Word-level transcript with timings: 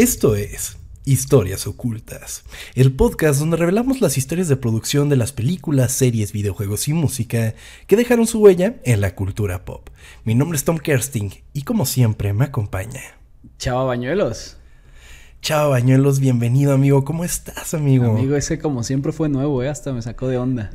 Esto 0.00 0.34
es 0.34 0.78
Historias 1.04 1.66
Ocultas, 1.66 2.44
el 2.74 2.90
podcast 2.90 3.38
donde 3.38 3.58
revelamos 3.58 4.00
las 4.00 4.16
historias 4.16 4.48
de 4.48 4.56
producción 4.56 5.10
de 5.10 5.16
las 5.16 5.32
películas, 5.32 5.92
series, 5.92 6.32
videojuegos 6.32 6.88
y 6.88 6.94
música 6.94 7.54
que 7.86 7.96
dejaron 7.96 8.26
su 8.26 8.40
huella 8.40 8.76
en 8.84 9.02
la 9.02 9.14
cultura 9.14 9.66
pop. 9.66 9.90
Mi 10.24 10.34
nombre 10.34 10.56
es 10.56 10.64
Tom 10.64 10.78
Kersting 10.78 11.32
y 11.52 11.64
como 11.64 11.84
siempre 11.84 12.32
me 12.32 12.46
acompaña. 12.46 13.02
Chava 13.58 13.84
Bañuelos. 13.84 14.56
Chao 15.42 15.68
Bañuelos, 15.68 16.18
bienvenido 16.18 16.72
amigo, 16.72 17.04
¿cómo 17.04 17.22
estás 17.22 17.74
amigo? 17.74 18.06
Amigo, 18.06 18.36
ese 18.36 18.58
como 18.58 18.82
siempre 18.84 19.12
fue 19.12 19.28
nuevo, 19.28 19.62
¿eh? 19.62 19.68
hasta 19.68 19.92
me 19.92 20.00
sacó 20.00 20.28
de 20.28 20.38
onda. 20.38 20.70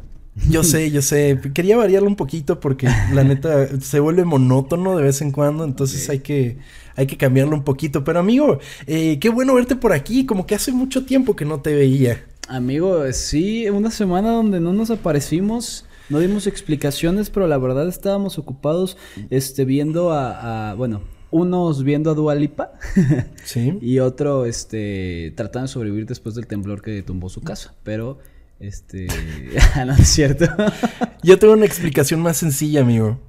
Yo 0.52 0.64
sé, 0.64 0.92
yo 0.92 1.02
sé. 1.02 1.42
Quería 1.52 1.78
variarlo 1.78 2.08
un 2.08 2.16
poquito 2.16 2.60
porque 2.60 2.88
la 3.12 3.24
neta 3.24 3.82
se 3.82 4.00
vuelve 4.00 4.24
monótono 4.24 4.96
de 4.96 5.02
vez 5.02 5.24
en 5.24 5.32
cuando, 5.32 5.64
entonces 5.64 6.08
hay 6.12 6.20
que 6.20 6.60
hay 6.96 7.08
que 7.08 7.18
cambiarlo 7.18 7.56
un 7.56 7.64
poquito. 7.64 8.04
Pero 8.04 8.20
amigo, 8.20 8.60
eh, 8.88 9.18
qué 9.20 9.30
bueno 9.30 9.54
verte 9.54 9.76
por 9.76 9.94
aquí, 9.94 10.26
como 10.26 10.46
que 10.46 10.56
hace 10.56 10.72
mucho 10.72 11.06
tiempo 11.06 11.36
que 11.36 11.46
no 11.46 11.62
te 11.62 11.74
veía. 11.74 12.26
Amigo, 12.48 13.12
sí, 13.12 13.70
una 13.70 13.92
semana 13.92 14.32
donde 14.32 14.60
no 14.60 14.74
nos 14.74 14.92
aparecimos. 14.92 15.86
No 16.10 16.20
dimos 16.20 16.46
explicaciones, 16.46 17.32
pero 17.32 17.48
la 17.48 17.58
verdad 17.58 17.88
estábamos 17.88 18.38
ocupados 18.38 18.96
este, 19.32 19.66
viendo 19.66 20.12
a, 20.12 20.70
a 20.70 20.74
bueno, 20.76 21.02
unos 21.32 21.84
viendo 21.84 22.12
a 22.12 22.14
Dualipa 22.14 22.74
sí. 23.44 23.78
y 23.82 24.00
otro 24.00 24.46
este, 24.46 25.34
tratando 25.36 25.68
de 25.68 25.74
sobrevivir 25.74 26.06
después 26.06 26.34
del 26.36 26.48
temblor 26.48 26.82
que 26.82 27.02
tumbó 27.04 27.28
su 27.30 27.42
casa. 27.42 27.74
Pero, 27.84 28.20
este, 28.60 29.08
no 29.86 29.94
es 29.94 30.08
cierto. 30.08 30.46
Yo 31.24 31.38
tengo 31.38 31.54
una 31.54 31.66
explicación 31.66 32.22
más 32.22 32.38
sencilla, 32.38 32.82
amigo. 32.82 33.20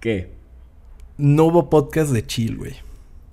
¿Qué? 0.00 0.32
No 1.16 1.44
hubo 1.44 1.70
podcast 1.70 2.10
de 2.10 2.26
chill, 2.26 2.56
güey. 2.56 2.74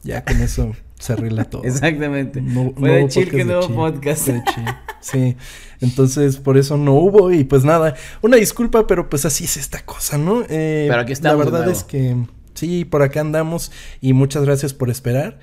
Ya 0.04 0.24
con 0.24 0.42
eso 0.42 0.74
se 1.00 1.14
arregla 1.14 1.46
todo. 1.46 1.64
Exactamente. 1.66 2.42
No, 2.42 2.74
Fue 2.78 2.92
de 2.92 3.08
chill 3.08 3.30
que 3.30 3.44
no 3.44 3.60
hubo 3.60 3.76
podcast. 3.76 4.28
De 4.28 4.44
chill. 4.44 4.66
Sí. 5.00 5.36
Entonces, 5.80 6.38
por 6.38 6.58
eso 6.58 6.78
no 6.78 6.94
hubo. 6.94 7.32
Y 7.32 7.44
pues 7.44 7.64
nada, 7.64 7.96
una 8.22 8.38
disculpa, 8.38 8.86
pero 8.88 9.10
pues 9.10 9.26
así 9.26 9.46
es 9.46 9.58
esta 9.58 9.84
cosa, 9.84 10.18
¿no? 10.18 10.44
Eh, 10.50 10.86
pero 10.90 11.02
aquí 11.02 11.14
estamos. 11.14 11.46
La 11.46 11.52
verdad 11.52 11.70
es 11.70 11.84
que 11.84 12.16
sí, 12.54 12.86
por 12.86 13.02
acá 13.02 13.22
andamos. 13.22 13.72
Y 14.00 14.14
muchas 14.14 14.44
gracias 14.46 14.74
por 14.74 14.90
esperar. 14.90 15.40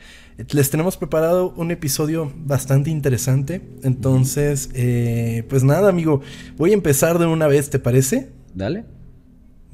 Les 0.53 0.70
tenemos 0.70 0.97
preparado 0.97 1.53
un 1.56 1.72
episodio 1.72 2.33
bastante 2.36 2.91
interesante. 2.91 3.61
Entonces, 3.83 4.70
eh, 4.75 5.44
pues 5.48 5.64
nada, 5.64 5.89
amigo. 5.89 6.20
Voy 6.56 6.70
a 6.70 6.75
empezar 6.75 7.19
de 7.19 7.27
una 7.27 7.48
vez, 7.48 7.70
¿te 7.70 7.81
parece? 7.81 8.31
Dale. 8.55 8.84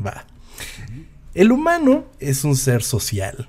Va. 0.04 0.26
El 1.34 1.50
humano 1.50 2.04
es 2.20 2.44
un 2.44 2.54
ser 2.54 2.84
social. 2.84 3.48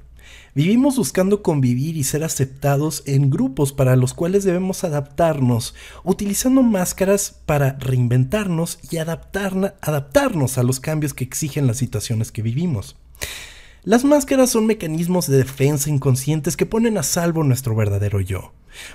Vivimos 0.56 0.98
buscando 0.98 1.44
convivir 1.44 1.98
y 1.98 2.04
ser 2.04 2.24
aceptados 2.24 3.04
en 3.06 3.30
grupos 3.30 3.74
para 3.74 3.96
los 3.96 4.16
cuales 4.16 4.44
debemos 4.44 4.84
adaptarnos, 4.84 5.76
utilizando 6.04 6.64
máscaras 6.64 7.40
para 7.46 7.74
reinventarnos 7.74 8.80
y 8.90 8.98
adaptarnos 8.98 10.58
a 10.58 10.64
los 10.64 10.80
cambios 10.80 11.14
que 11.14 11.26
exigen 11.26 11.68
las 11.68 11.78
situaciones 11.78 12.32
que 12.32 12.42
vivimos. 12.42 12.96
Las 13.84 14.04
máscaras 14.04 14.50
son 14.50 14.66
mecanismos 14.66 15.28
de 15.28 15.38
defensa 15.38 15.92
inconscientes 15.92 16.58
que 16.58 16.66
ponen 16.66 16.98
a 16.98 17.04
salvo 17.04 17.44
nuestro 17.44 17.76
verdadero 17.76 18.20
yo, 18.20 18.52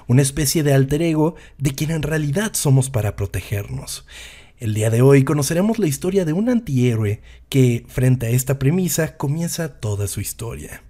una 0.09 0.23
especie 0.23 0.65
de 0.65 0.75
alter 0.75 1.03
ego 1.03 1.37
de 1.59 1.71
quien 1.77 1.93
en 1.93 2.03
realidad 2.03 2.55
somos 2.55 2.91
para 2.91 3.15
protegernos. 3.15 4.05
El 4.61 4.75
día 4.75 4.91
de 4.91 5.01
hoy 5.01 5.25
conoceremos 5.25 5.79
la 5.79 5.87
historia 5.87 6.27
de 6.27 6.35
un 6.35 6.51
antihéroe 6.51 7.23
que, 7.49 7.87
frente 7.89 8.27
a 8.27 8.29
esta 8.29 8.59
premisa, 8.59 9.17
comienza 9.17 9.81
toda 9.81 10.07
su 10.07 10.21
historia. 10.21 10.83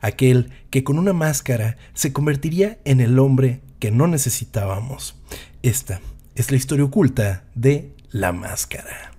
Aquel 0.00 0.48
que 0.70 0.82
con 0.82 0.98
una 0.98 1.12
máscara 1.12 1.76
se 1.92 2.10
convertiría 2.14 2.78
en 2.86 3.00
el 3.00 3.18
hombre 3.18 3.60
que 3.80 3.90
no 3.90 4.06
necesitábamos. 4.06 5.14
Esta 5.62 6.00
es 6.36 6.50
la 6.50 6.56
historia 6.56 6.86
oculta 6.86 7.44
de 7.54 7.92
La 8.10 8.32
Máscara. 8.32 9.12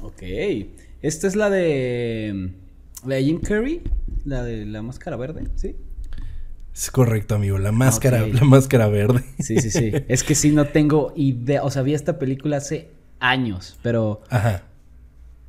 Ok. 0.00 0.22
Esta 1.02 1.26
es 1.26 1.36
la 1.36 1.50
de. 1.50 2.52
La 3.04 3.16
de 3.16 3.24
Jim 3.24 3.38
Carrey, 3.42 3.82
la 4.24 4.42
de 4.42 4.64
la 4.64 4.80
máscara 4.80 5.18
verde, 5.18 5.50
¿sí? 5.56 5.76
Es 6.74 6.90
correcto, 6.90 7.34
amigo. 7.34 7.58
La 7.58 7.70
máscara, 7.70 8.26
la 8.26 8.44
máscara 8.44 8.88
verde. 8.88 9.22
Sí, 9.40 9.58
sí, 9.60 9.70
sí. 9.70 9.92
es 10.08 10.24
que 10.24 10.34
sí 10.34 10.52
no 10.52 10.68
tengo 10.68 11.12
idea. 11.14 11.62
O 11.64 11.70
sea, 11.70 11.82
vi 11.82 11.92
esta 11.92 12.18
película 12.18 12.56
hace 12.56 12.93
años, 13.20 13.78
pero. 13.82 14.22
Ajá. 14.30 14.62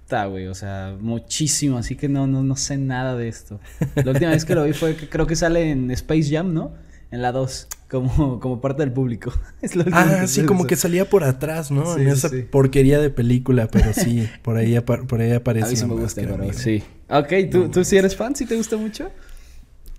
Está, 0.03 0.26
güey. 0.26 0.48
O 0.48 0.53
sea, 0.56 0.96
muchísimo. 1.00 1.78
Así 1.78 1.96
que 1.96 2.08
no, 2.08 2.28
no, 2.28 2.44
no 2.44 2.56
sé 2.56 2.78
nada 2.78 3.16
de 3.16 3.28
esto. 3.28 3.59
La 3.96 4.12
última 4.12 4.31
vez 4.31 4.46
que 4.46 4.53
lo 4.53 4.64
vi 4.64 4.74
fue 4.74 4.96
que 4.96 5.09
creo 5.09 5.26
que 5.26 5.36
sale 5.36 5.72
en 5.72 5.90
Space 5.92 6.30
Jam, 6.30 6.53
¿no? 6.53 6.74
En 7.12 7.22
la 7.22 7.31
2, 7.31 7.68
como, 7.90 8.40
como 8.40 8.62
parte 8.62 8.84
del 8.84 8.92
público. 8.92 9.34
Es 9.62 9.76
lo 9.76 9.86
ah, 9.92 10.28
sí, 10.28 10.44
como 10.44 10.68
que 10.68 10.76
salía 10.76 11.09
por 11.09 11.24
atrás, 11.24 11.72
¿no? 11.72 11.98
en 11.98 12.08
esa 12.08 12.30
porquería 12.52 13.00
de 13.00 13.09
película, 13.09 13.68
pero 13.68 13.94
sí, 13.94 14.28
por 14.42 14.58
ahí, 14.58 14.80
por 14.80 15.22
ahí 15.22 15.32
aparece. 15.32 15.68
A 15.68 15.70
mí 15.70 15.76
sí 15.76 15.86
me 15.86 15.94
gusta, 15.96 16.22
pero 16.22 16.53
sí. 16.53 16.84
Ok, 17.09 17.34
¿tú, 17.52 17.70
¿tú 17.70 17.84
sí 17.84 17.97
eres 17.97 18.16
fan? 18.16 18.36
¿Sí 18.36 18.46
te 18.46 18.56
gusta 18.56 18.78
mucho? 18.78 19.09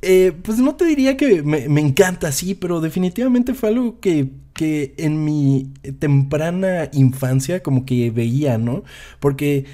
Eh, 0.02 0.32
pues 0.42 0.58
no 0.58 0.74
te 0.76 0.84
diría 0.84 1.16
que 1.16 1.42
me, 1.42 1.68
me, 1.68 1.80
encanta, 1.80 2.30
sí, 2.32 2.54
pero 2.54 2.80
definitivamente 2.80 3.54
fue 3.54 3.70
algo 3.70 3.98
que, 3.98 4.28
que 4.52 4.94
en 4.98 5.24
mi 5.24 5.72
temprana 5.98 6.90
infancia 6.92 7.62
como 7.62 7.86
que 7.86 8.10
veía, 8.10 8.58
¿no? 8.58 8.84
Porque 9.20 9.64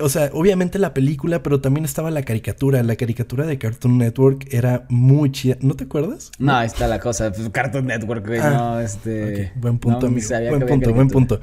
o 0.00 0.08
sea, 0.08 0.30
obviamente 0.32 0.78
la 0.78 0.94
película, 0.94 1.42
pero 1.42 1.60
también 1.60 1.84
estaba 1.84 2.10
la 2.10 2.22
caricatura. 2.22 2.82
La 2.82 2.96
caricatura 2.96 3.46
de 3.46 3.58
Cartoon 3.58 3.98
Network 3.98 4.48
era 4.50 4.86
muy 4.88 5.30
chida. 5.32 5.56
¿No 5.60 5.74
te 5.74 5.84
acuerdas? 5.84 6.30
No, 6.38 6.54
ahí 6.54 6.66
está 6.66 6.88
la 6.88 6.98
cosa. 6.98 7.30
Pues, 7.32 7.50
Cartoon 7.50 7.86
Network, 7.86 8.26
güey. 8.26 8.40
Ah, 8.40 8.50
no, 8.50 8.80
este. 8.80 9.52
Buen 9.56 9.78
punto, 9.78 10.06
amigo. 10.06 10.28
Buen 10.48 10.66
punto, 10.66 10.94
buen 10.94 11.08
punto. 11.08 11.40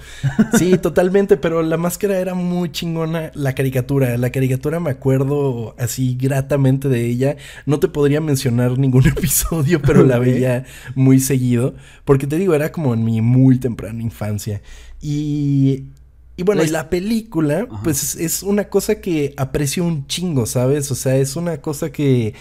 Sí, 0.57 0.77
totalmente. 0.81 1.37
Pero 1.37 1.61
la 1.61 1.77
máscara 1.77 2.17
era 2.17 2.33
muy 2.33 2.71
chingona. 2.71 3.31
La 3.35 3.53
caricatura. 3.53 4.17
La 4.17 4.31
caricatura 4.31 4.79
me 4.79 4.89
acuerdo 4.89 5.75
así 5.77 6.17
gratamente 6.19 6.89
de 6.89 7.05
ella. 7.05 7.37
No 7.65 7.79
te 7.79 7.87
podría 7.87 8.19
mencionar 8.19 8.79
ningún 8.79 9.07
episodio, 9.07 9.81
pero 9.81 10.03
la 10.03 10.17
veía 10.17 10.65
muy 10.95 11.19
seguido. 11.19 11.75
Porque 12.03 12.25
te 12.25 12.37
digo, 12.37 12.55
era 12.55 12.71
como 12.71 12.93
en 12.95 13.03
mi 13.03 13.21
muy 13.21 13.59
temprana 13.59 14.01
infancia. 14.01 14.61
Y 15.01 15.85
y 16.35 16.43
bueno, 16.43 16.63
la 16.63 16.89
película, 16.89 17.67
pues 17.83 18.15
es 18.15 18.41
una 18.41 18.69
cosa 18.69 19.01
que 19.01 19.33
aprecio 19.37 19.83
un 19.83 20.07
chingo, 20.07 20.45
¿sabes? 20.45 20.89
O 20.91 20.95
sea, 20.95 21.15
es 21.17 21.35
una 21.35 21.61
cosa 21.61 21.91
que, 21.91 22.33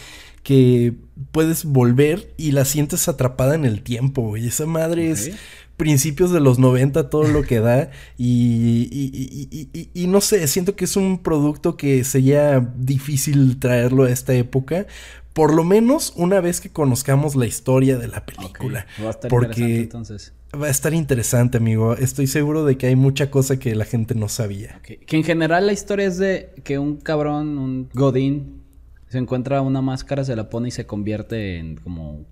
que 0.43 0.95
puedes 1.31 1.65
volver 1.65 2.33
y 2.39 2.53
la 2.53 2.65
sientes 2.65 3.09
atrapada 3.09 3.55
en 3.55 3.67
el 3.67 3.83
tiempo, 3.83 4.37
Y 4.37 4.47
Esa 4.47 4.65
madre 4.65 5.11
es 5.11 5.33
principios 5.77 6.31
de 6.31 6.41
los 6.41 6.59
90, 6.59 7.11
todo 7.11 7.25
lo 7.25 7.43
que 7.43 7.61
da. 7.61 7.91
Y, 8.17 8.89
y, 8.93 9.69
y, 9.73 9.91
y, 9.93 10.07
no 10.07 10.21
sé, 10.21 10.47
siento 10.47 10.77
que 10.77 10.85
es 10.85 10.97
un 10.97 11.23
producto 11.23 11.77
que 11.77 12.05
sería 12.05 12.61
difícil 12.77 13.59
traerlo 13.59 14.05
a 14.05 14.11
esta 14.11 14.33
época. 14.33 14.87
Por 15.33 15.55
lo 15.55 15.65
menos 15.65 16.13
una 16.15 16.41
vez 16.41 16.61
que 16.61 16.71
conozcamos 16.71 17.37
la 17.37 17.47
historia 17.47 17.99
de 17.99 18.07
la 18.07 18.25
película. 18.25 18.87
Va 19.03 19.09
a 19.09 19.11
estar 19.11 19.29
porque 19.31 19.81
entonces. 19.81 20.33
Va 20.61 20.67
a 20.67 20.71
estar 20.71 20.93
interesante, 20.93 21.57
amigo. 21.57 21.95
Estoy 21.95 22.27
seguro 22.27 22.65
de 22.65 22.77
que 22.77 22.87
hay 22.87 22.97
mucha 22.97 23.31
cosa 23.31 23.59
que 23.59 23.75
la 23.75 23.87
gente 23.87 24.15
no 24.15 24.29
sabía. 24.29 24.81
Que 24.83 25.17
en 25.17 25.25
general 25.25 25.67
la 25.67 25.73
historia 25.73 26.07
es 26.07 26.19
de 26.19 26.53
que 26.63 26.79
un 26.79 26.97
cabrón, 26.97 27.57
un 27.57 27.89
godín, 27.95 28.63
se 29.09 29.17
encuentra 29.17 29.63
una 29.63 29.81
máscara, 29.81 30.25
se 30.25 30.37
la 30.37 30.51
pone 30.51 30.69
y 30.69 30.71
se 30.71 30.87
convierte 30.87 31.59
en 31.59 31.77
como 31.77 32.27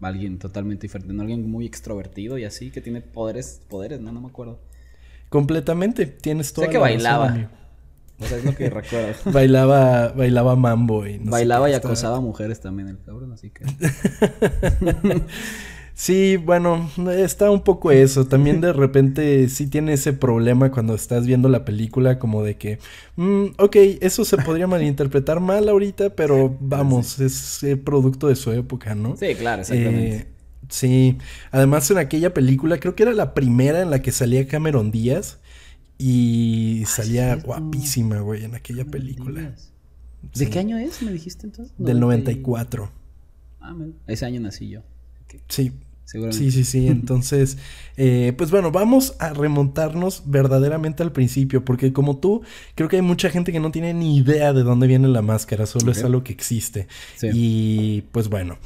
alguien 0.00 0.38
totalmente 0.38 0.82
diferente, 0.82 1.14
¿no? 1.14 1.22
alguien 1.22 1.48
muy 1.48 1.66
extrovertido 1.66 2.36
y 2.36 2.44
así, 2.44 2.70
que 2.70 2.80
tiene 2.80 3.00
poderes, 3.00 3.60
poderes, 3.68 4.00
¿no? 4.00 4.12
No 4.12 4.20
me 4.20 4.28
acuerdo. 4.28 4.58
Completamente, 5.28 6.06
tienes 6.06 6.52
todo. 6.52 6.64
Sé 6.64 6.70
que 6.70 6.78
bailaba. 6.78 7.48
o 8.18 8.24
sea, 8.24 8.38
es 8.38 8.44
lo 8.44 8.54
que 8.54 8.70
recuerdo. 8.70 9.14
bailaba, 9.32 10.08
bailaba 10.08 10.56
mambo 10.56 11.06
y 11.06 11.18
no 11.20 11.30
Bailaba 11.30 11.70
y 11.70 11.74
acosaba 11.74 12.16
a 12.16 12.20
mujeres 12.20 12.60
también 12.60 12.88
el 12.88 12.98
cabrón, 13.00 13.32
así 13.32 13.50
que. 13.50 13.64
Sí, 15.94 16.36
bueno, 16.36 16.90
está 17.16 17.52
un 17.52 17.62
poco 17.62 17.92
eso. 17.92 18.26
También 18.26 18.60
de 18.60 18.72
repente 18.72 19.48
sí 19.48 19.68
tiene 19.68 19.92
ese 19.92 20.12
problema 20.12 20.72
cuando 20.72 20.94
estás 20.94 21.24
viendo 21.24 21.48
la 21.48 21.64
película, 21.64 22.18
como 22.18 22.42
de 22.42 22.56
que, 22.56 22.80
mm, 23.14 23.44
ok, 23.58 23.76
eso 24.00 24.24
se 24.24 24.36
podría 24.38 24.66
malinterpretar 24.66 25.38
mal 25.38 25.68
ahorita, 25.68 26.10
pero 26.10 26.56
vamos, 26.60 27.20
es 27.20 27.62
eh, 27.62 27.76
producto 27.76 28.26
de 28.26 28.34
su 28.34 28.50
época, 28.50 28.96
¿no? 28.96 29.16
Sí, 29.16 29.36
claro, 29.36 29.62
exactamente. 29.62 30.16
Eh, 30.16 30.26
sí, 30.68 31.16
además 31.52 31.88
en 31.92 31.98
aquella 31.98 32.34
película, 32.34 32.78
creo 32.80 32.96
que 32.96 33.04
era 33.04 33.12
la 33.12 33.32
primera 33.32 33.80
en 33.80 33.90
la 33.90 34.02
que 34.02 34.10
salía 34.10 34.48
Cameron 34.48 34.90
Díaz 34.90 35.38
y 35.96 36.82
salía 36.86 37.36
guapísima, 37.36 38.18
güey, 38.18 38.44
en 38.44 38.56
aquella 38.56 38.84
película. 38.84 39.54
¿De 40.34 40.50
qué 40.50 40.58
año 40.58 40.76
es, 40.76 41.02
me 41.02 41.12
dijiste 41.12 41.46
entonces? 41.46 41.72
Del 41.78 42.00
94. 42.00 42.90
Ah, 43.60 43.76
ese 44.08 44.26
año 44.26 44.40
nací 44.40 44.68
yo. 44.68 44.82
Sí. 45.48 45.72
Sí, 46.04 46.50
sí, 46.50 46.64
sí. 46.64 46.86
Entonces, 46.88 47.58
eh, 47.96 48.32
pues 48.36 48.50
bueno, 48.50 48.70
vamos 48.70 49.14
a 49.18 49.32
remontarnos 49.32 50.22
verdaderamente 50.26 51.02
al 51.02 51.12
principio, 51.12 51.64
porque 51.64 51.92
como 51.92 52.18
tú, 52.18 52.42
creo 52.74 52.88
que 52.88 52.96
hay 52.96 53.02
mucha 53.02 53.30
gente 53.30 53.52
que 53.52 53.60
no 53.60 53.70
tiene 53.70 53.94
ni 53.94 54.16
idea 54.18 54.52
de 54.52 54.62
dónde 54.62 54.86
viene 54.86 55.08
la 55.08 55.22
máscara, 55.22 55.66
solo 55.66 55.92
es 55.92 56.04
algo 56.04 56.22
que 56.22 56.32
existe. 56.32 56.86
Y 57.22 58.02
pues 58.12 58.28
bueno. 58.28 58.58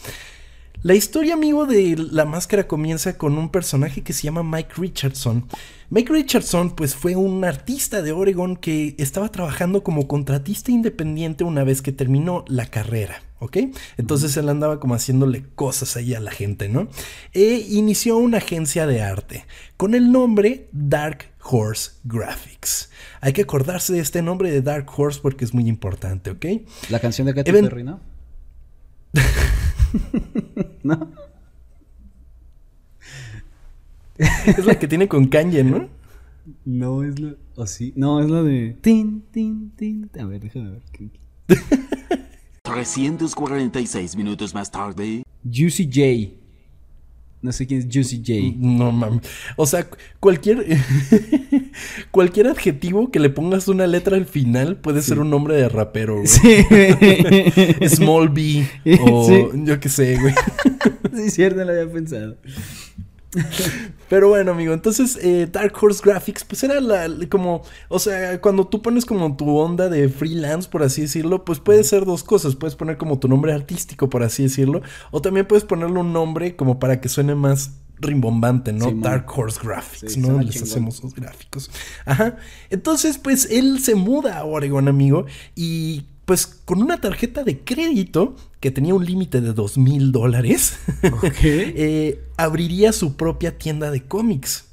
La 0.85 0.95
historia, 0.95 1.35
amigo, 1.35 1.67
de 1.67 1.97
la 1.97 2.25
máscara 2.25 2.69
comienza 2.69 3.19
con 3.19 3.37
un 3.37 3.49
personaje 3.49 4.03
que 4.03 4.13
se 4.13 4.23
llama 4.23 4.45
Mike 4.45 4.75
Richardson. 4.77 5.45
Mike 5.91 6.13
Richardson, 6.13 6.71
pues, 6.77 6.95
fue 6.95 7.17
un 7.17 7.45
artista 7.45 8.01
de 8.01 8.13
Oregon 8.13 8.55
que 8.55 8.95
estaba 8.97 9.29
trabajando 9.29 9.83
como 9.83 10.07
contratista 10.07 10.71
independiente 10.71 11.43
una 11.43 11.65
vez 11.65 11.83
que 11.83 11.91
terminó 11.91 12.45
la 12.47 12.67
carrera. 12.67 13.23
¿Ok? 13.41 13.57
Entonces 13.97 14.37
él 14.37 14.49
andaba 14.49 14.81
como 14.81 14.95
haciéndole 14.95 15.45
cosas 15.55 15.97
ahí 15.97 16.15
a 16.15 16.21
la 16.21 16.31
gente, 16.31 16.69
¿no? 16.69 16.89
E 17.33 17.67
inició 17.69 18.17
una 18.17 18.39
agencia 18.39 18.87
de 18.87 19.03
arte 19.03 19.45
con 19.77 19.95
el 19.95 20.11
nombre 20.11 20.69
Dark 20.73 21.27
Horse 21.43 21.93
Graphics. 22.05 22.91
Hay 23.21 23.33
que 23.33 23.43
acordarse 23.43 23.93
de 23.93 24.01
este 24.01 24.23
nombre 24.23 24.51
de 24.51 24.63
Dark 24.63 24.87
Horse 24.95 25.21
porque 25.21 25.45
es 25.45 25.55
muy 25.55 25.69
importante, 25.69 26.31
¿ok? 26.31 26.47
La 26.91 26.99
canción 26.99 27.27
de 27.27 27.35
Katy 27.35 27.53
Perry, 27.53 27.85
¿no? 27.85 28.01
¿No? 30.83 31.13
es 34.19 34.67
la 34.67 34.79
que 34.79 34.89
tiene 34.89 35.07
con 35.07 35.29
Kanye, 35.29 35.63
¿no? 35.63 35.89
No, 36.65 37.05
es 37.05 37.19
la. 37.19 37.35
¿O 37.57 37.67
sí? 37.67 37.93
No, 37.97 38.21
es 38.21 38.31
la 38.31 38.43
de. 38.43 38.77
Tin, 38.81 39.23
tin, 39.31 39.71
tin. 39.77 40.11
A 40.19 40.25
ver, 40.25 40.41
déjame 40.41 40.71
ver. 40.71 40.83
346 42.69 44.15
minutos 44.17 44.55
más 44.55 44.71
tarde. 44.71 45.23
Juicy 45.43 45.87
J. 45.87 46.35
No 47.41 47.53
sé 47.53 47.67
quién 47.67 47.81
es 47.81 47.87
Juicy 47.91 48.19
J. 48.19 48.57
No 48.59 48.93
mames. 48.93 49.23
O 49.57 49.65
sea, 49.65 49.89
cualquier 50.21 50.67
cualquier 52.11 52.49
adjetivo 52.49 53.11
que 53.11 53.21
le 53.21 53.31
pongas 53.31 53.69
una 53.69 53.87
letra 53.87 54.17
al 54.17 54.27
final 54.27 54.77
puede 54.77 55.01
ser 55.01 55.19
un 55.19 55.31
nombre 55.31 55.55
de 55.55 55.69
rapero, 55.69 56.17
güey. 56.17 56.27
Sí. 56.27 56.67
Small 57.89 58.29
B 58.29 58.69
o 59.01 59.51
yo 59.55 59.81
qué 59.81 59.89
sé, 59.89 60.19
güey. 60.19 60.35
sí, 61.15 61.31
cierto, 61.31 61.65
lo 61.65 61.71
había 61.71 61.91
pensado. 61.91 62.37
Pero 64.09 64.29
bueno, 64.29 64.53
amigo, 64.53 64.73
entonces 64.73 65.19
eh, 65.21 65.49
Dark 65.51 65.75
Horse 65.81 66.01
Graphics, 66.05 66.45
pues 66.45 66.63
era 66.63 66.81
la, 66.81 67.09
como, 67.29 67.63
o 67.89 67.99
sea, 67.99 68.41
cuando 68.41 68.67
tú 68.67 68.81
pones 68.81 69.05
como 69.05 69.37
tu 69.37 69.57
onda 69.57 69.89
de 69.89 70.09
freelance, 70.09 70.69
por 70.69 70.83
así 70.83 71.03
decirlo, 71.03 71.45
pues 71.45 71.61
puede 71.61 71.85
ser 71.85 72.05
dos 72.05 72.25
cosas. 72.25 72.57
Puedes 72.57 72.77
poner 72.77 72.97
como 72.97 73.19
tu 73.19 73.29
nombre 73.29 73.53
artístico, 73.53 74.09
por 74.09 74.23
así 74.23 74.45
decirlo, 74.45 74.83
o 75.11 75.21
también 75.21 75.47
puedes 75.47 75.65
ponerle 75.65 76.01
un 76.01 76.13
nombre 76.13 76.57
como 76.57 76.79
para 76.79 77.01
que 77.01 77.09
suene 77.09 77.35
más 77.35 77.73
rimbombante, 78.01 78.73
¿no? 78.73 78.93
Dark 78.93 79.27
Horse 79.35 79.61
Graphics, 79.63 80.17
¿no? 80.17 80.41
Les 80.41 80.63
hacemos 80.63 81.03
los 81.03 81.15
gráficos. 81.15 81.71
Ajá. 82.05 82.37
Entonces, 82.71 83.19
pues 83.19 83.49
él 83.51 83.81
se 83.81 83.95
muda 83.95 84.39
a 84.39 84.45
Oregon, 84.45 84.89
amigo, 84.89 85.27
y 85.55 86.07
pues 86.29 86.45
con 86.45 86.83
una 86.83 87.01
tarjeta 87.01 87.43
de 87.43 87.61
crédito 87.61 88.37
que 88.61 88.71
tenía 88.71 88.95
un 88.95 89.03
límite 89.03 89.41
de 89.41 89.55
dos 89.55 89.79
mil 89.79 90.13
dólares, 90.13 90.79
eh, 91.43 92.21
abriría 92.37 92.93
su 92.93 93.17
propia 93.17 93.57
tienda 93.57 93.91
de 93.91 94.03
cómics. 94.03 94.67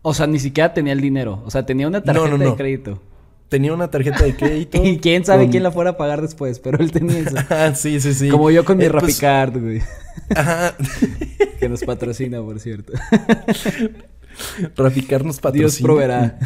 O 0.00 0.14
sea, 0.14 0.26
ni 0.26 0.38
siquiera 0.38 0.72
tenía 0.72 0.94
el 0.94 1.02
dinero. 1.02 1.42
O 1.44 1.50
sea, 1.50 1.66
tenía 1.66 1.88
una 1.88 2.02
tarjeta 2.02 2.38
de 2.38 2.54
crédito. 2.54 3.02
Tenía 3.50 3.74
una 3.74 3.90
tarjeta 3.90 4.24
de 4.24 4.34
crédito. 4.34 4.82
y 4.82 4.96
quién 4.96 5.26
sabe 5.26 5.50
quién 5.50 5.62
la 5.62 5.72
fuera 5.72 5.90
a 5.90 5.96
pagar 5.98 6.22
después, 6.22 6.58
pero 6.58 6.78
él 6.78 6.90
tenía 6.90 7.18
eso. 7.18 7.36
ah, 7.50 7.74
sí, 7.74 8.00
sí, 8.00 8.14
sí. 8.14 8.30
Como 8.30 8.50
yo 8.50 8.64
con 8.64 8.78
mi 8.78 8.86
eh, 8.86 8.90
pues, 8.90 9.20
güey. 9.52 9.82
Ajá. 10.34 10.74
que 11.60 11.68
nos 11.68 11.82
patrocina, 11.84 12.40
por 12.40 12.58
cierto. 12.60 12.94
Rapicard 14.74 15.26
nos 15.26 15.38
patrocina. 15.38 15.68
Dios 15.68 15.82
proveerá. 15.82 16.38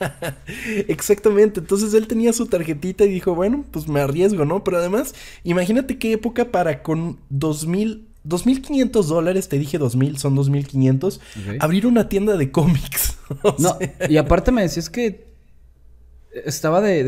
Exactamente, 0.88 1.60
entonces 1.60 1.94
él 1.94 2.06
tenía 2.06 2.32
su 2.32 2.46
tarjetita 2.46 3.04
y 3.04 3.10
dijo, 3.10 3.34
bueno, 3.34 3.64
pues 3.70 3.88
me 3.88 4.00
arriesgo, 4.00 4.44
¿no? 4.44 4.64
Pero 4.64 4.78
además, 4.78 5.14
imagínate 5.44 5.98
qué 5.98 6.12
época 6.12 6.46
para 6.46 6.82
con 6.82 7.18
dos 7.28 7.66
mil... 7.66 8.06
2.500 8.28 9.04
dólares, 9.04 9.48
te 9.48 9.58
dije 9.58 9.80
2.000, 9.80 10.18
son 10.18 10.36
2.500. 10.36 11.20
Abrir 11.58 11.86
una 11.86 12.10
tienda 12.10 12.36
de 12.36 12.50
cómics. 12.50 13.16
no, 13.58 13.78
y 14.10 14.18
aparte 14.18 14.52
me 14.52 14.60
decías 14.60 14.90
que 14.90 15.24
estaba 16.44 16.80
de, 16.80 17.02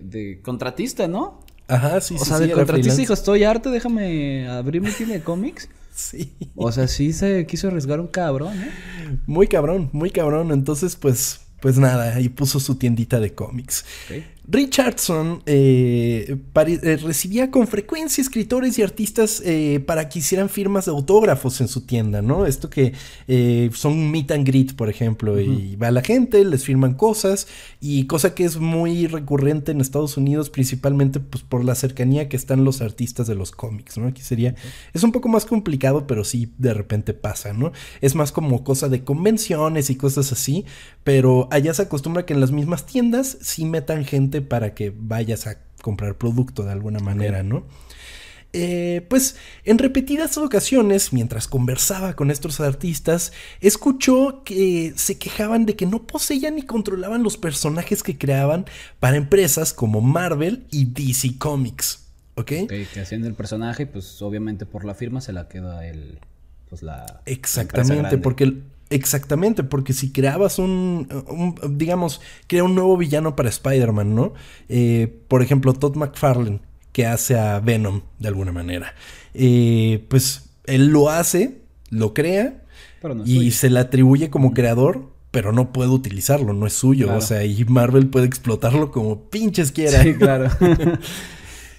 de, 0.00 0.40
contratista, 0.42 1.08
¿no? 1.08 1.40
Ajá, 1.68 2.00
sí, 2.00 2.14
o 2.14 2.18
sí. 2.18 2.22
O 2.22 2.24
sea, 2.26 2.38
de 2.38 2.50
contratista 2.52 2.96
dijo, 2.96 3.12
estoy 3.12 3.44
harto, 3.44 3.70
déjame 3.70 4.48
abrir 4.48 4.82
mi 4.82 4.90
tienda 4.90 5.14
de 5.14 5.22
cómics. 5.22 5.68
sí. 5.94 6.32
O 6.54 6.70
sea, 6.72 6.88
sí 6.88 7.12
se 7.12 7.46
quiso 7.46 7.68
arriesgar 7.68 8.00
un 8.00 8.08
cabrón, 8.08 8.60
¿eh? 8.60 8.70
Muy 9.26 9.46
cabrón, 9.48 9.90
muy 9.92 10.10
cabrón. 10.10 10.52
Entonces, 10.52 10.96
pues, 10.96 11.40
pues 11.66 11.78
nada, 11.78 12.14
ahí 12.14 12.28
puso 12.28 12.60
su 12.60 12.76
tiendita 12.76 13.18
de 13.18 13.34
cómics. 13.34 13.84
Richardson 14.48 15.42
eh, 15.46 16.36
eh, 16.54 16.96
recibía 17.02 17.50
con 17.50 17.66
frecuencia 17.66 18.22
escritores 18.22 18.78
y 18.78 18.82
artistas 18.82 19.42
eh, 19.44 19.82
para 19.84 20.08
que 20.08 20.20
hicieran 20.20 20.48
firmas 20.48 20.84
de 20.84 20.92
autógrafos 20.92 21.60
en 21.60 21.66
su 21.66 21.80
tienda, 21.80 22.22
¿no? 22.22 22.46
Esto 22.46 22.70
que 22.70 22.92
son 23.74 24.10
meet 24.10 24.30
and 24.30 24.46
greet, 24.46 24.76
por 24.76 24.88
ejemplo, 24.88 25.40
y 25.40 25.74
va 25.76 25.90
la 25.90 26.02
gente, 26.02 26.44
les 26.44 26.64
firman 26.64 26.94
cosas, 26.94 27.48
y 27.80 28.06
cosa 28.06 28.34
que 28.34 28.44
es 28.44 28.58
muy 28.58 29.08
recurrente 29.08 29.72
en 29.72 29.80
Estados 29.80 30.16
Unidos, 30.16 30.48
principalmente 30.48 31.18
pues, 31.18 31.42
por 31.42 31.64
la 31.64 31.74
cercanía 31.74 32.28
que 32.28 32.36
están 32.36 32.64
los 32.64 32.80
artistas 32.80 33.26
de 33.26 33.34
los 33.34 33.50
cómics, 33.50 33.98
¿no? 33.98 34.06
Aquí 34.06 34.22
sería, 34.22 34.54
es 34.92 35.02
un 35.02 35.10
poco 35.10 35.28
más 35.28 35.44
complicado, 35.44 36.06
pero 36.06 36.22
sí 36.22 36.52
de 36.58 36.72
repente 36.72 37.14
pasa, 37.14 37.52
¿no? 37.52 37.72
Es 38.00 38.14
más 38.14 38.30
como 38.30 38.62
cosa 38.62 38.88
de 38.88 39.02
convenciones 39.02 39.90
y 39.90 39.96
cosas 39.96 40.30
así, 40.30 40.64
pero 41.02 41.48
allá 41.50 41.74
se 41.74 41.82
acostumbra 41.82 42.26
que 42.26 42.32
en 42.32 42.40
las 42.40 42.52
mismas 42.52 42.86
tiendas 42.86 43.38
sí 43.40 43.64
metan 43.64 44.04
gente 44.04 44.35
para 44.42 44.74
que 44.74 44.92
vayas 44.96 45.46
a 45.46 45.58
comprar 45.82 46.16
producto 46.16 46.64
de 46.64 46.72
alguna 46.72 46.98
manera, 46.98 47.42
¿no? 47.42 47.66
Eh, 48.52 49.04
pues 49.10 49.36
en 49.64 49.76
repetidas 49.76 50.38
ocasiones, 50.38 51.12
mientras 51.12 51.46
conversaba 51.46 52.16
con 52.16 52.30
estos 52.30 52.58
artistas, 52.60 53.32
escuchó 53.60 54.42
que 54.44 54.94
se 54.96 55.18
quejaban 55.18 55.66
de 55.66 55.76
que 55.76 55.84
no 55.84 56.06
poseían 56.06 56.56
ni 56.56 56.62
controlaban 56.62 57.22
los 57.22 57.36
personajes 57.36 58.02
que 58.02 58.16
creaban 58.16 58.64
para 58.98 59.18
empresas 59.18 59.74
como 59.74 60.00
Marvel 60.00 60.66
y 60.70 60.86
DC 60.86 61.36
Comics. 61.38 62.04
¿Ok? 62.36 62.46
que 62.46 63.00
hacían 63.00 63.24
el 63.24 63.34
personaje, 63.34 63.86
pues 63.86 64.20
obviamente 64.22 64.66
por 64.66 64.84
la 64.84 64.94
firma 64.94 65.20
se 65.20 65.32
la 65.32 65.48
queda 65.48 65.86
el. 65.86 66.18
Pues 66.68 66.82
la. 66.82 67.22
Exactamente, 67.26 68.18
porque 68.18 68.44
el, 68.44 68.64
Exactamente, 68.88 69.64
porque 69.64 69.92
si 69.92 70.12
creabas 70.12 70.58
un, 70.58 71.08
digamos, 71.70 72.20
crea 72.46 72.62
un 72.62 72.74
nuevo 72.74 72.96
villano 72.96 73.34
para 73.34 73.48
Spider-Man, 73.48 74.14
¿no? 74.14 74.34
Eh, 74.68 75.22
por 75.26 75.42
ejemplo, 75.42 75.72
Todd 75.72 75.96
McFarlane, 75.96 76.60
que 76.92 77.04
hace 77.04 77.36
a 77.36 77.58
Venom 77.58 78.02
de 78.18 78.28
alguna 78.28 78.52
manera. 78.52 78.94
Eh, 79.34 80.04
pues 80.08 80.50
él 80.66 80.86
lo 80.88 81.10
hace, 81.10 81.58
lo 81.90 82.14
crea 82.14 82.62
y 83.24 83.50
se 83.50 83.70
le 83.70 83.80
atribuye 83.80 84.30
como 84.30 84.54
creador, 84.54 85.10
pero 85.30 85.52
no 85.52 85.72
puede 85.72 85.90
utilizarlo, 85.90 86.52
no 86.52 86.66
es 86.66 86.72
suyo. 86.72 87.14
O 87.14 87.20
sea, 87.20 87.44
y 87.44 87.64
Marvel 87.64 88.08
puede 88.08 88.26
explotarlo 88.26 88.90
como 88.90 89.28
pinches 89.28 89.72
quiera. 89.72 90.02
Sí, 90.02 90.14
claro. 90.14 90.50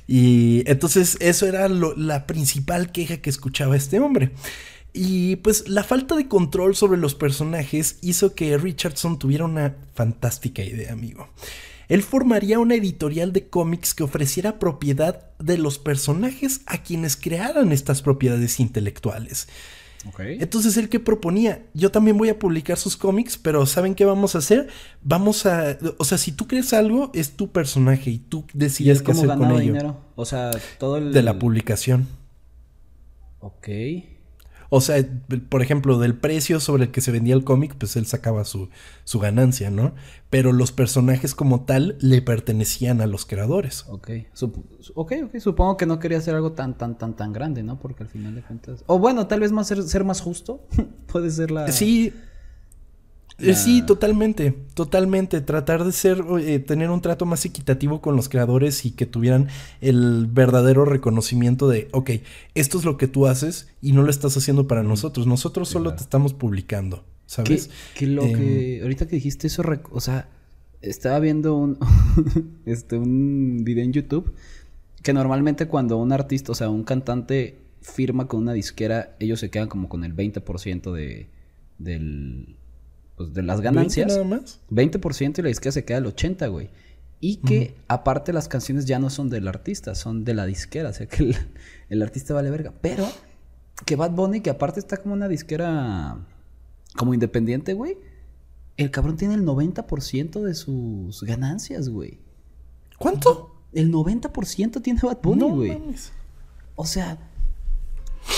y 0.08 0.64
entonces 0.70 1.18
eso 1.20 1.48
era 1.48 1.68
la 1.70 2.28
principal 2.28 2.92
queja 2.92 3.18
que 3.18 3.30
escuchaba 3.30 3.76
este 3.76 4.00
hombre. 4.00 4.32
Y 4.98 5.36
pues 5.38 5.70
la 5.70 5.84
falta 5.84 6.16
de 6.16 6.28
control 6.28 6.76
sobre 6.76 6.98
los 6.98 7.14
personajes 7.14 8.00
hizo 8.02 8.34
que 8.34 8.58
Richardson 8.58 9.20
tuviera 9.20 9.46
una 9.46 9.76
fantástica 9.94 10.64
idea, 10.64 10.92
amigo. 10.92 11.30
Él 11.88 12.02
formaría 12.02 12.58
una 12.58 12.74
editorial 12.74 13.32
de 13.32 13.48
cómics 13.48 13.94
que 13.94 14.04
ofreciera 14.04 14.58
propiedad 14.58 15.30
de 15.38 15.60
los 15.60 15.78
personajes 15.78 16.62
a 16.66 16.82
quienes 16.82 17.16
crearan 17.16 17.72
estas 17.72 18.02
propiedades 18.02 18.60
intelectuales. 18.60 19.48
Entonces 20.18 20.78
él 20.78 20.90
que 20.90 21.00
proponía, 21.00 21.66
yo 21.74 21.92
también 21.92 22.18
voy 22.18 22.30
a 22.30 22.40
publicar 22.40 22.78
sus 22.78 22.98
cómics, 22.98 23.38
pero 23.38 23.66
¿saben 23.66 23.94
qué 23.94 24.06
vamos 24.06 24.34
a 24.36 24.40
hacer? 24.40 24.68
Vamos 25.04 25.46
a, 25.46 25.78
o 25.98 26.06
sea, 26.06 26.18
si 26.18 26.32
tú 26.32 26.48
crees 26.48 26.74
algo, 26.74 27.12
es 27.14 27.32
tu 27.36 27.52
personaje 27.52 28.10
y 28.10 28.18
tú 28.18 28.46
decides 28.54 29.04
qué 29.04 29.12
hacer 29.12 29.28
con 29.28 29.52
ello. 29.52 29.60
Dinero? 29.60 30.02
O 30.16 30.26
sea, 30.26 30.52
todo 30.80 30.98
el... 30.98 31.14
De 31.14 31.22
la 31.22 31.38
publicación. 31.38 32.08
Ok. 33.40 33.68
O 34.70 34.82
sea, 34.82 35.04
por 35.50 35.62
ejemplo, 35.62 35.98
del 36.00 36.16
precio 36.16 36.60
sobre 36.60 36.86
el 36.86 36.92
que 36.92 37.02
se 37.02 37.12
vendía 37.12 37.36
el 37.36 37.44
cómic, 37.44 37.76
pues 37.78 37.96
él 37.96 38.06
sacaba 38.06 38.44
su, 38.44 38.70
su 39.04 39.20
ganancia, 39.20 39.70
¿no? 39.70 39.94
Pero 40.30 40.52
los 40.52 40.72
personajes 40.72 41.36
como 41.36 41.62
tal 41.66 41.98
le 42.00 42.22
pertenecían 42.22 43.02
a 43.02 43.08
los 43.08 43.26
creadores. 43.26 43.86
Ok, 43.88 44.10
ok, 44.96 45.14
ok, 45.24 45.38
supongo 45.40 45.78
que 45.78 45.86
no 45.86 46.00
quería 46.00 46.18
hacer 46.18 46.36
algo 46.36 46.52
tan, 46.52 46.78
tan, 46.78 46.98
tan, 46.98 47.16
tan 47.16 47.34
grande, 47.34 47.64
¿no? 47.64 47.80
Porque 47.80 48.04
al 48.04 48.10
final 48.10 48.36
de 48.36 48.42
cuentas... 48.42 48.84
O 48.88 49.00
bueno, 49.00 49.28
tal 49.28 49.40
vez 49.40 49.52
más 49.52 49.68
ser, 49.68 49.82
ser 49.84 50.04
más 50.04 50.22
justo, 50.22 50.66
puede 51.12 51.32
ser 51.32 51.52
la... 51.52 51.72
Sí, 51.72 52.14
eh, 53.40 53.54
sí, 53.54 53.84
totalmente, 53.84 54.52
totalmente. 54.74 55.42
Tratar 55.42 55.84
de 55.84 55.92
ser, 55.92 56.24
eh, 56.42 56.60
tener 56.60 56.90
un 56.90 57.02
trato 57.02 57.26
más 57.26 57.46
equitativo 57.46 58.02
con 58.02 58.16
los 58.16 58.30
creadores 58.30 58.86
y 58.86 58.92
que 58.92 59.06
tuvieran 59.06 59.48
el 59.82 60.28
verdadero 60.28 60.86
reconocimiento 60.86 61.68
de, 61.68 61.88
ok, 61.92 62.12
esto 62.56 62.80
es 62.80 62.86
lo 62.86 62.98
que 62.98 63.08
tú 63.08 63.28
haces 63.28 63.68
y 63.82 63.92
no 63.92 64.02
lo 64.02 64.10
estás 64.10 64.36
haciendo 64.38 64.68
para 64.68 64.84
nosotros. 64.84 65.28
Nosotros 65.28 65.70
solo 65.70 65.94
te 65.94 66.02
estamos 66.02 66.34
publicando, 66.34 67.06
¿sabes? 67.28 67.70
Que, 67.96 68.08
lo 68.08 68.24
que, 68.24 68.78
em, 68.78 68.84
ahorita 68.84 69.08
que 69.08 69.18
dijiste 69.18 69.48
eso, 69.48 69.64
o 69.92 70.02
sea, 70.02 70.30
estaba 70.82 71.20
viendo 71.20 71.56
un, 71.56 71.78
este, 72.66 72.98
un 72.98 73.64
video 73.64 73.84
en 73.84 73.94
YouTube 73.94 74.34
que 75.04 75.14
normalmente 75.14 75.68
cuando 75.68 75.98
un 75.98 76.12
artista, 76.12 76.52
o 76.52 76.56
sea, 76.56 76.70
un 76.70 76.84
cantante 76.84 77.60
firma 77.82 78.28
con 78.28 78.42
una 78.42 78.54
disquera, 78.54 79.16
ellos 79.20 79.40
se 79.40 79.50
quedan 79.50 79.70
como 79.70 79.88
con 79.90 80.04
el 80.04 80.16
20% 80.16 80.92
de, 80.92 81.30
del, 81.78 82.58
pues, 83.18 83.34
de 83.34 83.44
las 83.44 83.60
ganancias. 83.60 84.08
nada 84.08 84.24
más? 84.24 84.62
20% 84.70 85.40
y 85.40 85.42
la 85.42 85.50
disquera 85.50 85.72
se 85.74 85.84
queda 85.84 85.98
el 85.98 86.06
80%, 86.06 86.50
güey. 86.50 86.70
Y 87.20 87.38
que 87.38 87.76
aparte 87.88 88.32
las 88.32 88.48
canciones 88.48 88.86
ya 88.86 89.00
no 89.00 89.10
son 89.10 89.30
del 89.30 89.48
artista, 89.48 89.96
son 89.96 90.24
de 90.24 90.36
la 90.36 90.46
disquera. 90.46 90.90
O 90.90 90.94
sea 90.94 91.08
que 91.08 91.24
el, 91.24 91.36
el 91.90 92.02
artista 92.04 92.34
vale 92.36 92.52
verga. 92.52 92.74
Pero 92.80 93.06
que 93.86 93.96
Bad 93.96 94.12
Bunny, 94.12 94.42
que 94.42 94.52
aparte 94.52 94.80
está 94.80 94.98
como 94.98 95.16
una 95.16 95.28
disquera 95.28 96.18
como 96.96 97.14
independiente, 97.16 97.74
güey. 97.74 97.98
El 98.78 98.92
cabrón 98.92 99.18
tiene 99.18 99.34
el 99.34 99.44
90% 99.44 100.42
de 100.44 100.54
sus 100.54 101.24
ganancias, 101.24 101.90
güey. 101.90 102.20
¿Cuánto? 103.00 103.64
El 103.74 103.92
90% 103.92 104.82
tiene 104.84 105.00
Bad 105.02 105.18
Bunny, 105.24 105.40
No 105.40 105.50
güey. 105.56 105.72
mames. 105.80 106.14
O 106.76 106.86
sea, 106.86 107.18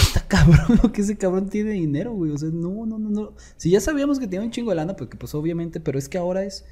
está 0.10 0.28
cabrón 0.28 0.80
lo 0.84 0.92
que 0.92 1.02
ese 1.02 1.18
cabrón 1.18 1.50
tiene 1.50 1.72
dinero, 1.72 2.14
güey. 2.14 2.32
O 2.32 2.38
sea, 2.38 2.50
no, 2.50 2.86
no, 2.86 3.00
no, 3.00 3.10
no. 3.10 3.34
Si 3.58 3.70
ya 3.70 3.80
sabíamos 3.80 4.20
que 4.20 4.28
tenía 4.28 4.46
un 4.46 4.52
chingo 4.52 4.72
de 4.72 4.76
lana, 4.76 4.96
porque 4.96 5.18
pues 5.18 5.34
obviamente, 5.36 5.80
pero 5.80 5.98
es 5.98 6.10
que 6.10 6.18
ahora 6.18 6.44
es 6.44 6.66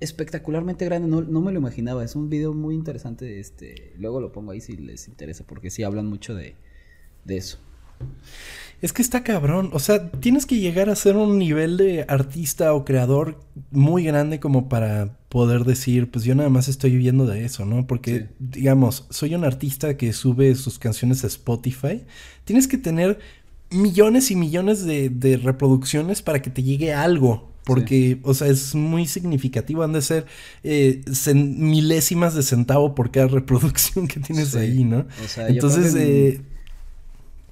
espectacularmente 0.00 0.84
grande. 0.84 1.08
No, 1.08 1.22
no 1.22 1.40
me 1.40 1.52
lo 1.52 1.58
imaginaba. 1.58 2.04
Es 2.04 2.14
un 2.14 2.28
video 2.28 2.52
muy 2.52 2.74
interesante. 2.74 3.40
Este, 3.40 3.94
luego 3.98 4.20
lo 4.20 4.32
pongo 4.32 4.52
ahí 4.52 4.60
si 4.60 4.76
les 4.76 5.08
interesa, 5.08 5.44
porque 5.46 5.70
sí 5.70 5.82
hablan 5.82 6.06
mucho 6.06 6.34
de, 6.34 6.54
de 7.24 7.36
eso. 7.36 7.58
Es 8.82 8.92
que 8.92 9.00
está 9.02 9.22
cabrón. 9.24 9.70
O 9.72 9.78
sea, 9.78 10.10
tienes 10.10 10.44
que 10.46 10.56
llegar 10.58 10.90
a 10.90 10.96
ser 10.96 11.16
un 11.16 11.38
nivel 11.38 11.76
de 11.76 12.04
artista 12.08 12.74
o 12.74 12.84
creador 12.84 13.40
muy 13.70 14.04
grande 14.04 14.38
como 14.38 14.68
para 14.68 15.16
poder 15.30 15.64
decir, 15.64 16.10
pues 16.10 16.24
yo 16.24 16.34
nada 16.34 16.50
más 16.50 16.68
estoy 16.68 16.90
viviendo 16.92 17.26
de 17.26 17.44
eso, 17.44 17.64
¿no? 17.64 17.86
Porque, 17.86 18.18
Sí. 18.18 18.24
digamos, 18.38 19.06
soy 19.10 19.34
un 19.34 19.44
artista 19.44 19.96
que 19.96 20.12
sube 20.12 20.54
sus 20.54 20.78
canciones 20.78 21.24
a 21.24 21.26
Spotify. 21.26 22.02
Tienes 22.44 22.68
que 22.68 22.78
tener 22.78 23.18
millones 23.70 24.30
y 24.30 24.36
millones 24.36 24.84
de, 24.84 25.08
de 25.08 25.36
reproducciones 25.38 26.22
para 26.22 26.40
que 26.42 26.50
te 26.50 26.62
llegue 26.62 26.92
algo. 26.92 27.50
Porque, 27.64 28.20
o 28.22 28.32
sea, 28.32 28.46
es 28.46 28.76
muy 28.76 29.06
significativo. 29.08 29.82
Han 29.82 29.92
de 29.92 30.00
ser 30.02 30.26
eh, 30.62 31.00
milésimas 31.34 32.34
de 32.34 32.42
centavo 32.42 32.94
por 32.94 33.10
cada 33.10 33.26
reproducción 33.38 34.06
que 34.06 34.20
tienes 34.20 34.48
Sí. 34.50 34.58
ahí, 34.58 34.84
¿no? 34.84 35.06
O 35.24 35.28
sea, 35.28 35.48
yo 35.48 35.54
Entonces, 35.54 35.92
creo 35.92 36.04
que- 36.06 36.28
eh, 36.28 36.40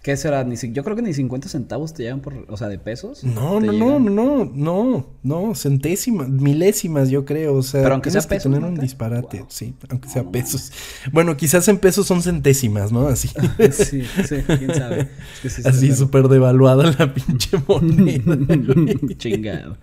¿Qué 0.05 0.19
será? 0.19 0.45
Ni 0.45 0.59
si- 0.59 0.71
yo 0.71 0.85
creo 0.85 0.95
que 0.95 1.01
ni 1.03 1.15
50 1.15 1.49
centavos 1.49 1.95
te 1.95 2.03
llegan 2.03 2.21
por, 2.21 2.35
o 2.49 2.57
sea, 2.59 2.69
de 2.69 2.79
pesos. 2.79 3.25
No, 3.25 3.59
no, 3.59 3.73
no, 3.73 3.99
llegan. 3.99 4.15
no, 4.15 4.45
no, 4.45 5.07
no, 5.23 5.55
centésimas, 5.55 6.29
milésimas, 6.29 7.09
yo 7.09 7.25
creo. 7.25 7.55
O 7.55 7.63
sea, 7.63 7.83
Pero 7.83 7.95
aunque 7.95 8.11
sea 8.11 8.21
tienes 8.21 8.27
que 8.27 8.35
pesos, 8.37 8.43
tener 8.53 8.61
¿no? 8.61 8.69
un 8.69 8.75
disparate, 8.79 9.39
Wow. 9.39 9.47
sí, 9.49 9.75
aunque 9.89 10.11
sea 10.11 10.23
pesos. 10.31 10.73
Bueno, 11.11 11.39
quizás 11.39 11.67
en 11.69 11.79
pesos 11.79 12.07
son 12.07 12.23
centésimas, 12.23 12.93
¿no? 12.93 13.09
Así, 13.09 13.29
sí, 13.73 14.03
sí, 14.29 14.37
quién 14.47 14.75
sabe. 14.75 15.01
Es 15.01 15.41
que 15.41 15.49
sí 15.49 15.61
está 15.63 15.71
así 15.71 15.95
súper 15.95 16.29
devaluada 16.29 16.95
la 16.99 17.15
pinche 17.15 17.57
moneda. 17.67 18.37
Chingado. 19.17 19.79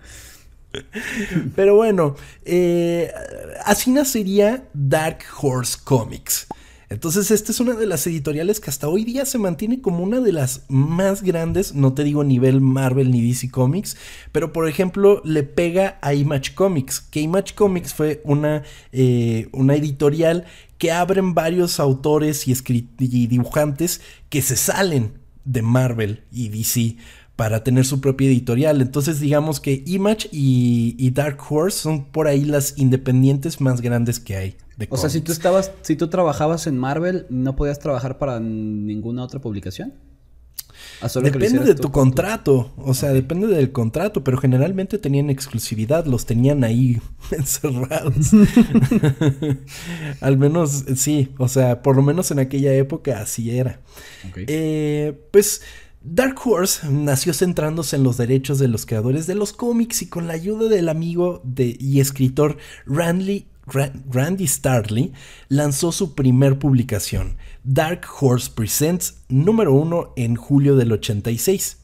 Pero 1.56 1.74
bueno, 1.76 2.14
eh, 2.44 3.10
así 3.64 3.90
nacería 3.90 4.64
Dark 4.72 5.18
Horse 5.40 5.76
Comics. 5.82 6.46
Entonces, 6.92 7.30
esta 7.30 7.52
es 7.52 7.60
una 7.60 7.74
de 7.74 7.86
las 7.86 8.06
editoriales 8.06 8.60
que 8.60 8.70
hasta 8.70 8.88
hoy 8.88 9.04
día 9.04 9.24
se 9.24 9.38
mantiene 9.38 9.80
como 9.80 10.04
una 10.04 10.20
de 10.20 10.32
las 10.32 10.64
más 10.68 11.22
grandes, 11.22 11.74
no 11.74 11.94
te 11.94 12.04
digo 12.04 12.24
nivel 12.24 12.60
Marvel 12.60 13.10
ni 13.10 13.26
DC 13.26 13.50
Comics, 13.50 13.96
pero 14.30 14.52
por 14.52 14.68
ejemplo 14.68 15.22
le 15.24 15.42
pega 15.42 15.98
a 16.02 16.14
Image 16.14 16.54
Comics, 16.54 17.00
que 17.00 17.20
Image 17.20 17.54
Comics 17.54 17.94
fue 17.94 18.20
una, 18.24 18.62
eh, 18.92 19.48
una 19.52 19.74
editorial 19.74 20.44
que 20.78 20.92
abren 20.92 21.34
varios 21.34 21.80
autores 21.80 22.46
y, 22.46 22.54
y 22.98 23.26
dibujantes 23.26 24.00
que 24.28 24.42
se 24.42 24.56
salen 24.56 25.12
de 25.44 25.62
Marvel 25.62 26.24
y 26.30 26.48
DC 26.48 26.96
para 27.36 27.64
tener 27.64 27.84
su 27.84 28.00
propia 28.00 28.28
editorial. 28.28 28.80
Entonces 28.80 29.20
digamos 29.20 29.60
que 29.60 29.82
Image 29.86 30.28
y, 30.32 30.94
y 30.98 31.10
Dark 31.10 31.38
Horse 31.48 31.78
son 31.78 32.04
por 32.04 32.26
ahí 32.26 32.44
las 32.44 32.78
independientes 32.78 33.60
más 33.60 33.80
grandes 33.80 34.20
que 34.20 34.36
hay. 34.36 34.56
De 34.76 34.86
O 34.90 34.96
sea, 34.96 35.10
si 35.10 35.20
tú 35.20 35.32
estabas, 35.32 35.72
si 35.82 35.96
tú 35.96 36.08
trabajabas 36.08 36.66
en 36.66 36.78
Marvel, 36.78 37.26
¿no 37.28 37.56
podías 37.56 37.78
trabajar 37.78 38.18
para 38.18 38.40
ninguna 38.40 39.22
otra 39.22 39.40
publicación? 39.40 39.92
¿A 41.00 41.08
solo 41.08 41.26
que 41.26 41.38
lo 41.38 41.44
Depende 41.44 41.64
de 41.66 41.74
tu 41.74 41.90
con 41.90 42.10
contrato, 42.10 42.72
o 42.76 42.94
sea, 42.94 43.12
depende 43.12 43.48
del 43.48 43.72
contrato, 43.72 44.22
pero 44.22 44.38
generalmente 44.38 44.98
tenían 44.98 45.30
exclusividad, 45.30 46.06
los 46.06 46.26
tenían 46.26 46.64
ahí 46.64 47.00
encerrados. 47.30 48.30
Al 50.20 50.38
menos, 50.38 50.84
sí, 50.96 51.30
o 51.38 51.48
sea, 51.48 51.82
por 51.82 51.96
lo 51.96 52.02
menos 52.02 52.30
en 52.30 52.38
aquella 52.38 52.72
época 52.74 53.20
así 53.20 53.50
era. 53.50 53.80
Eh, 54.46 55.18
pues 55.32 55.62
Dark 56.04 56.36
Horse 56.44 56.88
nació 56.90 57.32
centrándose 57.32 57.96
en 57.96 58.02
los 58.02 58.16
derechos 58.16 58.58
de 58.58 58.68
los 58.68 58.86
creadores 58.86 59.26
de 59.26 59.34
los 59.36 59.52
cómics 59.52 60.02
y 60.02 60.06
con 60.06 60.26
la 60.26 60.34
ayuda 60.34 60.68
del 60.68 60.88
amigo 60.88 61.42
y 61.56 62.00
escritor 62.00 62.56
Randy, 62.86 63.46
Ra- 63.66 63.92
Randy 64.10 64.46
Starley 64.48 65.12
lanzó 65.48 65.92
su 65.92 66.14
primer 66.14 66.58
publicación, 66.58 67.36
Dark 67.62 68.02
Horse 68.20 68.50
Presents 68.52 69.18
número 69.28 69.72
uno 69.72 70.12
en 70.16 70.34
julio 70.34 70.74
del 70.76 70.90
86. 70.92 71.78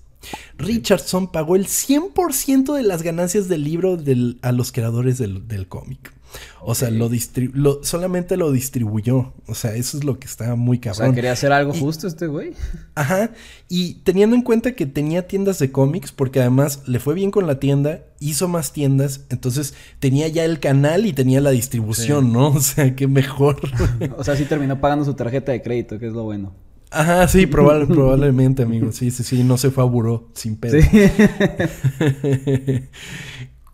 Richardson 0.58 1.30
pagó 1.30 1.54
el 1.54 1.66
100% 1.66 2.74
de 2.74 2.82
las 2.82 3.02
ganancias 3.02 3.46
del 3.46 3.62
libro 3.62 3.96
a 4.42 4.50
los 4.52 4.72
creadores 4.72 5.18
del 5.18 5.68
cómic. 5.68 6.12
O 6.60 6.74
sea, 6.74 6.90
lo, 6.90 7.08
lo- 7.54 7.82
solamente 7.84 8.36
lo 8.36 8.50
distribuyó. 8.52 9.32
O 9.46 9.54
sea, 9.54 9.74
eso 9.74 9.96
es 9.96 10.04
lo 10.04 10.18
que 10.18 10.26
está 10.26 10.54
muy 10.56 10.76
o 10.78 10.80
cabrón. 10.80 11.06
sea, 11.06 11.14
quería 11.14 11.32
hacer 11.32 11.52
algo 11.52 11.74
Y- 11.74 11.80
justo 11.80 12.06
este 12.06 12.26
güey. 12.26 12.52
Ajá, 12.94 13.30
y 13.68 13.94
teniendo 14.04 14.34
en 14.36 14.42
cuenta 14.42 14.72
que 14.72 14.86
tenía 14.86 15.26
tiendas 15.28 15.58
de 15.58 15.70
cómics, 15.72 16.12
porque 16.12 16.40
además 16.40 16.82
le 16.86 16.98
fue 16.98 17.14
bien 17.14 17.30
con 17.30 17.46
la 17.46 17.58
tienda, 17.60 18.00
hizo 18.20 18.48
más 18.48 18.72
tiendas, 18.72 19.22
entonces 19.30 19.74
tenía 20.00 20.28
ya 20.28 20.44
el 20.44 20.58
canal 20.60 21.06
y 21.06 21.12
tenía 21.12 21.40
la 21.40 21.50
distribución, 21.50 22.32
¿no? 22.32 22.48
O 22.54 22.60
sea, 22.60 22.94
qué 22.96 23.06
mejor. 23.06 23.60
O 24.18 24.24
sea, 24.24 24.36
sí 24.36 24.44
terminó 24.44 24.80
pagando 24.80 25.04
su 25.04 25.14
tarjeta 25.14 25.52
de 25.52 25.62
crédito, 25.62 25.98
que 25.98 26.06
es 26.08 26.12
lo 26.12 26.24
bueno. 26.24 26.52
Ajá, 26.90 27.28
sí, 27.28 27.46
probable- 27.46 27.86
probablemente, 27.94 28.62
amigo. 28.62 28.92
Sí, 28.92 29.10
sí, 29.10 29.22
sí, 29.22 29.44
no 29.44 29.58
se 29.58 29.70
fue 29.70 29.84
a 29.84 29.86
buró 29.86 30.28
sin 30.34 30.56
pedo. 30.56 30.80
Sí. 30.80 30.88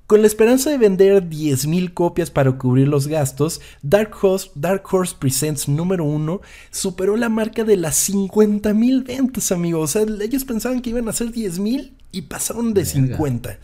Con 0.06 0.20
la 0.20 0.26
esperanza 0.26 0.68
de 0.68 0.76
vender 0.76 1.30
10.000 1.30 1.94
copias 1.94 2.30
para 2.30 2.52
cubrir 2.58 2.88
los 2.88 3.06
gastos, 3.06 3.62
Dark 3.80 4.12
Horse, 4.20 4.50
Dark 4.54 4.82
Horse 4.90 5.16
Presents 5.18 5.66
número 5.66 6.04
uno 6.04 6.42
superó 6.70 7.16
la 7.16 7.30
marca 7.30 7.64
de 7.64 7.78
las 7.78 8.10
50.000 8.10 9.04
ventas, 9.04 9.50
amigo. 9.50 9.80
O 9.80 9.86
sea, 9.86 10.02
ellos 10.02 10.44
pensaban 10.44 10.82
que 10.82 10.90
iban 10.90 11.08
a 11.08 11.12
ser 11.12 11.28
10.000 11.28 11.92
y 12.12 12.22
pasaron 12.22 12.74
de 12.74 12.82
Verga. 12.82 13.16
50. 13.16 13.58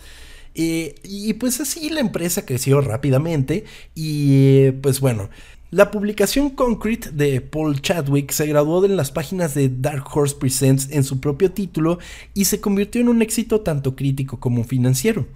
Eh, 0.55 0.95
y 1.05 1.35
pues 1.35 1.61
así 1.61 1.91
la 1.91 2.01
empresa 2.01 2.45
creció 2.47 2.81
rápidamente 2.81 3.65
y 3.95 4.71
pues 4.83 5.01
bueno. 5.01 5.29
La 5.73 5.93
publicación 5.93 6.51
Concrete 6.51 7.13
de 7.13 7.41
Paul 7.41 7.81
Chadwick 7.81 8.33
se 8.33 8.45
graduó 8.47 8.85
en 8.85 8.97
las 8.97 9.13
páginas 9.13 9.55
de 9.55 9.69
Dark 9.69 10.05
Horse 10.13 10.35
Presents 10.35 10.89
en 10.91 11.05
su 11.05 11.21
propio 11.21 11.53
título 11.53 12.01
y 12.35 12.47
se 12.47 12.61
convirtió 12.61 13.01
en 13.01 13.09
un 13.09 13.23
éxito 13.23 13.61
tanto 13.61 13.95
crítico 13.95 14.41
como 14.41 14.65
financiero. 14.65 15.29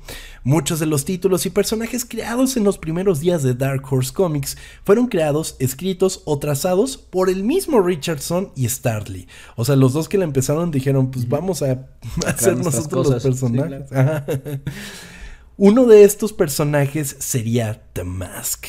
Muchos 0.43 0.81
de 0.81 0.87
los 0.87 1.05
títulos 1.05 1.47
y 1.47 1.50
personajes 1.50 2.05
creados 2.05 2.57
en 2.57 2.64
los 2.64 2.79
primeros 2.79 3.21
días 3.21 3.45
de 3.45 3.55
Dark 3.55 3.85
Horse 3.88 4.12
Comics 4.12 4.57
fueron 4.83 5.07
creados, 5.07 5.55
escritos 5.61 6.23
o 6.25 6.37
trazados 6.41 6.97
por 6.97 7.31
el 7.31 7.45
mismo 7.45 7.81
Richardson 7.81 8.50
y 8.57 8.69
Starley. 8.69 9.29
O 9.55 9.64
sea, 9.64 9.76
los 9.76 9.93
dos 9.93 10.09
que 10.09 10.19
la 10.19 10.25
empezaron 10.25 10.73
dijeron, 10.73 11.12
pues 11.12 11.29
vamos 11.29 11.62
a 11.62 11.87
hacer 12.26 12.57
nosotros 12.57 13.09
los 13.09 13.23
Sí, 13.23 13.29
personajes. 13.29 13.85
Uno 15.57 15.87
de 15.87 16.03
estos 16.03 16.33
personajes 16.33 17.14
sería 17.21 17.85
The 17.93 18.03
Mask, 18.03 18.67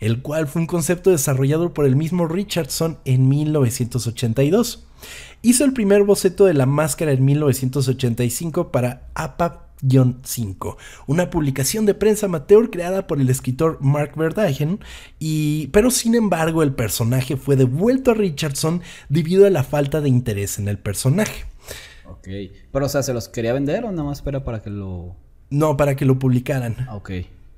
el 0.00 0.22
cual 0.22 0.46
fue 0.46 0.62
un 0.62 0.66
concepto 0.66 1.10
desarrollado 1.10 1.74
por 1.74 1.84
el 1.84 1.96
mismo 1.96 2.26
Richardson 2.26 2.98
en 3.04 3.28
1982. 3.28 4.86
Hizo 5.42 5.64
el 5.64 5.72
primer 5.72 6.04
boceto 6.04 6.46
de 6.46 6.54
la 6.54 6.66
máscara 6.66 7.12
en 7.12 7.24
1985 7.24 8.72
para 8.72 9.08
APA-5, 9.14 10.76
una 11.06 11.30
publicación 11.30 11.86
de 11.86 11.94
prensa 11.94 12.26
amateur 12.26 12.70
creada 12.70 13.06
por 13.06 13.20
el 13.20 13.30
escritor 13.30 13.78
Mark 13.80 14.12
Verdagen, 14.16 14.80
y, 15.18 15.68
pero 15.68 15.90
sin 15.90 16.14
embargo 16.14 16.62
el 16.62 16.74
personaje 16.74 17.36
fue 17.36 17.56
devuelto 17.56 18.10
a 18.10 18.14
Richardson 18.14 18.82
debido 19.08 19.46
a 19.46 19.50
la 19.50 19.62
falta 19.62 20.00
de 20.00 20.08
interés 20.08 20.58
en 20.58 20.68
el 20.68 20.78
personaje. 20.78 21.44
Ok. 22.08 22.28
Pero, 22.72 22.86
o 22.86 22.88
sea, 22.88 23.02
¿se 23.02 23.12
los 23.12 23.28
quería 23.28 23.52
vender 23.52 23.84
o 23.84 23.90
nada 23.92 24.04
más 24.04 24.18
espera 24.18 24.42
para 24.42 24.62
que 24.62 24.70
lo. 24.70 25.14
No, 25.50 25.76
para 25.76 25.94
que 25.94 26.04
lo 26.04 26.18
publicaran. 26.18 26.76
Ah, 26.88 26.96
ok. 26.96 27.10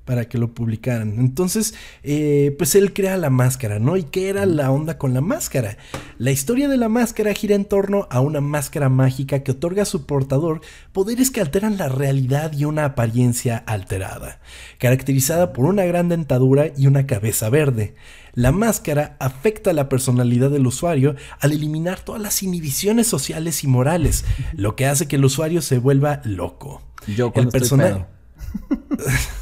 Para 0.04 0.28
que 0.28 0.38
lo 0.38 0.54
publicaran. 0.54 1.18
Entonces, 1.18 1.74
eh, 2.02 2.54
pues 2.58 2.74
él 2.74 2.92
crea 2.92 3.16
la 3.16 3.30
máscara, 3.30 3.78
¿no? 3.78 3.96
¿Y 3.96 4.04
qué 4.04 4.28
era 4.28 4.46
la 4.46 4.70
onda 4.70 4.98
con 4.98 5.14
la 5.14 5.20
máscara? 5.20 5.76
La 6.18 6.30
historia 6.30 6.68
de 6.68 6.76
la 6.76 6.88
máscara 6.88 7.32
gira 7.34 7.54
en 7.54 7.64
torno 7.64 8.08
a 8.10 8.20
una 8.20 8.40
máscara 8.40 8.88
mágica 8.88 9.42
que 9.42 9.52
otorga 9.52 9.82
a 9.82 9.86
su 9.86 10.06
portador 10.06 10.62
poderes 10.92 11.30
que 11.30 11.40
alteran 11.40 11.78
la 11.78 11.88
realidad 11.88 12.52
y 12.52 12.64
una 12.64 12.84
apariencia 12.84 13.58
alterada, 13.58 14.40
caracterizada 14.78 15.52
por 15.52 15.66
una 15.66 15.84
gran 15.84 16.08
dentadura 16.08 16.72
y 16.76 16.86
una 16.86 17.06
cabeza 17.06 17.48
verde. 17.50 17.94
La 18.34 18.52
máscara 18.52 19.16
afecta 19.18 19.72
la 19.72 19.88
personalidad 19.88 20.50
del 20.50 20.66
usuario 20.66 21.16
al 21.40 21.52
eliminar 21.52 22.00
todas 22.00 22.22
las 22.22 22.42
inhibiciones 22.42 23.06
sociales 23.06 23.64
y 23.64 23.66
morales, 23.66 24.24
lo 24.54 24.76
que 24.76 24.86
hace 24.86 25.08
que 25.08 25.16
el 25.16 25.24
usuario 25.24 25.62
se 25.62 25.78
vuelva 25.78 26.20
loco. 26.24 26.82
Yo 27.06 27.32
el 27.34 27.48
personaje 27.48 28.04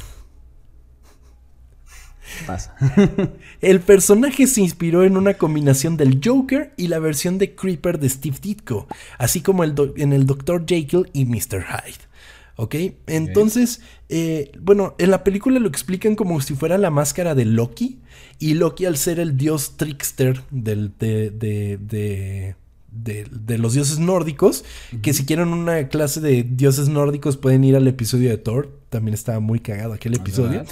Pasa. 2.45 2.75
El 3.61 3.79
personaje 3.81 4.47
se 4.47 4.61
inspiró 4.61 5.03
en 5.03 5.17
una 5.17 5.35
combinación 5.35 5.97
del 5.97 6.19
Joker 6.23 6.73
y 6.77 6.87
la 6.87 6.99
versión 6.99 7.37
de 7.37 7.55
Creeper 7.55 7.99
de 7.99 8.09
Steve 8.09 8.37
Ditko, 8.41 8.87
así 9.17 9.41
como 9.41 9.63
el 9.63 9.73
en 9.97 10.13
el 10.13 10.25
Dr. 10.25 10.65
Jekyll 10.67 11.09
y 11.13 11.25
Mr. 11.25 11.63
Hyde. 11.63 12.09
¿Ok? 12.55 12.75
Entonces, 13.07 13.79
eh, 14.09 14.51
bueno, 14.59 14.93
en 14.97 15.11
la 15.11 15.23
película 15.23 15.59
lo 15.59 15.67
explican 15.69 16.15
como 16.15 16.41
si 16.41 16.55
fuera 16.55 16.77
la 16.77 16.89
máscara 16.89 17.33
de 17.33 17.45
Loki. 17.45 17.99
Y 18.37 18.53
Loki, 18.55 18.85
al 18.85 18.97
ser 18.97 19.19
el 19.19 19.37
dios 19.37 19.77
trickster 19.77 20.41
del, 20.51 20.91
de, 20.99 21.29
de, 21.31 21.77
de, 21.81 22.55
de- 22.91 23.27
de 23.31 23.57
los 23.57 23.73
dioses 23.73 23.99
nórdicos, 23.99 24.65
que 25.01 25.13
si 25.13 25.25
quieren 25.25 25.49
una 25.49 25.87
clase 25.87 26.19
de 26.21 26.43
dioses 26.43 26.89
nórdicos 26.89 27.37
pueden 27.37 27.63
ir 27.63 27.75
al 27.77 27.87
episodio 27.87 28.29
de 28.29 28.37
Thor. 28.37 28.78
También 28.89 29.13
estaba 29.13 29.39
muy 29.39 29.59
cagado 29.59 29.93
aquel 29.93 30.15
episodio. 30.15 30.63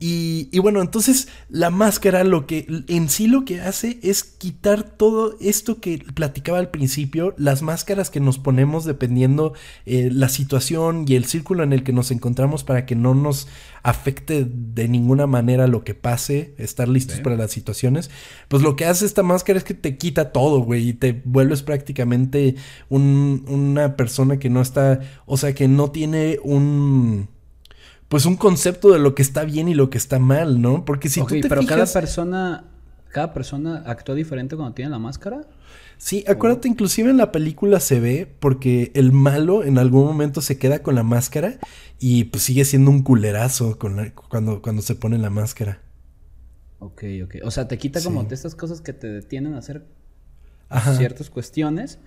Y, 0.00 0.48
y 0.52 0.58
bueno, 0.60 0.80
entonces 0.80 1.28
la 1.48 1.70
máscara 1.70 2.24
lo 2.24 2.46
que 2.46 2.66
en 2.88 3.08
sí 3.08 3.26
lo 3.26 3.44
que 3.44 3.60
hace 3.60 3.98
es 4.02 4.22
quitar 4.22 4.84
todo 4.84 5.36
esto 5.40 5.80
que 5.80 6.04
platicaba 6.14 6.58
al 6.58 6.70
principio, 6.70 7.34
las 7.36 7.62
máscaras 7.62 8.10
que 8.10 8.20
nos 8.20 8.38
ponemos 8.38 8.84
dependiendo 8.84 9.54
eh, 9.86 10.10
la 10.12 10.28
situación 10.28 11.04
y 11.08 11.16
el 11.16 11.24
círculo 11.24 11.62
en 11.62 11.72
el 11.72 11.82
que 11.82 11.92
nos 11.92 12.10
encontramos 12.10 12.64
para 12.64 12.86
que 12.86 12.94
no 12.94 13.14
nos 13.14 13.48
afecte 13.84 14.44
de 14.50 14.88
ninguna 14.88 15.26
manera 15.28 15.66
lo 15.68 15.84
que 15.84 15.94
pase, 15.94 16.54
estar 16.58 16.88
listos 16.88 17.18
Sí. 17.18 17.22
para 17.22 17.36
las 17.36 17.50
situaciones. 17.52 18.10
Pues 18.48 18.62
lo 18.62 18.74
que 18.76 18.86
hace 18.86 19.04
esta 19.06 19.22
máscara 19.22 19.58
es 19.58 19.64
que 19.64 19.74
te 19.74 19.96
quita 19.98 20.32
todo, 20.32 20.60
güey, 20.60 20.88
y 20.88 20.92
te 20.94 21.20
vuelves 21.24 21.62
prácticamente 21.62 22.56
un- 22.88 23.44
una 23.46 23.94
persona 23.94 24.38
que 24.38 24.48
no 24.50 24.62
está, 24.62 25.00
o 25.26 25.36
sea, 25.36 25.54
que 25.54 25.68
no 25.68 25.90
tiene 25.92 26.38
un 26.42 27.28
pues 28.08 28.26
un 28.26 28.36
concepto 28.36 28.92
de 28.92 28.98
lo 29.00 29.14
que 29.14 29.22
está 29.22 29.44
bien 29.44 29.66
y 29.68 29.74
lo 29.74 29.90
que 29.90 29.98
está 29.98 30.18
mal, 30.18 30.60
¿no? 30.62 30.84
Porque 30.84 31.08
si 31.08 31.20
tú 31.20 31.40
te 31.40 31.48
pero 31.48 31.62
cada 31.62 31.84
fijas, 31.86 31.92
persona, 31.92 32.64
cada 33.08 33.32
persona 33.34 33.82
actúa 33.86 34.14
diferente 34.14 34.54
cuando 34.56 34.74
tiene 34.74 34.90
la 34.92 34.98
máscara. 35.00 35.42
sí, 35.96 36.22
acuérdate, 36.28 36.68
inclusive 36.68 37.10
en 37.10 37.16
la 37.16 37.32
película 37.32 37.80
se 37.80 37.98
ve 38.00 38.28
porque 38.40 38.92
el 38.94 39.10
malo 39.12 39.64
en 39.64 39.78
algún 39.78 40.04
momento 40.06 40.42
se 40.42 40.58
queda 40.58 40.80
con 40.80 40.94
la 40.94 41.02
máscara 41.02 41.54
y 42.04 42.24
pues 42.24 42.42
sigue 42.44 42.64
siendo 42.64 42.90
un 42.90 43.02
culerazo 43.02 43.78
con 43.78 43.96
la- 43.96 44.14
cuando, 44.14 44.62
cuando 44.62 44.82
se 44.82 44.94
pone 44.96 45.18
la 45.18 45.30
máscara. 45.30 45.82
Ok, 46.78 47.02
ok. 47.24 47.36
O 47.44 47.50
sea, 47.50 47.66
te 47.68 47.78
quita 47.78 48.02
como 48.02 48.24
de 48.24 48.34
estas 48.34 48.54
cosas 48.54 48.80
que 48.80 48.92
te 48.92 49.06
detienen 49.08 49.54
a 49.54 49.58
hacer 49.58 49.86
Ajá, 50.68 51.08
ciertas 51.08 51.30
cuestiones, 51.30 51.98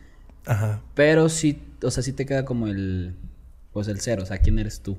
ajá, 0.45 0.81
pero 0.93 1.29
sí, 1.29 1.61
o 1.83 1.91
sea, 1.91 2.03
sí 2.03 2.13
te 2.13 2.25
queda 2.25 2.45
como 2.45 2.67
el, 2.67 3.15
pues 3.71 3.87
el 3.87 3.99
cero, 4.01 4.23
o 4.23 4.25
sea, 4.25 4.39
¿quién 4.39 4.59
eres 4.59 4.81
tú? 4.81 4.97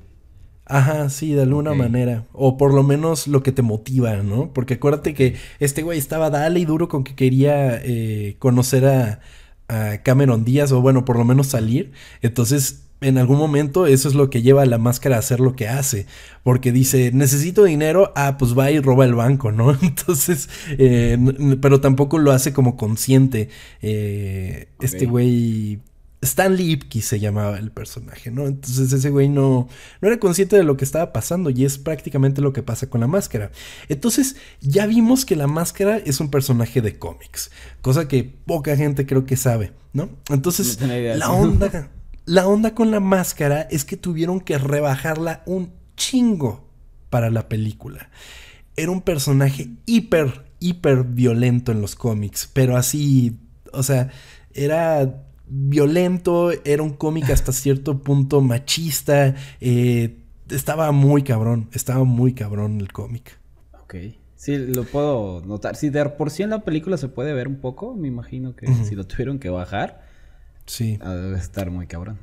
ajá, 0.64 1.08
sí, 1.10 1.32
de 1.34 1.42
alguna 1.42 1.74
manera. 1.74 2.26
O 2.32 2.56
por 2.56 2.74
lo 2.74 2.82
menos 2.82 3.26
lo 3.28 3.42
que 3.42 3.52
te 3.52 3.62
motiva, 3.62 4.16
¿no? 4.22 4.52
Porque 4.52 4.74
acuérdate 4.74 5.14
que 5.14 5.36
este 5.60 5.82
güey 5.82 5.98
estaba 5.98 6.30
dale 6.30 6.60
y 6.60 6.64
duro 6.64 6.88
con 6.88 7.04
que 7.04 7.14
quería 7.14 7.80
eh, 7.82 8.36
conocer 8.38 8.86
a, 8.86 9.20
a 9.68 10.02
Cameron 10.02 10.44
Díaz, 10.44 10.72
o 10.72 10.80
bueno, 10.82 11.04
por 11.04 11.16
lo 11.18 11.24
menos 11.24 11.48
salir. 11.48 11.92
Entonces, 12.22 12.87
en 13.00 13.18
algún 13.18 13.38
momento 13.38 13.86
eso 13.86 14.08
es 14.08 14.14
lo 14.14 14.28
que 14.30 14.42
lleva 14.42 14.62
a 14.62 14.66
la 14.66 14.78
máscara 14.78 15.16
a 15.16 15.18
hacer 15.20 15.40
lo 15.40 15.54
que 15.54 15.68
hace. 15.68 16.06
Porque 16.42 16.72
dice, 16.72 17.10
necesito 17.12 17.64
dinero, 17.64 18.12
ah, 18.16 18.36
pues 18.38 18.58
va 18.58 18.70
y 18.70 18.80
roba 18.80 19.04
el 19.04 19.14
banco, 19.14 19.52
¿no? 19.52 19.76
Entonces, 19.82 20.48
eh, 20.70 21.16
pero 21.60 21.80
tampoco 21.80 22.18
lo 22.18 22.32
hace 22.32 22.52
como 22.52 22.76
consciente. 22.76 23.48
Eh, 23.82 24.68
Este 24.80 25.06
güey... 25.06 25.80
Stanley 26.20 26.72
Ipkiss 26.72 27.06
se 27.06 27.20
llamaba 27.20 27.58
el 27.58 27.70
personaje, 27.70 28.32
¿no? 28.32 28.46
Entonces 28.46 28.92
ese 28.92 29.10
güey 29.10 29.28
no, 29.28 29.68
no 30.00 30.08
era 30.08 30.18
consciente 30.18 30.56
de 30.56 30.64
lo 30.64 30.76
que 30.76 30.84
estaba 30.84 31.12
pasando 31.12 31.48
y 31.50 31.64
es 31.64 31.78
prácticamente 31.78 32.40
lo 32.40 32.52
que 32.52 32.64
pasa 32.64 32.90
con 32.90 33.00
la 33.00 33.06
máscara. 33.06 33.52
Entonces 33.88 34.34
ya 34.60 34.86
vimos 34.86 35.24
que 35.24 35.36
la 35.36 35.46
máscara 35.46 35.98
es 35.98 36.18
un 36.18 36.28
personaje 36.28 36.82
de 36.82 36.98
cómics, 36.98 37.52
cosa 37.82 38.08
que 38.08 38.24
poca 38.24 38.76
gente 38.76 39.06
creo 39.06 39.26
que 39.26 39.36
sabe, 39.36 39.72
¿no? 39.92 40.08
Entonces 40.28 40.80
No 40.80 40.88
la 40.88 41.30
onda, 41.30 41.88
la 42.28 42.46
onda 42.46 42.74
con 42.74 42.90
la 42.90 43.00
máscara 43.00 43.62
es 43.62 43.86
que 43.86 43.96
tuvieron 43.96 44.40
que 44.40 44.58
rebajarla 44.58 45.42
un 45.46 45.72
chingo 45.96 46.68
para 47.08 47.30
la 47.30 47.48
película. 47.48 48.10
Era 48.76 48.90
un 48.90 49.00
personaje 49.00 49.70
hiper, 49.86 50.44
hiper 50.60 51.04
violento 51.04 51.72
en 51.72 51.80
los 51.80 51.96
cómics, 51.96 52.48
pero 52.52 52.76
así, 52.76 53.38
o 53.72 53.82
sea, 53.82 54.10
era 54.52 55.24
violento, 55.48 56.50
era 56.66 56.82
un 56.82 56.90
cómic 56.90 57.30
hasta 57.30 57.50
cierto 57.50 58.02
punto 58.02 58.42
machista, 58.42 59.34
eh, 59.62 60.18
estaba 60.50 60.92
muy 60.92 61.22
cabrón, 61.22 61.70
estaba 61.72 62.04
muy 62.04 62.34
cabrón 62.34 62.78
el 62.78 62.92
cómic. 62.92 63.38
Ok. 63.82 63.94
Sí, 64.36 64.58
lo 64.58 64.84
puedo 64.84 65.40
notar. 65.46 65.76
Si 65.76 65.88
de 65.88 66.04
por 66.10 66.30
sí 66.30 66.42
en 66.42 66.50
la 66.50 66.60
película 66.60 66.98
se 66.98 67.08
puede 67.08 67.32
ver 67.32 67.48
un 67.48 67.56
poco, 67.56 67.94
me 67.94 68.06
imagino 68.06 68.54
que 68.54 68.66
si 68.84 68.94
lo 68.94 69.06
tuvieron 69.06 69.38
que 69.38 69.48
bajar, 69.48 70.07
Sí. 70.68 70.96
debe 70.96 71.38
estar 71.38 71.70
muy 71.70 71.86
cabrón. 71.86 72.18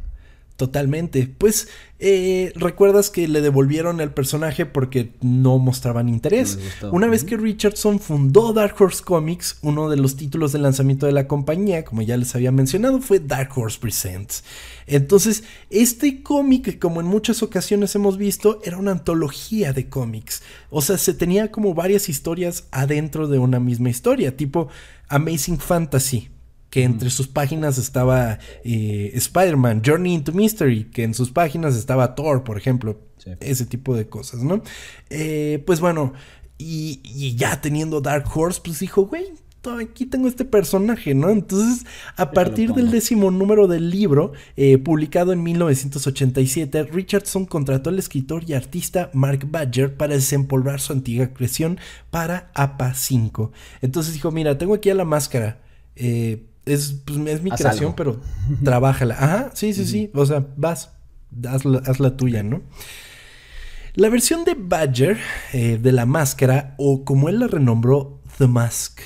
Totalmente. 0.57 1.27
Pues 1.37 1.67
eh, 1.99 2.53
recuerdas 2.55 3.09
que 3.09 3.27
le 3.27 3.41
devolvieron 3.41 3.99
el 3.99 4.11
personaje 4.11 4.65
porque 4.65 5.11
no 5.19 5.57
mostraban 5.57 6.07
interés. 6.07 6.57
No. 6.81 6.91
Una 6.91 7.07
vez 7.07 7.25
que 7.25 7.35
Richardson 7.35 7.99
fundó 7.99 8.53
Dark 8.53 8.75
Horse 8.79 9.03
Comics, 9.03 9.57
uno 9.63 9.89
de 9.89 9.97
los 9.97 10.15
títulos 10.15 10.53
de 10.53 10.59
lanzamiento 10.59 11.07
de 11.07 11.11
la 11.11 11.27
compañía, 11.27 11.83
como 11.83 12.03
ya 12.03 12.15
les 12.15 12.33
había 12.35 12.53
mencionado, 12.53 13.01
fue 13.01 13.19
Dark 13.19 13.49
Horse 13.53 13.79
Presents. 13.79 14.45
Entonces, 14.87 15.43
este 15.69 16.23
cómic, 16.23 16.79
como 16.79 17.01
en 17.01 17.07
muchas 17.07 17.43
ocasiones 17.43 17.93
hemos 17.95 18.17
visto, 18.17 18.61
era 18.63 18.77
una 18.77 18.91
antología 18.91 19.73
de 19.73 19.89
cómics. 19.89 20.41
O 20.69 20.81
sea, 20.81 20.97
se 20.97 21.13
tenía 21.13 21.51
como 21.51 21.73
varias 21.73 22.07
historias 22.07 22.67
adentro 22.71 23.27
de 23.27 23.39
una 23.39 23.59
misma 23.59 23.89
historia, 23.89 24.37
tipo 24.37 24.69
Amazing 25.09 25.59
Fantasy, 25.59 26.29
que 26.69 26.83
entre 26.83 27.09
sus 27.09 27.27
páginas 27.27 27.77
estaba 27.77 28.39
eh, 28.63 29.11
Spider-Man, 29.13 29.81
Journey 29.85 30.13
into 30.13 30.33
Mystery, 30.33 30.85
que 30.85 31.03
en 31.03 31.13
sus 31.13 31.31
páginas 31.31 31.75
estaba 31.75 32.15
Thor, 32.15 32.43
por 32.43 32.57
ejemplo. 32.57 32.99
Sí. 33.17 33.31
Ese 33.39 33.65
tipo 33.65 33.95
de 33.95 34.07
cosas, 34.07 34.43
¿no? 34.43 34.61
Eh, 35.09 35.63
pues 35.65 35.79
bueno, 35.79 36.13
y, 36.57 36.99
y 37.03 37.35
ya 37.35 37.61
teniendo 37.61 38.01
Dark 38.01 38.25
Horse, 38.35 38.61
pues 38.63 38.79
dijo, 38.79 39.07
güey, 39.07 39.25
aquí 39.81 40.05
tengo 40.05 40.27
este 40.27 40.45
personaje, 40.45 41.15
¿no? 41.15 41.29
Entonces, 41.29 41.85
a 42.17 42.31
partir 42.31 42.73
del 42.73 42.91
décimo 42.91 43.31
número 43.31 43.67
del 43.67 43.89
libro, 43.89 44.33
eh, 44.55 44.77
publicado 44.77 45.33
en 45.33 45.41
1987, 45.41 46.83
Richardson 46.83 47.45
contrató 47.45 47.89
al 47.89 47.97
escritor 47.99 48.43
y 48.47 48.53
artista 48.53 49.09
Mark 49.13 49.47
Badger 49.49 49.95
para 49.97 50.13
desempolvar 50.15 50.79
su 50.79 50.93
antigua 50.93 51.27
creación 51.33 51.79
para 52.11 52.51
APA 52.53 52.93
5. 52.93 53.51
Entonces 53.81 54.13
dijo, 54.13 54.31
mira, 54.31 54.57
tengo 54.57 54.75
aquí 54.75 54.89
a 54.89 54.95
la 54.95 55.05
máscara. 55.05 55.61
eh, 55.95 56.45
es, 56.65 57.01
pues, 57.05 57.19
es 57.27 57.41
mi 57.41 57.51
Haz 57.51 57.59
creación, 57.59 57.85
algo. 57.85 57.95
pero 57.95 58.21
trabájala. 58.63 59.15
Ajá, 59.15 59.51
sí, 59.53 59.73
sí, 59.73 59.85
sí. 59.85 60.11
O 60.13 60.25
sea, 60.25 60.47
vas, 60.57 60.91
haz 61.47 61.65
la, 61.65 61.79
haz 61.79 61.99
la 61.99 62.17
tuya, 62.17 62.43
¿no? 62.43 62.61
La 63.93 64.09
versión 64.09 64.43
de 64.43 64.55
Badger 64.57 65.17
eh, 65.53 65.79
de 65.81 65.91
la 65.93 66.05
máscara, 66.05 66.75
o 66.77 67.05
como 67.05 67.29
él 67.29 67.39
la 67.39 67.47
renombró, 67.47 68.21
The 68.37 68.47
Mask, 68.47 68.99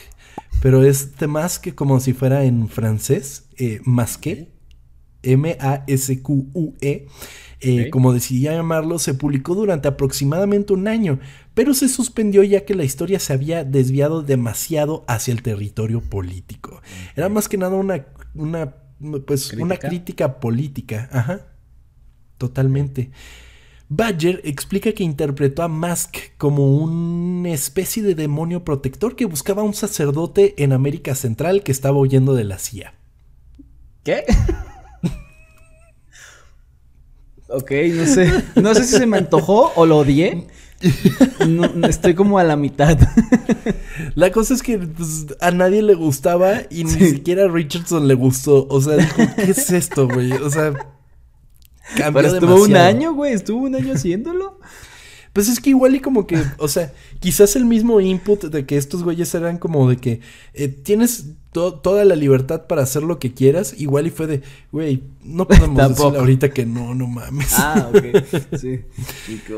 pero 0.62 0.84
es 0.84 1.12
The 1.14 1.28
Mask 1.28 1.76
como 1.76 2.00
si 2.00 2.14
fuera 2.14 2.44
en 2.44 2.70
francés, 2.70 3.46
eh, 3.58 3.82
masque, 3.84 4.50
M-A-S-Q-U-E, 5.22 7.08
eh, 7.62 7.90
como 7.90 8.14
decidía 8.14 8.54
llamarlo, 8.54 9.00
se 9.00 9.14
publicó 9.14 9.54
durante 9.54 9.88
aproximadamente 9.88 10.74
un 10.74 10.88
año, 10.88 11.20
pero 11.60 11.74
se 11.74 11.90
suspendió 11.90 12.42
ya 12.44 12.64
que 12.64 12.74
la 12.74 12.86
historia 12.86 13.20
se 13.20 13.34
había 13.34 13.66
desviado 13.66 14.24
demasiado 14.24 15.04
hacia 15.10 15.34
el 15.34 15.44
territorio 15.44 16.00
político. 16.00 16.82
Era 17.18 17.28
más 17.28 17.50
que 17.50 17.58
nada 17.58 17.76
una, 17.76 18.06
una, 18.34 18.76
pues, 19.28 19.52
una 19.52 19.76
¿Crítica? 19.76 19.90
crítica 19.90 20.40
política, 20.40 21.10
ajá, 21.12 21.48
totalmente. 22.38 23.12
Badger 23.90 24.40
explica 24.46 24.94
que 24.94 25.04
interpretó 25.04 25.62
a 25.62 25.68
Mask 25.68 26.16
como 26.38 26.78
una 26.78 27.50
especie 27.50 28.04
de 28.04 28.16
demonio 28.16 28.64
protector 28.64 29.18
que 29.18 29.26
buscaba 29.26 29.62
a 29.62 29.66
un 29.66 29.74
sacerdote 29.74 30.64
en 30.64 30.72
América 30.72 31.14
Central 31.14 31.64
que 31.64 31.74
estaba 31.74 31.98
huyendo 31.98 32.36
de 32.36 32.46
la 32.46 32.58
CIA. 32.58 32.94
¿Qué? 34.06 34.24
Ok, 37.50 37.72
no 37.96 38.06
sé. 38.06 38.32
No 38.56 38.76
sé 38.76 38.86
si 38.86 38.96
se 38.96 39.08
me 39.08 39.18
antojó 39.18 39.74
o 39.76 39.86
lo 39.86 39.98
odié. 39.98 40.48
No, 41.48 41.68
no, 41.74 41.88
estoy 41.88 42.16
como 42.16 42.38
a 42.40 42.44
la 42.44 42.56
mitad. 42.56 42.98
La 44.16 44.32
cosa 44.32 44.54
es 44.54 44.62
que 44.62 44.78
pues, 44.78 45.28
a 45.42 45.52
nadie 45.52 45.82
le 45.82 45.94
gustaba 45.94 46.62
y 46.70 46.84
ni 46.84 46.92
siquiera 46.92 47.46
a 47.46 47.48
Richardson 47.48 48.08
le 48.08 48.14
gustó. 48.14 48.68
O 48.70 48.82
sea, 48.82 48.98
dijo, 48.98 49.22
¿qué 49.36 49.52
es 49.52 49.72
esto, 49.72 50.08
güey? 50.08 50.32
O 50.34 50.50
sea, 50.50 50.74
cambió 51.98 52.22
Pero 52.22 52.34
estuvo 52.34 52.64
un 52.64 52.76
año, 52.78 53.14
güey. 53.14 53.34
Estuvo 53.34 53.64
un 53.64 53.76
año 53.76 53.94
haciéndolo. 53.94 54.60
Pues 55.34 55.48
es 55.48 55.60
que 55.60 55.70
igual 55.70 55.96
y 55.96 56.00
como 56.00 56.26
que, 56.26 56.42
o 56.58 56.68
sea, 56.68 56.92
quizás 57.20 57.56
el 57.56 57.64
mismo 57.66 58.02
input 58.02 58.46
de 58.46 58.66
que 58.66 58.78
estos 58.78 59.04
güeyes 59.04 59.34
eran 59.36 59.58
como 59.60 59.88
de 59.88 59.98
que 59.98 60.22
eh, 60.56 60.68
tienes 60.70 61.26
to- 61.52 61.76
toda 61.76 62.04
la 62.04 62.16
libertad 62.16 62.66
para 62.66 62.82
hacer 62.82 63.04
lo 63.04 63.20
que 63.20 63.32
quieras, 63.34 63.76
igual 63.78 64.08
y 64.08 64.10
fue 64.10 64.26
de, 64.26 64.42
güey, 64.72 65.04
no 65.24 65.48
podemos 65.48 65.78
decir 65.90 66.18
ahorita 66.18 66.50
que 66.50 66.66
no, 66.66 66.96
no 66.96 67.06
mames. 67.06 67.54
Ah, 67.54 67.90
ok. 67.94 68.58
Sí. 68.60 68.80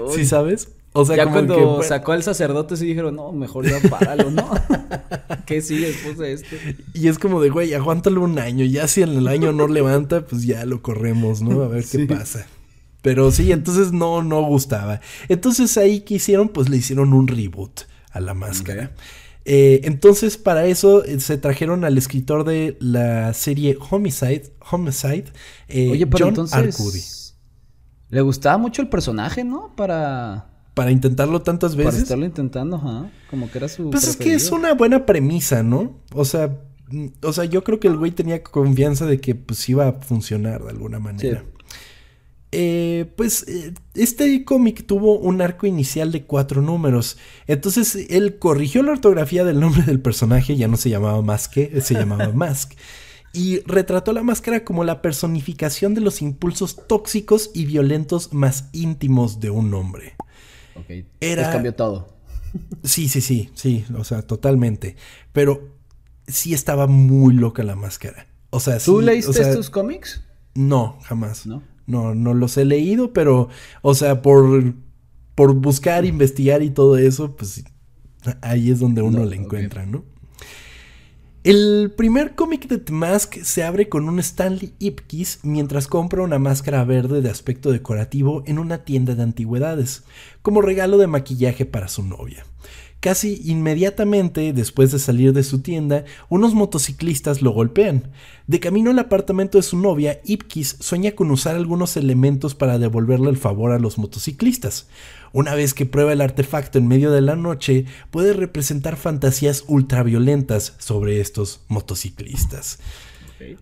¿Sí 0.16 0.26
sabes? 0.26 0.68
O 0.94 1.06
sea, 1.06 1.16
ya 1.16 1.24
como 1.24 1.36
cuando 1.36 1.56
que, 1.56 1.64
bueno, 1.64 1.84
sacó 1.84 2.12
al 2.12 2.22
sacerdote 2.22 2.76
sí 2.76 2.86
dijeron, 2.86 3.16
no, 3.16 3.32
mejor 3.32 3.66
ya 3.66 3.80
páralo, 3.90 4.30
¿no? 4.30 4.52
¿Qué 5.46 5.62
sigue 5.62 5.88
después 5.88 6.18
de 6.18 6.34
esto? 6.34 6.56
Y 6.94 7.08
es 7.08 7.18
como 7.18 7.42
de, 7.42 7.50
güey, 7.50 7.74
aguántalo 7.74 8.22
un 8.22 8.38
año. 8.40 8.66
Ya 8.66 8.88
si 8.88 9.02
en 9.02 9.10
el 9.10 9.28
año 9.28 9.54
no 9.54 9.68
levanta, 9.68 10.26
pues 10.26 10.44
ya 10.44 10.66
lo 10.66 10.82
corremos, 10.82 11.42
¿no? 11.42 11.62
A 11.62 11.68
ver 11.70 11.86
qué 11.86 12.06
pasa. 12.06 12.46
Pero 13.02 13.32
sí, 13.32 13.52
entonces 13.52 13.94
no, 13.94 14.22
no 14.22 14.44
gustaba. 14.44 15.00
Entonces 15.30 15.78
ahí 15.78 16.02
que 16.02 16.16
hicieron, 16.16 16.50
pues 16.50 16.70
le 16.70 16.78
hicieron 16.78 17.14
un 17.14 17.28
reboot 17.28 17.82
a 18.12 18.20
la 18.20 18.34
máscara. 18.34 18.92
Eh, 19.46 19.82
entonces 19.86 20.38
para 20.38 20.68
eso 20.68 21.04
eh, 21.04 21.20
se 21.20 21.38
trajeron 21.38 21.84
al 21.84 21.98
escritor 21.98 22.44
de 22.44 22.78
la 22.80 23.34
serie 23.34 23.76
Homicide, 23.90 24.54
Homicide, 24.70 25.26
eh, 25.68 25.90
Oye, 25.90 26.06
pero 26.06 26.26
John 26.26 26.48
Arcudi. 26.52 26.68
entonces... 26.68 27.38
Le 28.10 28.22
gustaba 28.22 28.58
mucho 28.58 28.82
el 28.82 28.90
personaje, 28.90 29.46
¿no? 29.46 29.74
Para, 29.76 30.51
Para 30.74 30.92
intentarlo 30.92 31.42
tantas 31.42 31.76
para 31.76 31.88
veces. 31.88 32.04
estarlo 32.04 32.26
intentando, 32.26 32.78
ajá. 32.78 33.12
Como 33.30 33.52
que 33.52 33.58
era 33.58 33.68
su 33.68 33.90
Pues 33.90 34.08
es 34.08 34.16
que 34.16 34.34
es 34.34 34.52
una 34.52 34.74
buena 34.74 35.06
premisa, 35.06 35.64
¿no? 35.64 35.98
O 36.14 36.24
sea, 36.24 36.60
mm, 36.90 37.08
o 37.24 37.34
sea, 37.34 37.46
yo 37.46 37.64
creo 37.64 37.80
que 37.80 37.88
el 37.88 37.98
güey 37.98 38.12
tenía 38.12 38.42
confianza 38.42 39.06
de 39.06 39.20
que 39.20 39.36
pues 39.36 39.68
iba 39.68 39.88
a 39.88 39.94
funcionar 39.94 40.64
de 40.64 40.70
alguna 40.70 41.00
manera. 41.00 41.42
Sí. 41.42 41.62
Eh, 42.54 43.06
pues 43.16 43.48
eh, 43.48 43.74
este 43.94 44.44
cómic 44.44 44.86
tuvo 44.86 45.18
un 45.18 45.42
arco 45.42 45.68
inicial 45.68 46.12
de 46.12 46.24
cuatro 46.24 46.62
números. 46.62 47.18
Entonces 47.48 48.08
él 48.10 48.40
corrigió 48.40 48.84
la 48.84 48.92
ortografía 48.92 49.46
del 49.46 49.60
nombre 49.60 49.84
del 49.84 50.02
personaje, 50.02 50.58
ya 50.58 50.68
no 50.68 50.78
se 50.78 50.90
llamaba 50.90 51.22
Mask, 51.22 51.54
se 51.54 51.94
llamaba 51.94 52.30
Mask. 52.34 52.74
Y 53.34 53.60
retrató 53.62 54.12
la 54.12 54.24
máscara 54.24 54.66
como 54.66 54.84
la 54.84 55.02
personificación 55.02 55.94
de 55.94 56.02
los 56.02 56.22
impulsos 56.22 56.86
tóxicos 56.88 57.52
y 57.54 57.66
violentos 57.66 58.34
más 58.34 58.66
íntimos 58.74 59.40
de 59.40 59.50
un 59.50 59.74
hombre. 59.74 60.16
Ok. 60.76 60.90
Era- 61.20 61.44
Pues 61.44 61.54
cambió 61.54 61.74
todo. 61.76 62.08
Sí, 62.84 63.08
sí, 63.08 63.22
sí, 63.22 63.50
sí, 63.54 63.86
o 63.98 64.04
sea, 64.04 64.22
totalmente. 64.24 64.96
Pero 65.32 65.70
sí 66.28 66.54
estaba 66.54 66.88
muy 66.88 67.34
loca 67.34 67.64
la 67.64 67.76
máscara. 67.76 68.28
O 68.50 68.60
sea, 68.60 68.78
¿Tú 68.80 69.00
sí, 69.00 69.06
leíste 69.06 69.32
o 69.32 69.34
sea, 69.34 69.50
estos 69.50 69.70
cómics? 69.70 70.24
No, 70.54 70.98
jamás. 71.04 71.46
¿No? 71.46 71.64
No, 71.88 72.14
no 72.14 72.34
los 72.34 72.58
he 72.58 72.66
leído, 72.66 73.14
pero, 73.14 73.48
o 73.82 73.96
sea, 73.96 74.22
por, 74.22 74.74
por 75.36 75.54
buscar, 75.54 76.06
investigar 76.06 76.62
y 76.62 76.70
todo 76.70 76.98
eso, 76.98 77.36
pues 77.36 77.64
ahí 78.42 78.70
es 78.70 78.80
donde 78.80 79.02
uno 79.02 79.20
No, 79.20 79.26
le 79.26 79.38
encuentra, 79.38 79.86
¿no? 79.86 80.04
El 81.44 81.92
primer 81.98 82.36
cómic 82.36 82.68
de 82.68 82.78
The 82.78 82.94
Mask 82.94 83.38
se 83.42 83.64
abre 83.64 83.90
con 83.90 84.08
un 84.08 84.20
Stanley 84.20 84.76
Ipkiss 84.78 85.40
mientras 85.42 85.88
compra 85.88 86.22
una 86.22 86.38
máscara 86.38 86.84
verde 86.84 87.22
de 87.22 87.32
aspecto 87.32 87.72
decorativo 87.72 88.44
en 88.46 88.60
una 88.60 88.86
tienda 88.86 89.16
de 89.16 89.24
antigüedades, 89.24 90.04
como 90.44 90.62
regalo 90.62 91.00
de 91.00 91.08
maquillaje 91.08 91.66
para 91.66 91.88
su 91.88 92.04
novia. 92.04 92.46
Casi 93.02 93.42
inmediatamente 93.46 94.54
después 94.54 94.92
de 94.92 95.00
salir 95.00 95.34
de 95.34 95.42
su 95.42 95.64
tienda, 95.64 96.06
unos 96.30 96.54
motociclistas 96.54 97.42
lo 97.42 97.50
golpean. 97.50 98.12
De 98.46 98.60
camino 98.60 98.92
al 98.92 99.00
apartamento 99.00 99.58
de 99.58 99.64
su 99.64 99.80
novia, 99.80 100.22
Ipkiss 100.24 100.78
sueña 100.80 101.14
con 101.14 101.32
usar 101.32 101.56
algunos 101.56 101.98
elementos 101.98 102.54
para 102.54 102.78
devolverle 102.78 103.32
el 103.32 103.38
favor 103.38 103.72
a 103.72 103.80
los 103.80 103.98
motociclistas. 103.98 104.88
Una 105.34 105.56
vez 105.56 105.74
que 105.74 105.88
prueba 105.88 106.14
el 106.14 106.22
artefacto 106.22 106.78
en 106.78 106.88
medio 106.88 107.12
de 107.12 107.22
la 107.22 107.36
noche, 107.36 107.86
puede 108.12 108.34
representar 108.34 108.98
fantasías 108.98 109.64
ultraviolentas 109.68 110.76
sobre 110.78 111.22
estos 111.22 111.62
motociclistas. 111.70 112.78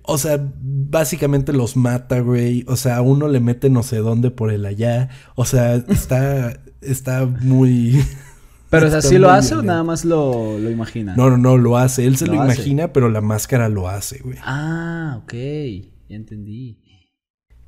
O 0.01 0.17
sea, 0.17 0.37
básicamente 0.61 1.53
los 1.53 1.77
mata, 1.77 2.19
güey. 2.19 2.65
O 2.67 2.75
sea, 2.75 2.97
a 2.97 3.01
uno 3.01 3.29
le 3.29 3.39
mete 3.39 3.69
no 3.69 3.83
sé 3.83 3.99
dónde 3.99 4.31
por 4.31 4.51
el 4.51 4.65
allá. 4.65 5.07
O 5.35 5.45
sea, 5.45 5.75
está, 5.75 6.59
está 6.81 7.25
muy... 7.25 8.03
Pero, 8.69 8.87
o 8.87 8.89
sea, 8.89 8.99
está 8.99 9.09
¿sí 9.09 9.17
lo 9.17 9.29
hace 9.29 9.55
o 9.55 9.61
nada 9.61 9.83
más 9.83 10.05
lo, 10.05 10.59
lo 10.59 10.69
imagina? 10.69 11.15
No, 11.15 11.29
no, 11.29 11.37
no, 11.37 11.57
lo 11.57 11.77
hace. 11.77 12.05
Él 12.05 12.17
se 12.17 12.27
lo, 12.27 12.35
imagina, 12.35 12.93
pero 12.93 13.09
la 13.09 13.21
máscara 13.21 13.67
lo 13.69 13.87
hace, 13.87 14.19
güey. 14.19 14.37
Ah, 14.43 15.19
ok. 15.23 15.33
Ya 15.33 16.15
entendí. 16.15 16.77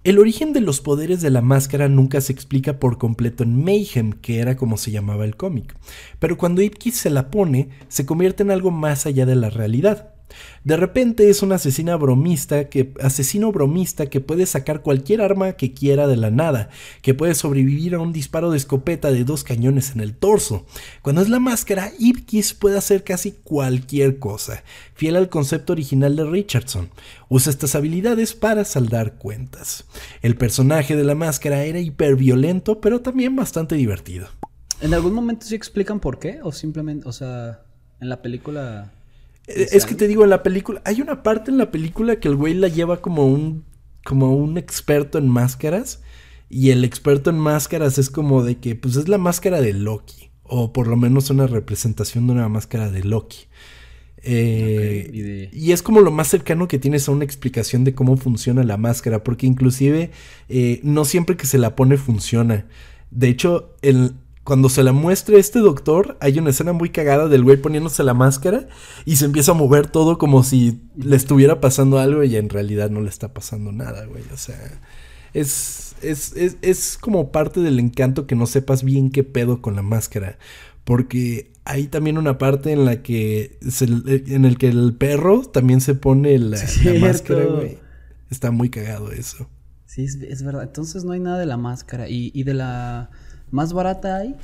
El 0.04 0.18
origen 0.18 0.52
de 0.52 0.62
los 0.62 0.82
poderes 0.82 1.22
de 1.22 1.30
la 1.30 1.42
máscara 1.42 1.88
nunca 1.88 2.22
se 2.22 2.34
explica 2.34 2.80
por 2.80 2.98
completo 2.98 3.44
en 3.44 3.64
Mayhem, 3.64 4.14
que 4.14 4.40
era 4.40 4.56
como 4.56 4.78
se 4.78 4.90
llamaba 4.90 5.26
el 5.26 5.36
cómic. 5.36 5.76
Pero 6.18 6.38
cuando 6.38 6.64
Ipkiss 6.64 6.98
se 6.98 7.12
la 7.12 7.30
pone, 7.30 7.70
se 7.88 8.08
convierte 8.08 8.42
en 8.42 8.50
algo 8.50 8.72
más 8.72 9.06
allá 9.06 9.28
de 9.28 9.36
la 9.36 9.52
realidad. 9.52 10.11
De 10.64 10.78
repente 10.78 11.30
es 11.30 11.42
un 11.42 11.52
asesina 11.52 11.96
bromista 11.96 12.70
que, 12.70 12.94
asesino 13.02 13.52
bromista 13.52 14.06
que 14.06 14.22
puede 14.22 14.46
sacar 14.46 14.82
cualquier 14.82 15.22
arma 15.22 15.54
que 15.54 15.74
quiera 15.74 16.08
de 16.08 16.18
la 16.18 16.30
nada, 16.30 16.70
que 17.02 17.14
puede 17.14 17.34
sobrevivir 17.34 17.96
a 17.96 18.00
un 18.00 18.14
disparo 18.14 18.52
de 18.52 18.58
escopeta 18.58 19.12
de 19.12 19.24
dos 19.24 19.44
cañones 19.44 19.92
en 19.92 20.02
el 20.02 20.16
torso. 20.16 20.66
Cuando 21.02 21.22
es 21.22 21.30
la 21.30 21.40
máscara, 21.40 21.92
Ipkiss 21.98 22.54
puede 22.54 22.78
hacer 22.78 23.04
casi 23.04 23.32
cualquier 23.32 24.20
cosa, 24.20 24.64
fiel 24.94 25.16
al 25.16 25.30
concepto 25.30 25.74
original 25.74 26.16
de 26.16 26.26
Richardson. 26.26 26.90
Usa 27.30 27.50
estas 27.50 27.76
habilidades 27.76 28.34
para 28.34 28.66
saldar 28.66 29.16
cuentas. 29.16 29.86
El 30.22 30.36
personaje 30.36 30.96
de 30.96 31.04
la 31.04 31.16
máscara 31.16 31.64
era 31.64 31.80
hiperviolento, 31.80 32.82
pero 32.82 33.02
también 33.02 33.36
bastante 33.36 33.76
divertido. 33.76 34.28
¿En 34.82 34.94
algún 34.94 35.14
momento 35.14 35.46
sí 35.46 35.56
explican 35.56 36.00
por 36.00 36.20
qué? 36.20 36.40
¿O 36.44 36.52
simplemente, 36.52 37.08
o 37.08 37.12
sea, 37.12 37.62
en 38.00 38.10
la 38.10 38.22
película... 38.22 38.92
Eh, 39.48 39.68
Es 39.72 39.86
que 39.86 39.96
te 39.96 40.08
digo, 40.08 40.24
en 40.24 40.30
la 40.30 40.44
película, 40.44 40.82
hay 40.86 41.02
una 41.02 41.24
parte 41.24 41.52
en 41.52 41.58
la 41.58 41.72
película 41.72 42.20
que 42.20 42.28
el 42.28 42.36
güey 42.36 42.54
la 42.54 42.68
lleva 42.68 43.02
como 43.02 43.26
un, 43.28 43.66
como 44.06 44.36
un 44.36 44.58
experto 44.58 45.18
en 45.18 45.28
máscaras. 45.28 46.02
Y 46.50 46.72
el 46.72 46.84
experto 46.84 47.30
en 47.30 47.40
máscaras 47.40 47.98
es 47.98 48.10
como 48.10 48.44
de 48.44 48.58
que, 48.58 48.76
pues 48.76 48.98
es 48.98 49.08
la 49.08 49.18
máscara 49.18 49.62
de 49.62 49.74
Loki. 49.74 50.32
O 50.44 50.74
por 50.74 50.88
lo 50.88 50.98
menos 50.98 51.30
una 51.30 51.48
representación 51.48 52.28
de 52.28 52.34
una 52.34 52.50
máscara 52.50 52.92
de 52.92 53.04
Loki. 53.06 53.48
Eh, 54.24 55.06
Ok, 55.08 55.16
y 55.16 55.22
de- 55.22 55.50
y 55.54 55.72
es 55.72 55.82
como 55.82 56.02
lo 56.02 56.12
más 56.12 56.28
cercano 56.28 56.68
que 56.68 56.78
tienes 56.78 57.08
a 57.08 57.12
una 57.12 57.24
explicación 57.26 57.84
de 57.84 57.96
cómo 57.96 58.18
funciona 58.18 58.64
la 58.64 58.78
máscara. 58.78 59.24
Porque 59.24 59.48
inclusive 59.48 60.12
eh, 60.50 60.80
no 60.84 61.06
siempre 61.06 61.38
que 61.38 61.48
se 61.48 61.58
la 61.58 61.76
pone 61.76 61.98
funciona. 61.98 62.68
De 63.12 63.30
hecho, 63.30 63.76
el, 63.82 64.14
cuando 64.44 64.70
se 64.70 64.84
la 64.84 64.92
muestre 64.92 65.38
este 65.40 65.60
doctor, 65.60 66.18
hay 66.20 66.40
una 66.40 66.50
escena 66.50 66.74
muy 66.74 66.90
cagada 66.90 67.28
del 67.28 67.44
güey 67.44 67.58
poniéndose 67.58 68.04
la 68.04 68.14
máscara 68.16 68.68
y 69.06 69.18
se 69.18 69.26
empieza 69.26 69.52
a 69.52 69.56
mover 69.56 69.88
todo 69.88 70.18
como 70.18 70.44
si 70.44 70.82
le 70.96 71.16
estuviera 71.16 71.62
pasando 71.62 72.00
algo 72.00 72.24
y 72.24 72.36
en 72.36 72.50
realidad 72.50 72.90
no 72.90 73.02
le 73.02 73.10
está 73.10 73.34
pasando 73.34 73.72
nada, 73.72 74.06
güey. 74.06 74.24
O 74.34 74.38
sea, 74.38 74.58
es, 75.34 75.96
es, 76.02 76.34
es, 76.36 76.58
es 76.62 76.98
como 77.00 77.32
parte 77.32 77.60
del 77.62 77.80
encanto 77.80 78.26
que 78.26 78.36
no 78.36 78.48
sepas 78.48 78.84
bien 78.84 79.12
qué 79.12 79.24
pedo 79.24 79.62
con 79.62 79.76
la 79.76 79.84
máscara. 79.84 80.38
Porque 80.84 81.52
hay 81.64 81.86
también 81.88 82.18
una 82.18 82.40
parte 82.40 82.72
en 82.72 82.86
la 82.86 83.04
que 83.04 83.60
se- 83.70 83.86
en 83.86 84.46
el 84.46 84.58
que 84.58 84.70
el 84.70 84.96
perro 84.96 85.42
también 85.44 85.80
se 85.80 85.94
pone 85.94 86.38
la, 86.40 86.58
máscara, 87.00 87.46
güey. 87.46 87.78
Está 88.32 88.50
muy 88.50 88.70
cagado 88.72 89.12
eso. 89.12 89.48
Sí, 89.86 90.06
es, 90.06 90.16
es 90.16 90.42
verdad. 90.42 90.64
Entonces 90.64 91.04
no 91.04 91.12
hay 91.12 91.20
nada 91.20 91.38
de 91.38 91.46
la 91.46 91.58
máscara. 91.58 92.10
¿Y, 92.10 92.32
y 92.34 92.44
de 92.44 92.56
la 92.56 93.12
más 93.52 93.74
barata 93.74 94.18
hay? 94.18 94.36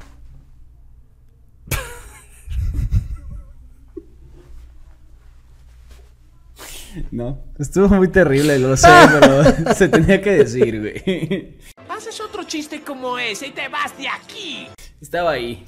No, 7.11 7.43
estuvo 7.59 7.89
muy 7.89 8.07
terrible, 8.07 8.57
lo 8.57 8.75
sé, 8.75 8.87
pero 9.19 9.75
se 9.75 9.87
tenía 9.87 10.21
que 10.21 10.31
decir, 10.31 10.79
güey. 10.79 11.57
Haces 11.89 12.19
otro 12.21 12.43
chiste 12.43 12.81
como 12.81 13.19
ese 13.19 13.47
y 13.47 13.51
te 13.51 13.67
vas 13.67 13.95
de 13.97 14.07
aquí. 14.07 14.67
Estaba 14.99 15.31
ahí. 15.31 15.63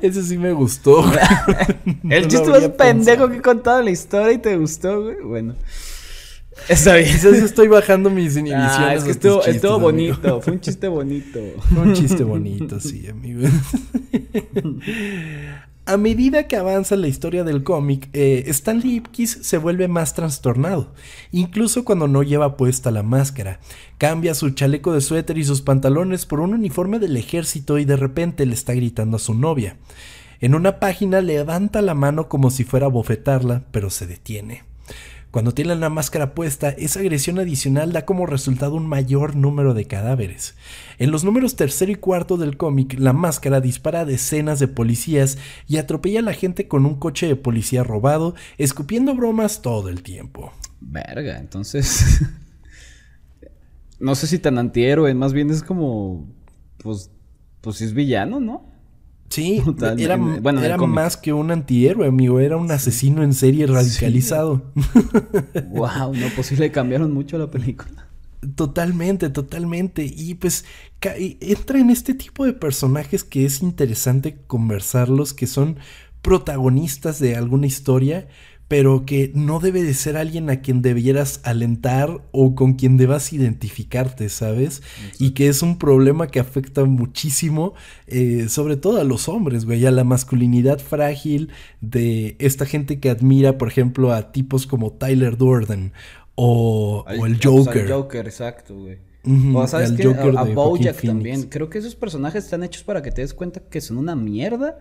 Ese 0.00 0.22
sí 0.22 0.38
me 0.38 0.52
gustó. 0.52 1.04
El 2.08 2.22
No 2.22 2.28
chiste 2.28 2.48
más 2.48 2.68
pendejo 2.70 3.28
que 3.28 3.36
he 3.36 3.42
contado 3.42 3.80
en 3.80 3.84
la 3.86 3.90
historia 3.90 4.32
y 4.32 4.38
te 4.38 4.56
gustó, 4.56 5.02
güey. 5.02 5.20
Bueno. 5.22 5.54
Está 6.68 6.96
bien. 6.96 7.08
Quizás 7.10 7.34
estoy 7.34 7.68
bajando 7.68 8.10
mis 8.10 8.36
inhibiciones. 8.36 8.78
Ah, 8.78 8.94
es 8.94 9.04
que 9.04 9.10
estuvo, 9.10 9.36
chistes, 9.36 9.56
estuvo 9.56 9.74
amigo. 9.74 9.90
bonito. 9.90 10.40
Fue 10.40 10.52
un 10.52 10.60
chiste 10.60 10.88
bonito. 10.88 11.40
Fue 11.72 11.82
un 11.82 11.92
chiste 11.94 12.24
bonito, 12.24 12.80
sí, 12.80 13.06
amigo. 13.08 13.48
A 15.84 15.96
medida 15.96 16.46
que 16.46 16.56
avanza 16.56 16.94
la 16.94 17.08
historia 17.08 17.42
del 17.42 17.64
cómic, 17.64 18.08
eh, 18.12 18.44
Stanley 18.46 18.96
Ipkiss 18.96 19.38
se 19.42 19.58
vuelve 19.58 19.88
más 19.88 20.14
trastornado, 20.14 20.94
incluso 21.32 21.84
cuando 21.84 22.06
no 22.06 22.22
lleva 22.22 22.56
puesta 22.56 22.92
la 22.92 23.02
máscara. 23.02 23.58
Cambia 23.98 24.34
su 24.34 24.50
chaleco 24.50 24.92
de 24.92 25.00
suéter 25.00 25.38
y 25.38 25.44
sus 25.44 25.60
pantalones 25.60 26.24
por 26.24 26.38
un 26.38 26.54
uniforme 26.54 27.00
del 27.00 27.16
ejército 27.16 27.78
y 27.78 27.84
de 27.84 27.96
repente 27.96 28.46
le 28.46 28.54
está 28.54 28.74
gritando 28.74 29.16
a 29.16 29.20
su 29.20 29.34
novia. 29.34 29.76
En 30.40 30.54
una 30.54 30.78
página 30.78 31.20
levanta 31.20 31.82
la 31.82 31.94
mano 31.94 32.28
como 32.28 32.50
si 32.50 32.62
fuera 32.62 32.86
a 32.86 32.90
bofetarla, 32.90 33.64
pero 33.72 33.90
se 33.90 34.06
detiene. 34.06 34.62
Cuando 35.32 35.54
tiene 35.54 35.74
la 35.74 35.88
máscara 35.88 36.34
puesta, 36.34 36.68
esa 36.68 37.00
agresión 37.00 37.38
adicional 37.38 37.90
da 37.94 38.04
como 38.04 38.26
resultado 38.26 38.74
un 38.74 38.86
mayor 38.86 39.34
número 39.34 39.72
de 39.72 39.86
cadáveres. 39.86 40.54
En 40.98 41.10
los 41.10 41.24
números 41.24 41.56
tercero 41.56 41.90
y 41.90 41.94
cuarto 41.94 42.36
del 42.36 42.58
cómic, 42.58 42.96
la 42.98 43.14
máscara 43.14 43.62
dispara 43.62 44.00
a 44.00 44.04
decenas 44.04 44.58
de 44.58 44.68
policías 44.68 45.38
y 45.66 45.78
atropella 45.78 46.18
a 46.18 46.22
la 46.22 46.34
gente 46.34 46.68
con 46.68 46.84
un 46.84 46.96
coche 46.96 47.26
de 47.28 47.36
policía 47.36 47.82
robado, 47.82 48.34
escupiendo 48.58 49.14
bromas 49.14 49.62
todo 49.62 49.88
el 49.88 50.02
tiempo. 50.02 50.52
Verga, 50.82 51.38
entonces. 51.38 52.20
no 54.00 54.14
sé 54.14 54.26
si 54.26 54.38
tan 54.38 54.58
antihéroe, 54.58 55.14
más 55.14 55.32
bien 55.32 55.50
es 55.50 55.62
como. 55.62 56.28
Pues. 56.76 57.10
Pues 57.62 57.80
es 57.80 57.94
villano, 57.94 58.38
¿no? 58.38 58.71
Sí, 59.32 59.62
Total, 59.64 59.98
era, 59.98 60.14
en- 60.14 60.42
bueno, 60.42 60.62
era 60.62 60.76
más 60.76 61.16
que 61.16 61.32
un 61.32 61.50
antihéroe, 61.50 62.06
amigo. 62.06 62.38
Era 62.38 62.58
un 62.58 62.70
asesino 62.70 63.22
en 63.22 63.32
serie 63.32 63.66
radicalizado. 63.66 64.62
wow, 65.70 66.14
no, 66.14 66.26
pues 66.34 66.48
sí 66.48 66.56
le 66.56 66.70
cambiaron 66.70 67.14
mucho 67.14 67.38
la 67.38 67.50
película. 67.50 68.08
Totalmente, 68.56 69.30
totalmente. 69.30 70.04
Y 70.04 70.34
pues 70.34 70.66
entra 71.00 71.78
en 71.78 71.88
este 71.88 72.12
tipo 72.12 72.44
de 72.44 72.52
personajes 72.52 73.24
que 73.24 73.46
es 73.46 73.62
interesante 73.62 74.36
conversarlos, 74.46 75.32
que 75.32 75.46
son 75.46 75.78
protagonistas 76.20 77.18
de 77.18 77.34
alguna 77.36 77.66
historia, 77.66 78.28
pero 78.72 79.04
que 79.04 79.30
no 79.34 79.60
debe 79.60 79.82
de 79.82 79.92
ser 79.92 80.16
alguien 80.16 80.48
a 80.48 80.62
quien 80.62 80.80
debieras 80.80 81.40
alentar 81.42 82.22
o 82.30 82.54
con 82.54 82.72
quien 82.72 82.96
debas 82.96 83.30
identificarte, 83.34 84.30
¿sabes? 84.30 84.82
Y 85.18 85.32
que 85.32 85.48
es 85.48 85.60
un 85.60 85.76
problema 85.76 86.28
que 86.28 86.40
afecta 86.40 86.86
muchísimo, 86.86 87.74
eh, 88.06 88.46
sobre 88.48 88.78
todo 88.78 88.98
a 88.98 89.04
los 89.04 89.28
hombres, 89.28 89.66
güey, 89.66 89.84
a 89.84 89.90
la 89.90 90.04
masculinidad 90.04 90.78
frágil 90.78 91.50
de 91.82 92.34
esta 92.38 92.64
gente 92.64 92.98
que 92.98 93.10
admira, 93.10 93.58
por 93.58 93.68
ejemplo, 93.68 94.10
a 94.10 94.32
tipos 94.32 94.66
como 94.66 94.90
Tyler 94.90 95.36
Durden 95.36 95.92
o, 96.34 97.04
o 97.06 97.26
el 97.26 97.34
O 97.34 97.36
sea, 97.36 97.50
Joker. 97.50 97.82
el 97.84 97.92
Joker, 97.92 98.26
exacto, 98.26 98.74
güey. 98.74 98.96
Ujú, 99.24 99.58
o 99.58 99.66
sabes 99.66 99.92
que 99.92 100.08
a, 100.08 100.40
a 100.40 100.44
Bojack 100.44 101.02
también. 101.02 101.42
Creo 101.42 101.68
que 101.68 101.76
esos 101.76 101.94
personajes 101.94 102.44
están 102.44 102.62
hechos 102.62 102.84
para 102.84 103.02
que 103.02 103.10
te 103.12 103.20
des 103.20 103.34
cuenta 103.34 103.60
que 103.60 103.82
son 103.82 103.98
una 103.98 104.16
mierda 104.16 104.78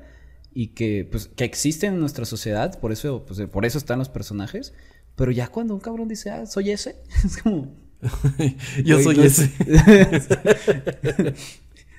y 0.54 0.68
que 0.68 1.08
pues 1.10 1.30
que 1.36 1.44
existen 1.46 1.94
en 1.94 2.00
nuestra 2.00 2.26
sociedad, 2.26 2.80
por 2.80 2.92
eso 2.92 3.26
pues 3.26 3.40
por 3.50 3.66
eso 3.66 3.78
están 3.78 4.00
los 4.00 4.10
personajes, 4.10 4.74
pero 5.16 5.32
ya 5.32 5.48
cuando 5.48 5.74
un 5.74 5.80
cabrón 5.80 6.08
dice, 6.08 6.30
"Ah, 6.30 6.46
soy 6.46 6.72
ese", 6.72 6.98
es 7.26 7.38
como 7.38 7.74
Yo 8.84 9.00
soy 9.02 9.18
no 9.18 9.24
ese. 9.24 9.52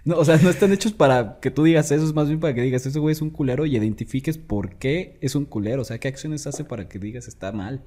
no, 0.05 0.17
o 0.19 0.25
sea, 0.25 0.37
no 0.39 0.51
están 0.51 0.73
hechos 0.73 0.93
para 0.93 1.39
que 1.41 1.51
tú 1.51 1.63
digas 1.65 1.91
eso, 1.93 2.05
es 2.05 2.13
más 2.15 2.27
bien 2.29 2.41
para 2.41 2.55
que 2.55 2.63
digas, 2.63 2.85
ese 2.87 2.99
güey 2.99 3.13
es 3.13 3.23
un 3.23 3.31
culero 3.31 3.67
y 3.67 3.77
identifiques 3.77 4.37
por 4.39 4.77
qué 4.77 5.17
es 5.21 5.35
un 5.35 5.45
culero, 5.45 5.83
o 5.83 5.85
sea, 5.85 5.99
qué 5.99 6.09
acciones 6.09 6.47
hace 6.47 6.65
para 6.65 6.89
que 6.89 6.99
digas 6.99 7.29
está 7.29 7.53
mal. 7.53 7.83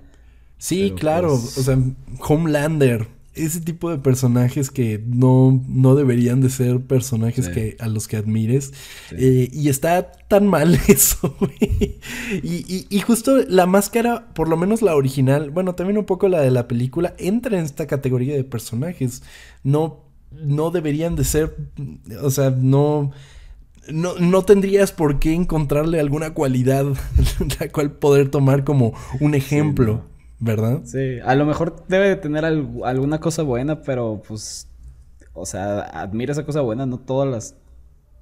Sí, 0.57 0.83
Pero, 0.85 0.95
claro. 0.95 1.27
pues- 1.29 1.57
O 1.57 1.63
sea, 1.63 1.77
Homelander. 2.21 3.07
Ese 3.35 3.59
tipo 3.61 3.89
de 3.89 3.97
personajes 3.97 4.71
que 4.71 5.03
no, 5.05 5.61
no 5.67 5.95
deberían 5.95 6.39
de 6.41 6.49
ser 6.49 6.79
personajes 6.81 7.45
Sí. 7.47 7.51
que, 7.51 7.77
a 7.79 7.87
los 7.87 8.07
que 8.07 8.15
admires. 8.17 8.73
Eh, 9.11 9.49
y 9.51 9.69
está 9.69 10.11
tan 10.27 10.47
mal 10.47 10.73
eso, 10.87 11.35
güey. 11.39 11.99
Y, 12.41 12.65
y- 12.67 12.87
y 12.89 12.99
justo 13.01 13.37
la 13.47 13.65
máscara, 13.65 14.33
por 14.33 14.47
lo 14.47 14.57
menos 14.57 14.81
la 14.81 14.95
original, 14.95 15.49
bueno, 15.51 15.75
también 15.75 15.97
un 15.97 16.05
poco 16.05 16.27
la 16.29 16.41
de 16.41 16.51
la 16.51 16.67
película, 16.67 17.13
entra 17.17 17.57
en 17.59 17.65
esta 17.65 17.87
categoría 17.87 18.35
de 18.35 18.43
personajes. 18.45 19.21
No, 19.63 20.05
no 20.31 20.71
deberían 20.71 21.15
de 21.15 21.23
ser, 21.25 21.55
o 22.21 22.29
sea, 22.29 22.49
no... 22.51 23.11
No, 23.87 24.15
no 24.17 24.41
tendrías 24.41 24.91
por 24.91 25.19
qué 25.19 25.33
encontrarle 25.35 25.99
alguna 25.99 26.33
cualidad 26.33 26.85
la 27.59 27.69
cual 27.69 27.91
poder 27.91 28.31
tomar 28.31 28.63
como 28.63 28.93
un 29.19 29.35
ejemplo, 29.35 30.01
¿verdad? 30.39 30.81
Sí, 30.85 31.19
a 31.23 31.35
lo 31.35 31.45
mejor 31.45 31.85
debe 31.87 32.09
de 32.09 32.15
tener 32.17 32.45
al- 32.45 32.69
alguna 32.83 33.19
cosa 33.19 33.43
buena, 33.43 33.81
pero 33.81 34.21
pues, 34.27 34.67
o 35.33 35.45
sea, 35.45 35.81
admira 35.81 36.31
esa 36.33 36.45
cosa 36.45 36.61
buena, 36.61 36.85
no 36.85 36.99
todas 36.99 37.29
las 37.29 37.55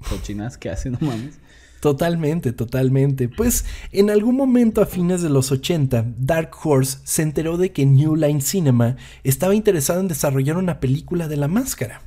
cochinadas 0.09 0.57
que 0.57 0.69
hace, 0.69 0.89
no 0.89 0.97
mames. 1.01 1.39
Totalmente, 1.79 2.53
totalmente. 2.53 3.27
Pues 3.27 3.65
en 3.91 4.09
algún 4.09 4.37
momento 4.37 4.81
a 4.81 4.85
fines 4.85 5.21
de 5.21 5.29
los 5.29 5.51
80, 5.51 6.05
Dark 6.17 6.51
Horse 6.63 6.99
se 7.03 7.23
enteró 7.23 7.57
de 7.57 7.73
que 7.73 7.85
New 7.85 8.15
Line 8.15 8.39
Cinema 8.39 8.95
estaba 9.25 9.53
interesado 9.53 9.99
en 9.99 10.07
desarrollar 10.07 10.55
una 10.55 10.79
película 10.79 11.27
de 11.27 11.35
la 11.35 11.49
máscara. 11.49 12.01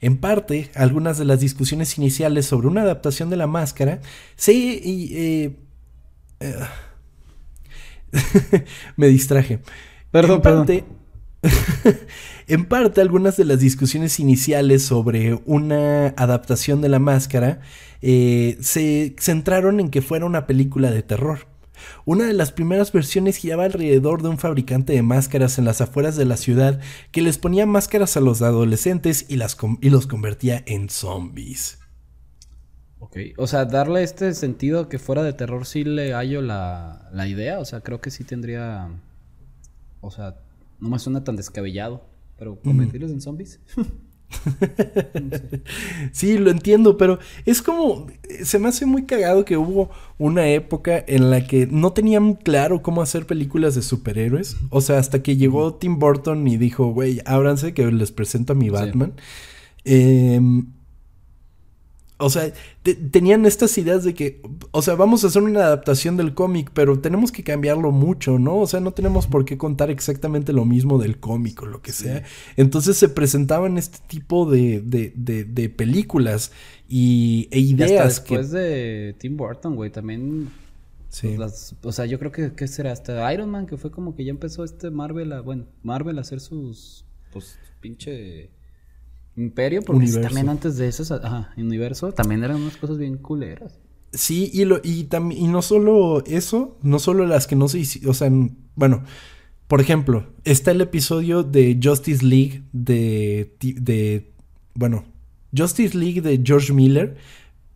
En 0.00 0.16
parte, 0.16 0.70
algunas 0.74 1.18
de 1.18 1.26
las 1.26 1.40
discusiones 1.40 1.98
iniciales 1.98 2.46
sobre 2.46 2.68
una 2.68 2.80
adaptación 2.80 3.28
de 3.28 3.36
la 3.36 3.46
máscara 3.46 4.00
se... 4.36 4.54
y, 4.54 5.10
eh, 5.14 5.56
eh, 6.40 6.54
me 8.96 9.08
distraje. 9.08 9.60
Perdón, 10.10 10.36
en 10.36 10.42
perdón. 10.42 10.66
parte, 10.66 10.84
en 12.48 12.64
parte, 12.66 13.00
algunas 13.00 13.36
de 13.36 13.44
las 13.44 13.60
discusiones 13.60 14.20
iniciales 14.20 14.82
sobre 14.84 15.40
una 15.46 16.08
adaptación 16.16 16.80
de 16.80 16.88
la 16.88 16.98
máscara 16.98 17.60
eh, 18.02 18.58
se 18.60 19.14
centraron 19.18 19.80
en 19.80 19.90
que 19.90 20.02
fuera 20.02 20.26
una 20.26 20.46
película 20.46 20.90
de 20.90 21.02
terror. 21.02 21.48
Una 22.04 22.26
de 22.26 22.34
las 22.34 22.52
primeras 22.52 22.92
versiones 22.92 23.36
giraba 23.38 23.64
alrededor 23.64 24.22
de 24.22 24.28
un 24.28 24.38
fabricante 24.38 24.92
de 24.92 25.02
máscaras 25.02 25.58
en 25.58 25.64
las 25.64 25.80
afueras 25.80 26.16
de 26.16 26.26
la 26.26 26.36
ciudad 26.36 26.80
que 27.10 27.22
les 27.22 27.38
ponía 27.38 27.64
máscaras 27.66 28.16
a 28.18 28.20
los 28.20 28.42
adolescentes 28.42 29.24
y, 29.28 29.36
las 29.36 29.56
com- 29.56 29.78
y 29.80 29.90
los 29.90 30.06
convertía 30.06 30.62
en 30.66 30.90
zombies. 30.90 31.79
Ok, 33.00 33.16
o 33.36 33.46
sea, 33.46 33.64
darle 33.64 34.02
este 34.02 34.32
sentido 34.34 34.88
que 34.88 34.98
fuera 34.98 35.22
de 35.22 35.32
terror 35.32 35.66
sí 35.66 35.84
le 35.84 36.12
hallo 36.12 36.42
la, 36.42 37.08
la 37.12 37.26
idea, 37.26 37.58
o 37.58 37.64
sea, 37.64 37.80
creo 37.80 38.00
que 38.00 38.10
sí 38.10 38.24
tendría, 38.24 38.88
o 40.00 40.10
sea, 40.10 40.36
no 40.78 40.90
me 40.90 40.98
suena 40.98 41.24
tan 41.24 41.36
descabellado, 41.36 42.04
pero 42.38 42.60
convertirlos 42.60 43.10
en 43.10 43.20
zombies. 43.20 43.60
Sí, 46.12 46.38
lo 46.38 46.50
entiendo, 46.50 46.96
pero 46.96 47.18
es 47.44 47.62
como, 47.62 48.06
se 48.44 48.58
me 48.58 48.68
hace 48.68 48.86
muy 48.86 49.04
cagado 49.04 49.44
que 49.44 49.56
hubo 49.56 49.90
una 50.18 50.48
época 50.48 51.04
en 51.06 51.30
la 51.30 51.46
que 51.46 51.66
no 51.66 51.92
tenían 51.92 52.34
claro 52.34 52.82
cómo 52.82 53.02
hacer 53.02 53.26
películas 53.26 53.74
de 53.74 53.82
superhéroes. 53.82 54.56
O 54.70 54.80
sea, 54.80 54.98
hasta 54.98 55.22
que 55.22 55.36
llegó 55.36 55.74
Tim 55.74 55.98
Burton 55.98 56.46
y 56.46 56.56
dijo, 56.56 56.92
güey, 56.92 57.20
ábranse 57.24 57.74
que 57.74 57.90
les 57.90 58.12
presento 58.12 58.52
a 58.52 58.56
mi 58.56 58.70
Batman. 58.70 59.14
Em, 59.84 60.66
o 62.20 62.30
sea, 62.30 62.52
te- 62.82 62.94
tenían 62.94 63.46
estas 63.46 63.76
ideas 63.78 64.04
de 64.04 64.14
que, 64.14 64.40
o 64.70 64.82
sea, 64.82 64.94
vamos 64.94 65.24
a 65.24 65.28
hacer 65.28 65.42
una 65.42 65.60
adaptación 65.60 66.16
del 66.16 66.34
cómic, 66.34 66.70
pero 66.74 66.98
tenemos 67.00 67.32
que 67.32 67.42
cambiarlo 67.42 67.90
mucho, 67.90 68.38
¿no? 68.38 68.56
O 68.58 68.66
sea, 68.66 68.80
no 68.80 68.92
tenemos 68.92 69.26
por 69.26 69.44
qué 69.44 69.58
contar 69.58 69.90
exactamente 69.90 70.52
lo 70.52 70.64
mismo 70.64 70.98
del 70.98 71.18
cómic 71.18 71.62
o 71.62 71.66
lo 71.66 71.82
que 71.82 71.92
sea. 71.92 72.22
Entonces 72.56 72.96
se 72.96 73.08
presentaban 73.08 73.78
este 73.78 73.98
tipo 74.06 74.50
de, 74.50 74.80
de, 74.80 75.12
de- 75.16 75.44
de 75.44 75.68
películas 75.68 76.52
y, 76.88 77.48
e 77.50 77.58
Y 77.60 77.72
hasta 77.74 77.84
ideas 77.86 78.20
que... 78.20 78.36
después 78.36 78.50
de 78.52 79.14
Tim 79.18 79.36
Burton, 79.36 79.74
güey, 79.76 79.90
también, 79.90 80.48
Sí. 81.08 81.26
pues, 81.28 81.38
las- 81.38 81.74
o 81.82 81.92
sea, 81.92 82.06
yo 82.06 82.18
creo 82.18 82.30
que, 82.32 82.52
¿qué 82.54 82.68
será? 82.68 82.92
Hasta 82.92 83.32
Iron 83.34 83.50
Man, 83.50 83.66
que 83.66 83.76
fue 83.76 83.90
como 83.90 84.14
que 84.14 84.24
ya 84.24 84.30
empezó 84.30 84.62
este 84.64 84.90
Marvel 84.90 85.32
a, 85.32 85.40
bueno, 85.40 85.66
Marvel 85.82 86.18
a 86.18 86.20
hacer 86.20 86.40
sus, 86.40 87.04
pues, 87.32 87.58
pinche 87.80 88.50
imperio, 89.40 89.82
porque 89.82 90.04
Universo. 90.04 90.28
también 90.28 90.48
antes 90.48 90.76
de 90.76 90.88
eso, 90.88 91.02
ajá, 91.22 91.52
universo, 91.56 92.12
también 92.12 92.44
eran 92.44 92.56
unas 92.60 92.76
cosas 92.76 92.98
bien 92.98 93.16
culeras. 93.18 93.78
Sí, 94.12 94.50
y, 94.52 94.64
lo, 94.64 94.80
y, 94.82 95.04
tam- 95.08 95.32
y 95.36 95.46
no 95.48 95.62
solo 95.62 96.24
eso, 96.26 96.78
no 96.82 96.98
solo 96.98 97.26
las 97.26 97.46
que 97.46 97.56
no 97.56 97.68
se 97.68 97.78
hicieron, 97.78 98.10
o 98.10 98.14
sea, 98.14 98.30
bueno, 98.74 99.04
por 99.68 99.80
ejemplo, 99.80 100.26
está 100.44 100.72
el 100.72 100.80
episodio 100.80 101.42
de 101.44 101.78
Justice 101.82 102.24
League 102.24 102.64
de, 102.72 103.54
de 103.60 104.32
bueno, 104.74 105.04
Justice 105.56 105.96
League 105.96 106.20
de 106.22 106.40
George 106.44 106.72
Miller. 106.72 107.16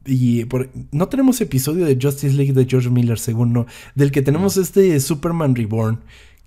Y 0.07 0.44
por- 0.46 0.70
no 0.92 1.09
tenemos 1.09 1.40
episodio 1.40 1.87
de 1.87 1.96
Justice 2.00 2.35
League 2.35 2.53
de 2.53 2.66
George 2.66 2.90
Miller, 2.90 3.18
según 3.18 3.53
no. 3.53 3.66
Del 3.94 4.11
que 4.11 4.20
tenemos 4.22 4.57
este 4.59 4.98
Superman 5.00 5.55
Reborn, 5.55 6.00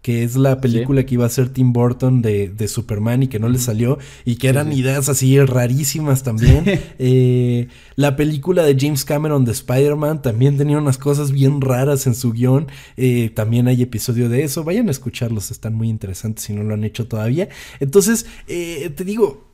que 0.08 0.24
es 0.24 0.38
la 0.38 0.62
película 0.62 1.06
que 1.06 1.15
iba 1.15 1.26
a 1.26 1.30
ser 1.30 1.50
Tim 1.50 1.74
Burton 1.74 2.22
de, 2.22 2.48
de 2.48 2.70
Superman 2.70 3.24
y 3.24 3.28
que 3.28 3.39
no 3.39 3.50
le 3.50 3.60
salió. 3.60 4.00
Y 4.24 4.38
que 4.38 4.48
eran 4.48 4.72
ideas 4.72 5.10
así 5.10 5.38
rarísimas 5.38 6.24
también. 6.24 6.63
Eh, 7.00 7.67
la 7.96 8.15
película 8.15 8.63
de 8.63 8.76
James 8.80 9.04
Cameron 9.04 9.43
de 9.43 9.52
Spider-Man 9.52 10.22
también 10.22 10.58
tenía 10.58 10.78
unas 10.78 10.98
cosas 10.98 11.32
bien 11.32 11.60
raras 11.60 12.08
en 12.08 12.15
su 12.15 12.32
guion. 12.32 12.67
Eh, 12.96 13.32
también 13.36 13.67
hay 13.67 13.82
episodio 13.82 14.30
de 14.30 14.43
eso. 14.43 14.63
Vayan 14.63 14.88
a 14.88 14.91
escucharlos, 14.91 15.52
están 15.52 15.76
muy 15.76 15.89
interesantes 15.89 16.46
si 16.46 16.54
no 16.54 16.63
lo 16.63 16.74
han 16.74 16.86
hecho 16.86 17.08
todavía. 17.08 17.50
Entonces, 17.82 18.28
eh, 18.48 18.89
te 18.96 19.04
digo, 19.04 19.52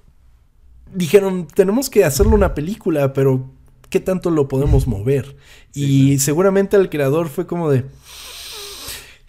dijeron, 0.93 1.47
tenemos 1.47 1.89
que 1.89 2.05
hacerle 2.05 2.35
una 2.35 2.53
película, 2.53 3.13
pero 3.13 3.49
qué 3.89 3.99
tanto 3.99 4.29
lo 4.29 4.47
podemos 4.47 4.85
mover. 4.85 5.35
y 5.73 6.19
seguramente 6.19 6.75
al 6.75 6.91
creador 6.91 7.29
fue 7.29 7.47
como 7.47 7.71
de, 7.71 7.85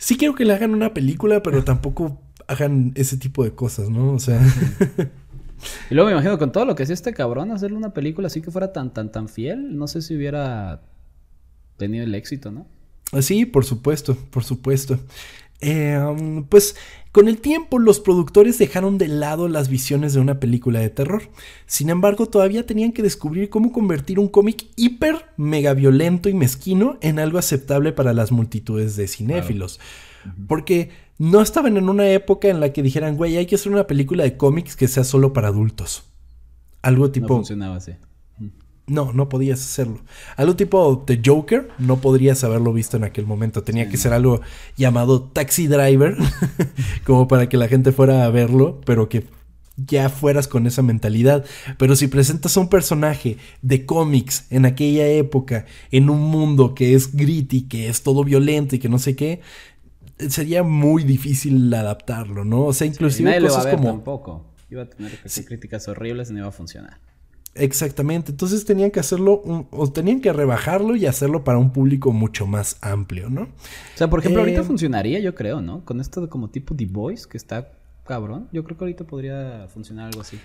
sí 0.04 0.18
quiero 0.18 0.34
que 0.34 0.44
le 0.44 0.52
hagan 0.52 0.74
una 0.74 0.92
película, 0.92 1.42
pero 1.42 1.64
tampoco 1.64 2.20
hagan 2.46 2.92
ese 2.94 3.16
tipo 3.16 3.42
de 3.42 3.54
cosas, 3.54 3.88
¿no? 3.88 4.12
O 4.12 4.18
sea... 4.18 4.40
Y 5.90 5.94
luego 5.94 6.08
me 6.08 6.12
imagino 6.12 6.36
con 6.36 6.52
todo 6.52 6.66
lo 6.66 6.74
que 6.74 6.82
hacía 6.82 6.92
este 6.92 7.14
cabrón, 7.14 7.50
hacerle 7.50 7.78
una 7.78 7.94
película 7.94 8.26
así 8.26 8.42
que 8.42 8.50
fuera 8.50 8.74
tan, 8.74 8.92
tan, 8.92 9.10
tan 9.10 9.30
fiel, 9.30 9.78
no 9.78 9.88
sé 9.88 10.02
si 10.02 10.14
hubiera 10.14 10.82
tenido 11.78 12.04
el 12.04 12.14
éxito, 12.14 12.50
¿no? 12.50 12.66
Sí, 13.22 13.46
por 13.46 13.64
supuesto, 13.64 14.14
por 14.30 14.44
supuesto. 14.44 14.98
Eh, 15.60 15.98
um, 15.98 16.44
pues 16.44 16.76
con 17.14 17.28
el 17.28 17.40
tiempo 17.40 17.78
los 17.78 18.00
productores 18.00 18.58
dejaron 18.58 18.98
de 18.98 19.06
lado 19.06 19.46
las 19.46 19.68
visiones 19.68 20.14
de 20.14 20.20
una 20.20 20.40
película 20.40 20.80
de 20.80 20.90
terror. 20.90 21.22
Sin 21.66 21.88
embargo, 21.88 22.26
todavía 22.26 22.66
tenían 22.66 22.90
que 22.90 23.02
descubrir 23.02 23.50
cómo 23.50 23.70
convertir 23.70 24.18
un 24.18 24.26
cómic 24.26 24.66
hiper 24.74 25.26
mega 25.36 25.74
violento 25.74 26.28
y 26.28 26.34
mezquino 26.34 26.98
en 27.00 27.20
algo 27.20 27.38
aceptable 27.38 27.92
para 27.92 28.12
las 28.14 28.32
multitudes 28.32 28.96
de 28.96 29.06
cinéfilos. 29.06 29.78
Porque 30.48 30.90
no 31.18 31.40
estaban 31.40 31.76
en 31.76 31.88
una 31.88 32.08
época 32.10 32.48
en 32.48 32.58
la 32.58 32.72
que 32.72 32.82
dijeran, 32.82 33.16
güey, 33.16 33.36
hay 33.36 33.46
que 33.46 33.54
hacer 33.54 33.70
una 33.70 33.86
película 33.86 34.24
de 34.24 34.36
cómics 34.36 34.74
que 34.74 34.88
sea 34.88 35.04
solo 35.04 35.32
para 35.32 35.48
adultos. 35.48 36.10
Algo 36.82 37.12
tipo... 37.12 37.28
No 37.28 37.34
funcionaba 37.36 37.76
así. 37.76 37.92
No, 38.86 39.12
no 39.12 39.30
podías 39.30 39.60
hacerlo. 39.60 40.00
Algo 40.36 40.56
tipo 40.56 41.04
The 41.06 41.20
Joker, 41.24 41.68
no 41.78 42.00
podrías 42.00 42.44
haberlo 42.44 42.72
visto 42.72 42.98
en 42.98 43.04
aquel 43.04 43.26
momento. 43.26 43.62
Tenía 43.62 43.88
que 43.88 43.96
ser 43.96 44.12
algo 44.12 44.42
llamado 44.76 45.22
Taxi 45.22 45.68
Driver, 45.68 46.16
como 47.04 47.26
para 47.26 47.48
que 47.48 47.56
la 47.56 47.68
gente 47.68 47.92
fuera 47.92 48.24
a 48.24 48.30
verlo, 48.30 48.80
pero 48.84 49.08
que 49.08 49.24
ya 49.76 50.08
fueras 50.08 50.48
con 50.48 50.66
esa 50.66 50.82
mentalidad. 50.82 51.46
Pero 51.78 51.96
si 51.96 52.08
presentas 52.08 52.56
a 52.56 52.60
un 52.60 52.68
personaje 52.68 53.38
de 53.62 53.86
cómics 53.86 54.46
en 54.50 54.66
aquella 54.66 55.06
época, 55.06 55.64
en 55.90 56.10
un 56.10 56.20
mundo 56.20 56.74
que 56.74 56.94
es 56.94 57.16
gritty, 57.16 57.62
que 57.62 57.88
es 57.88 58.02
todo 58.02 58.22
violento 58.22 58.76
y 58.76 58.78
que 58.78 58.90
no 58.90 58.98
sé 58.98 59.16
qué, 59.16 59.40
sería 60.28 60.62
muy 60.62 61.04
difícil 61.04 61.72
adaptarlo, 61.72 62.44
¿no? 62.44 62.66
O 62.66 62.72
sea, 62.72 62.86
inclusive 62.86 63.40
cosas 63.40 63.66
como 63.68 63.88
tampoco. 63.88 64.44
Iba 64.70 64.82
a 64.82 64.90
tener 64.90 65.12
críticas 65.46 65.88
horribles 65.88 66.30
y 66.30 66.34
no 66.34 66.40
iba 66.40 66.48
a 66.48 66.52
funcionar. 66.52 66.98
Exactamente, 67.56 68.32
entonces 68.32 68.64
tenían 68.64 68.90
que 68.90 68.98
hacerlo 68.98 69.68
o 69.70 69.92
tenían 69.92 70.20
que 70.20 70.32
rebajarlo 70.32 70.96
y 70.96 71.06
hacerlo 71.06 71.44
para 71.44 71.58
un 71.58 71.72
público 71.72 72.12
mucho 72.12 72.46
más 72.46 72.78
amplio, 72.80 73.30
¿no? 73.30 73.42
O 73.42 73.96
sea, 73.96 74.10
por 74.10 74.18
ejemplo, 74.18 74.40
ahorita 74.40 74.62
eh, 74.62 74.64
funcionaría, 74.64 75.20
yo 75.20 75.36
creo, 75.36 75.60
¿no? 75.60 75.84
Con 75.84 76.00
esto 76.00 76.20
de 76.20 76.28
como 76.28 76.50
tipo 76.50 76.74
The 76.74 76.86
Voice, 76.86 77.28
que 77.28 77.36
está 77.36 77.70
cabrón, 78.04 78.48
yo 78.52 78.64
creo 78.64 78.76
que 78.76 78.84
ahorita 78.84 79.04
podría 79.04 79.68
funcionar 79.72 80.06
algo 80.06 80.22
así. 80.22 80.38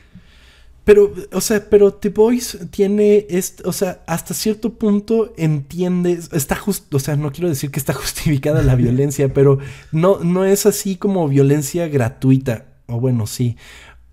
Pero, 0.84 1.14
o 1.34 1.42
sea, 1.42 1.68
pero 1.70 1.94
The 1.94 2.10
Voice 2.10 2.66
tiene, 2.68 3.28
o 3.64 3.74
sea, 3.74 4.02
hasta 4.08 4.34
cierto 4.34 4.74
punto 4.76 5.34
entiendes, 5.38 6.30
está 6.32 6.56
justo, 6.56 6.98
o 6.98 7.00
sea, 7.00 7.16
no 7.16 7.32
quiero 7.32 7.50
decir 7.50 7.72
que 7.72 7.80
está 7.80 7.94
justificada 7.96 8.62
la 8.62 8.76
violencia, 8.76 9.34
pero 9.34 9.60
no, 9.92 10.20
no 10.20 10.46
es 10.46 10.66
así 10.66 10.96
como 10.96 11.28
violencia 11.28 11.88
gratuita, 11.88 12.66
o 12.88 13.00
bueno, 13.00 13.28
sí. 13.28 13.58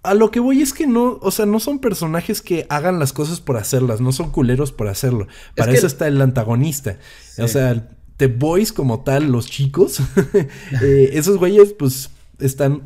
A 0.07 0.15
lo 0.15 0.31
que 0.31 0.41
voy 0.41 0.63
es 0.63 0.73
que 0.73 0.87
no, 0.87 1.19
o 1.21 1.31
sea, 1.31 1.47
no 1.47 1.61
son 1.61 1.81
personajes 1.81 2.41
que 2.41 2.67
hagan 2.69 2.99
las 2.99 3.13
cosas 3.13 3.41
por 3.41 3.57
hacerlas, 3.57 4.01
no 4.01 4.13
son 4.13 4.31
culeros 4.31 4.73
por 4.73 4.89
hacerlo. 4.89 5.27
Para 5.57 5.73
eso 5.73 5.87
está 5.87 6.07
el 6.07 6.21
antagonista. 6.21 6.99
O 7.39 7.49
sea, 7.49 7.89
The 8.17 8.29
Boys 8.29 8.73
como 8.73 9.03
tal, 9.03 9.31
los 9.31 9.47
chicos, 9.51 10.01
eh, 10.83 11.11
esos 11.13 11.39
güeyes 11.39 11.73
pues 11.73 12.11
están 12.39 12.83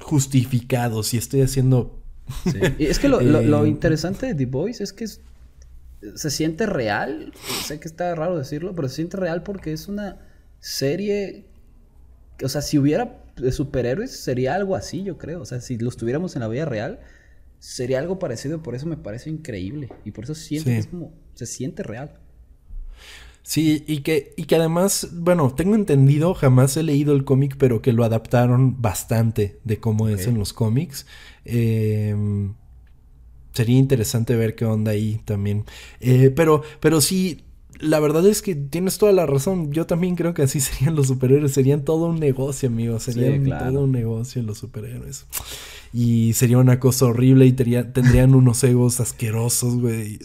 justificados 0.00 1.12
y 1.14 1.18
estoy 1.18 1.42
haciendo... 1.42 2.00
Y 2.78 2.86
es 2.86 2.98
que 2.98 3.08
lo, 3.10 3.20
lo, 3.20 3.64
eh, 3.64 3.68
interesante 3.68 4.26
de 4.26 4.34
The 4.34 4.46
Boys 4.46 4.80
es 4.80 4.92
que 4.92 5.06
se 5.06 6.30
siente 6.30 6.66
real. 6.66 7.32
Sé 7.64 7.80
que 7.80 7.88
está 7.88 8.14
raro 8.14 8.38
decirlo, 8.38 8.74
pero 8.74 8.88
se 8.88 8.96
siente 8.96 9.16
real 9.16 9.42
porque 9.42 9.72
es 9.72 9.88
una 9.88 10.18
serie... 10.60 11.46
O 12.42 12.48
sea, 12.48 12.60
si 12.62 12.78
hubiera 12.78 13.18
de 13.36 13.52
superhéroes 13.52 14.10
sería 14.10 14.54
algo 14.54 14.74
así, 14.76 15.02
yo 15.02 15.18
creo. 15.18 15.40
O 15.40 15.44
sea, 15.44 15.60
si 15.60 15.78
los 15.78 15.96
tuviéramos 15.96 16.36
en 16.36 16.40
la 16.40 16.48
vida 16.48 16.64
real, 16.64 17.00
sería 17.58 17.98
algo 17.98 18.18
parecido. 18.18 18.62
Por 18.62 18.74
eso 18.74 18.86
me 18.86 18.96
parece 18.96 19.30
increíble. 19.30 19.90
Y 20.04 20.10
por 20.10 20.24
eso 20.24 20.34
siento 20.34 20.70
que 20.70 20.78
es 20.78 20.86
como, 20.86 21.12
se 21.34 21.46
siente 21.46 21.82
real. 21.82 22.18
Sí, 23.42 23.84
y 23.86 24.00
que, 24.00 24.34
y 24.36 24.44
que 24.44 24.56
además, 24.56 25.08
bueno, 25.12 25.54
tengo 25.54 25.76
entendido, 25.76 26.34
jamás 26.34 26.76
he 26.76 26.82
leído 26.82 27.14
el 27.14 27.24
cómic, 27.24 27.56
pero 27.56 27.80
que 27.80 27.92
lo 27.92 28.02
adaptaron 28.02 28.82
bastante 28.82 29.60
de 29.62 29.78
cómo 29.78 30.08
es 30.08 30.26
en 30.26 30.36
los 30.36 30.52
cómics. 30.52 31.06
Em, 31.44 32.54
sería 33.52 33.78
interesante 33.78 34.34
ver 34.34 34.56
qué 34.56 34.64
onda 34.64 34.90
ahí 34.90 35.20
también. 35.24 35.64
Eh, 36.00 36.30
pero, 36.34 36.62
pero 36.80 37.00
sí, 37.00 37.45
la 37.80 38.00
verdad 38.00 38.26
es 38.26 38.42
que 38.42 38.54
tienes 38.54 38.98
toda 38.98 39.12
la 39.12 39.26
razón. 39.26 39.72
Yo 39.72 39.86
también 39.86 40.16
creo 40.16 40.34
que 40.34 40.42
así 40.42 40.60
serían 40.60 40.94
los 40.94 41.08
superhéroes. 41.08 41.52
Serían 41.52 41.84
todo 41.84 42.06
un 42.06 42.18
negocio, 42.18 42.68
amigo. 42.68 42.98
Serían 43.00 43.44
todo 43.44 43.84
un 43.84 43.92
negocio 43.92 44.42
los 44.42 44.58
superhéroes. 44.58 45.26
Y 45.92 46.32
sería 46.34 46.58
una 46.58 46.78
cosa 46.78 47.06
horrible 47.06 47.46
y 47.46 47.52
tendrían 47.52 48.34
unos 48.34 48.62
egos 48.64 49.00
asquerosos, 49.00 49.80
güey. 49.80 50.18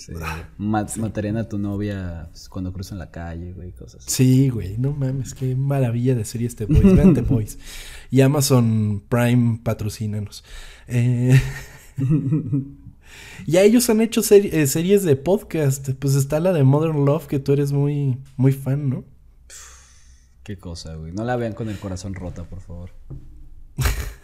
Matarían 0.57 1.37
a 1.37 1.47
tu 1.47 1.57
novia 1.57 2.29
cuando 2.49 2.73
cruzan 2.73 2.97
la 2.97 3.11
calle, 3.11 3.53
güey, 3.53 3.71
cosas 3.71 4.03
Sí, 4.05 4.49
güey. 4.49 4.77
No 4.77 4.91
mames, 4.91 5.33
qué 5.33 5.55
maravilla 5.55 6.15
de 6.15 6.25
serie 6.25 6.47
este 6.47 6.65
Boys. 6.65 6.95
Vean 6.95 7.13
Boys. 7.27 7.57
Y 8.11 8.19
Amazon 8.19 9.01
Prime 9.07 9.61
patrocínanos. 9.63 10.43
Eh... 10.87 11.39
Ya 13.47 13.62
ellos 13.62 13.89
han 13.89 14.01
hecho 14.01 14.21
eh, 14.29 14.67
series 14.67 15.03
de 15.03 15.15
podcast. 15.15 15.89
Pues 15.91 16.15
está 16.15 16.39
la 16.39 16.53
de 16.53 16.63
Modern 16.63 17.05
Love, 17.05 17.27
que 17.27 17.39
tú 17.39 17.53
eres 17.53 17.71
muy, 17.71 18.17
muy 18.38 18.51
fan, 18.51 18.89
¿no? 18.89 19.03
Qué 20.43 20.57
cosa, 20.57 20.95
güey. 20.95 21.12
No 21.12 21.23
la 21.23 21.36
vean 21.36 21.53
con 21.53 21.69
el 21.69 21.77
corazón 21.77 22.13
rota, 22.13 22.43
por 22.43 22.62
favor. 22.62 22.91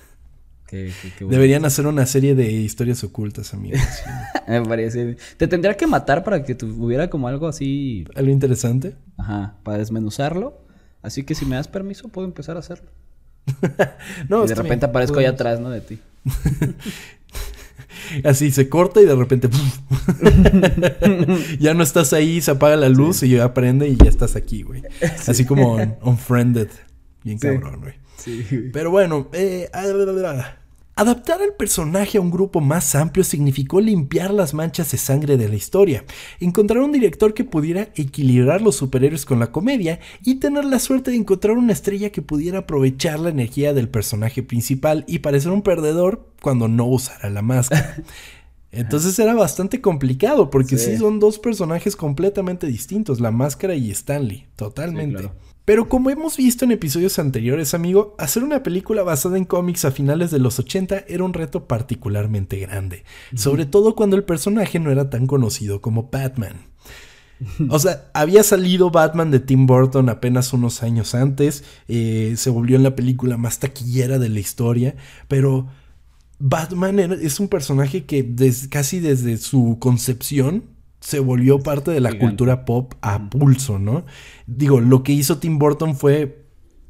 Deberían 0.70 1.64
hacer 1.64 1.88
una 1.88 2.06
serie 2.06 2.36
de 2.36 2.52
historias 2.52 3.04
ocultas, 3.04 3.54
amigos. 3.54 3.80
Me 4.48 4.62
parece. 4.64 5.16
Te 5.38 5.48
tendría 5.48 5.76
que 5.76 5.88
matar 5.88 6.24
para 6.24 6.44
que 6.44 6.56
tuviera 6.56 7.10
como 7.10 7.28
algo 7.28 7.48
así. 7.48 8.06
Algo 8.16 8.32
interesante. 8.32 8.96
Ajá, 9.18 9.56
para 9.64 9.78
desmenuzarlo. 9.78 10.66
Así 11.02 11.24
que 11.24 11.36
si 11.36 11.46
me 11.46 11.56
das 11.56 11.68
permiso, 11.68 12.10
puedo 12.10 12.28
empezar 12.28 12.58
a 12.58 12.60
hacerlo. 12.60 12.92
no, 14.30 14.44
y 14.44 14.48
de 14.48 14.56
repente 14.56 14.86
aparezco 14.86 15.20
ahí 15.20 15.26
atrás, 15.26 15.60
¿no? 15.60 15.70
De 15.70 15.80
ti. 15.80 16.00
Así 18.24 18.52
se 18.52 18.70
corta 18.70 19.02
y 19.02 19.06
de 19.06 19.16
repente 19.16 19.50
ya 21.60 21.74
no 21.74 21.84
estás 21.84 22.14
ahí, 22.14 22.42
se 22.42 22.52
apaga 22.52 22.76
la 22.76 22.90
luz 22.90 23.24
y 23.24 23.30
ya 23.30 23.54
prende 23.54 23.88
y 23.88 23.96
ya 23.98 24.10
estás 24.10 24.36
aquí, 24.36 24.64
güey. 24.64 24.84
Así 25.28 25.46
como 25.46 25.76
unfriended. 26.02 26.70
Bien 27.24 27.38
cabrón, 27.38 27.82
güey. 27.82 27.94
Pero 28.72 28.92
bueno, 28.92 29.30
eh, 29.34 29.70
Adaptar 30.98 31.44
al 31.44 31.54
personaje 31.54 32.18
a 32.18 32.22
un 32.22 32.32
grupo 32.32 32.60
más 32.60 32.96
amplio 32.96 33.24
significó 33.24 33.80
limpiar 33.80 34.34
las 34.34 34.56
manchas 34.56 34.92
de 34.92 34.98
sangre 34.98 35.38
de 35.38 35.48
la 35.48 35.56
historia, 35.56 36.04
encontrar 36.40 36.82
un 36.82 36.92
director 36.92 37.36
que 37.36 37.44
pudiera 37.44 37.90
equilibrar 37.94 38.64
los 38.64 38.78
superhéroes 38.78 39.24
con 39.24 39.38
la 39.38 39.52
comedia 39.52 40.00
y 40.24 40.40
tener 40.40 40.66
la 40.66 40.80
suerte 40.80 41.12
de 41.12 41.18
encontrar 41.18 41.56
una 41.56 41.74
estrella 41.74 42.10
que 42.10 42.24
pudiera 42.24 42.58
aprovechar 42.58 43.20
la 43.20 43.30
energía 43.30 43.76
del 43.76 43.90
personaje 43.90 44.42
principal 44.42 45.06
y 45.08 45.20
parecer 45.20 45.52
un 45.52 45.62
perdedor 45.62 46.32
cuando 46.42 46.68
no 46.68 46.88
usara 46.88 47.30
la 47.30 47.44
máscara. 47.44 48.04
Entonces 48.72 49.20
era 49.20 49.36
bastante 49.36 49.82
complicado 49.82 50.50
porque 50.50 50.80
sí, 50.80 50.98
son 50.98 51.20
dos 51.20 51.38
personajes 51.38 51.96
completamente 51.96 52.66
distintos, 52.66 53.20
la 53.20 53.30
máscara 53.30 53.76
y 53.76 53.92
Stanley, 53.92 54.48
totalmente. 54.56 55.30
Pero 55.68 55.90
como 55.90 56.10
hemos 56.10 56.38
visto 56.38 56.64
en 56.64 56.72
episodios 56.72 57.20
anteriores, 57.20 57.74
amigo, 57.74 58.16
hacer 58.18 58.42
una 58.42 58.64
película 58.64 59.04
basada 59.04 59.38
en 59.38 59.44
cómics 59.44 59.84
a 59.84 59.92
finales 59.92 60.32
de 60.32 60.40
los 60.40 60.60
80 60.60 61.04
era 61.10 61.26
un 61.26 61.34
reto 61.34 61.68
particularmente 61.68 62.58
grande, 62.58 63.04
sobre 63.36 63.66
todo 63.66 63.94
cuando 63.94 64.16
el 64.16 64.24
personaje 64.24 64.80
no 64.80 64.92
era 64.92 65.10
tan 65.10 65.28
conocido 65.28 65.82
como 65.82 66.10
Batman. 66.10 66.56
O 67.70 67.80
sea, 67.80 68.10
había 68.14 68.44
salido 68.44 68.92
Batman 68.92 69.30
de 69.30 69.42
Tim 69.42 69.68
Burton 69.68 70.08
apenas 70.08 70.54
unos 70.54 70.84
años 70.84 71.14
antes, 71.14 71.66
eh, 71.90 72.36
se 72.38 72.50
volvió 72.50 72.78
en 72.78 72.84
la 72.84 72.96
película 72.96 73.36
más 73.36 73.60
taquillera 73.60 74.20
de 74.20 74.30
la 74.30 74.40
historia, 74.40 74.96
pero 75.28 75.68
Batman 76.40 76.98
es 77.00 77.42
un 77.42 77.50
personaje 77.50 78.06
que 78.06 78.34
casi 78.70 79.02
desde 79.02 79.36
su 79.36 79.76
concepción 79.82 80.77
se 81.00 81.20
volvió 81.20 81.60
parte 81.60 81.92
de 81.92 82.02
la 82.02 82.18
cultura 82.18 82.66
pop 82.66 82.94
a 83.02 83.30
pulso, 83.30 83.80
¿no? 83.80 84.06
Digo, 84.46 84.82
lo 84.82 85.04
que 85.04 85.14
hizo 85.14 85.38
Tim 85.38 85.60
Burton 85.60 85.96
fue, 85.96 86.46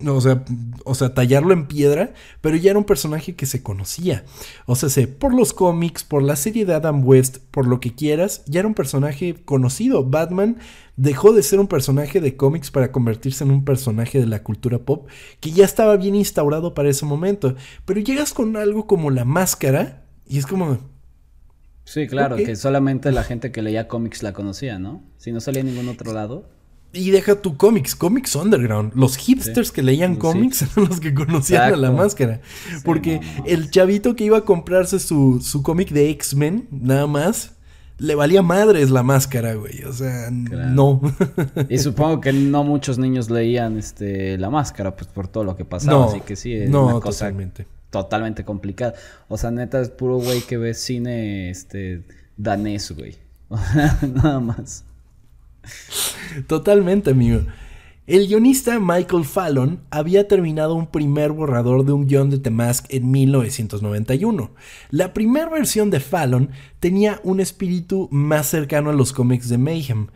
o 0.06 0.22
sea, 0.22 0.46
o 0.86 0.96
sea, 0.96 1.14
tallarlo 1.14 1.54
en 1.54 1.68
piedra, 1.68 2.14
pero 2.42 2.56
ya 2.56 2.72
era 2.72 2.80
un 2.80 2.86
personaje 2.86 3.36
que 3.36 3.46
se 3.46 3.62
conocía. 3.62 4.24
O 4.66 4.76
sea, 4.76 4.90
sé, 4.90 5.08
por 5.08 5.34
los 5.34 5.54
cómics, 5.54 6.04
por 6.04 6.24
la 6.24 6.36
serie 6.36 6.66
de 6.66 6.74
Adam 6.74 7.06
West, 7.06 7.40
por 7.52 7.68
lo 7.68 7.80
que 7.80 7.94
quieras, 7.96 8.44
ya 8.48 8.62
era 8.62 8.68
un 8.68 8.76
personaje 8.76 9.36
conocido. 9.44 10.06
Batman 10.06 10.58
dejó 10.96 11.34
de 11.34 11.44
ser 11.44 11.60
un 11.60 11.68
personaje 11.68 12.22
de 12.22 12.38
cómics 12.38 12.72
para 12.72 12.92
convertirse 12.92 13.44
en 13.44 13.52
un 13.52 13.66
personaje 13.66 14.20
de 14.20 14.28
la 14.28 14.42
cultura 14.42 14.80
pop 14.80 15.08
que 15.42 15.52
ya 15.52 15.66
estaba 15.66 15.98
bien 15.98 16.16
instaurado 16.16 16.74
para 16.74 16.90
ese 16.90 17.06
momento. 17.06 17.56
Pero 17.86 18.00
llegas 18.00 18.34
con 18.34 18.56
algo 18.56 18.88
como 18.88 19.12
la 19.12 19.26
máscara 19.26 20.06
y 20.26 20.38
es 20.38 20.46
como 20.46 20.80
Sí, 21.88 22.06
claro, 22.06 22.36
que 22.36 22.58
solamente 22.58 23.14
la 23.14 23.24
gente 23.24 23.54
que 23.54 23.62
leía 23.62 23.88
cómics 23.88 24.22
la 24.22 24.34
conocía, 24.34 24.78
¿no? 24.78 25.02
Si 25.16 25.32
no 25.32 25.40
salía 25.40 25.62
en 25.62 25.68
ningún 25.68 25.88
otro 25.88 26.12
lado. 26.12 26.50
Y 26.92 27.12
deja 27.12 27.42
tu 27.42 27.56
cómics, 27.56 27.96
cómics 27.96 28.36
underground. 28.36 28.92
Los 28.94 29.16
hipsters 29.16 29.72
que 29.72 29.82
leían 29.82 30.18
cómics 30.18 30.62
eran 30.76 30.90
los 30.90 31.00
que 31.00 31.14
conocían 31.14 31.74
a 31.74 31.78
la 31.78 31.92
máscara. 31.92 32.42
Porque 32.84 33.22
no, 33.22 33.38
no, 33.38 33.46
el 33.46 33.72
chavito 33.72 34.18
que 34.18 34.26
iba 34.26 34.40
a 34.40 34.42
comprarse 34.42 35.00
su, 35.00 35.40
su 35.42 35.64
cómic 35.64 35.92
de 35.92 36.10
X-Men, 36.10 36.68
nada 36.72 37.08
más, 37.08 37.54
le 38.00 38.16
valía 38.16 38.42
madres 38.42 38.90
la 38.90 39.04
máscara, 39.04 39.54
güey. 39.54 39.84
O 39.86 39.94
sea, 39.94 40.30
Claro. 40.46 40.70
no. 40.72 41.02
Y 41.70 41.78
supongo 41.78 42.20
que 42.20 42.34
no 42.34 42.66
muchos 42.66 42.98
niños 42.98 43.30
leían 43.30 43.78
este 43.78 44.38
la 44.38 44.50
máscara, 44.50 44.94
pues 44.94 45.08
por 45.08 45.30
todo 45.30 45.46
lo 45.46 45.56
que 45.56 45.64
pasaba. 45.64 46.00
no, 46.00 46.10
así 46.10 46.20
que 46.20 46.36
sí, 46.36 46.54
es 46.54 46.70
no, 46.70 46.86
una 46.88 47.00
cosa 47.00 47.28
totalmente. 47.28 47.66
Totalmente 47.90 48.46
complicada. 48.46 48.94
O 49.28 49.38
sea, 49.38 49.52
neta, 49.52 49.82
es 49.82 49.90
puro 49.90 50.18
güey 50.18 50.42
que 50.42 50.58
ve 50.58 50.74
cine 50.74 51.50
este 51.50 52.04
danés, 52.38 52.92
güey. 52.92 53.16
Nada 54.02 54.40
más. 54.40 54.84
Totalmente, 56.48 57.12
amigo. 57.12 57.42
El 58.08 58.28
guionista 58.28 58.80
Michael 58.80 59.26
Fallon 59.26 59.82
había 59.90 60.30
terminado 60.30 60.76
un 60.76 60.88
primer 60.88 61.34
borrador 61.34 61.84
de 61.84 61.92
un 61.92 62.08
guion 62.08 62.30
de 62.30 62.40
The 62.40 62.52
Mask 62.52 62.86
en 62.88 63.12
1991. 63.12 64.52
La 64.92 65.14
primera 65.14 65.50
versión 65.50 65.90
de 65.90 66.00
Fallon 66.00 66.52
tenía 66.80 67.20
un 67.24 67.42
espíritu 67.42 68.08
más 68.10 68.48
cercano 68.48 68.92
a 68.92 68.94
los 68.94 69.12
cómics 69.12 69.50
de 69.50 69.58
Mayhem. 69.58 70.08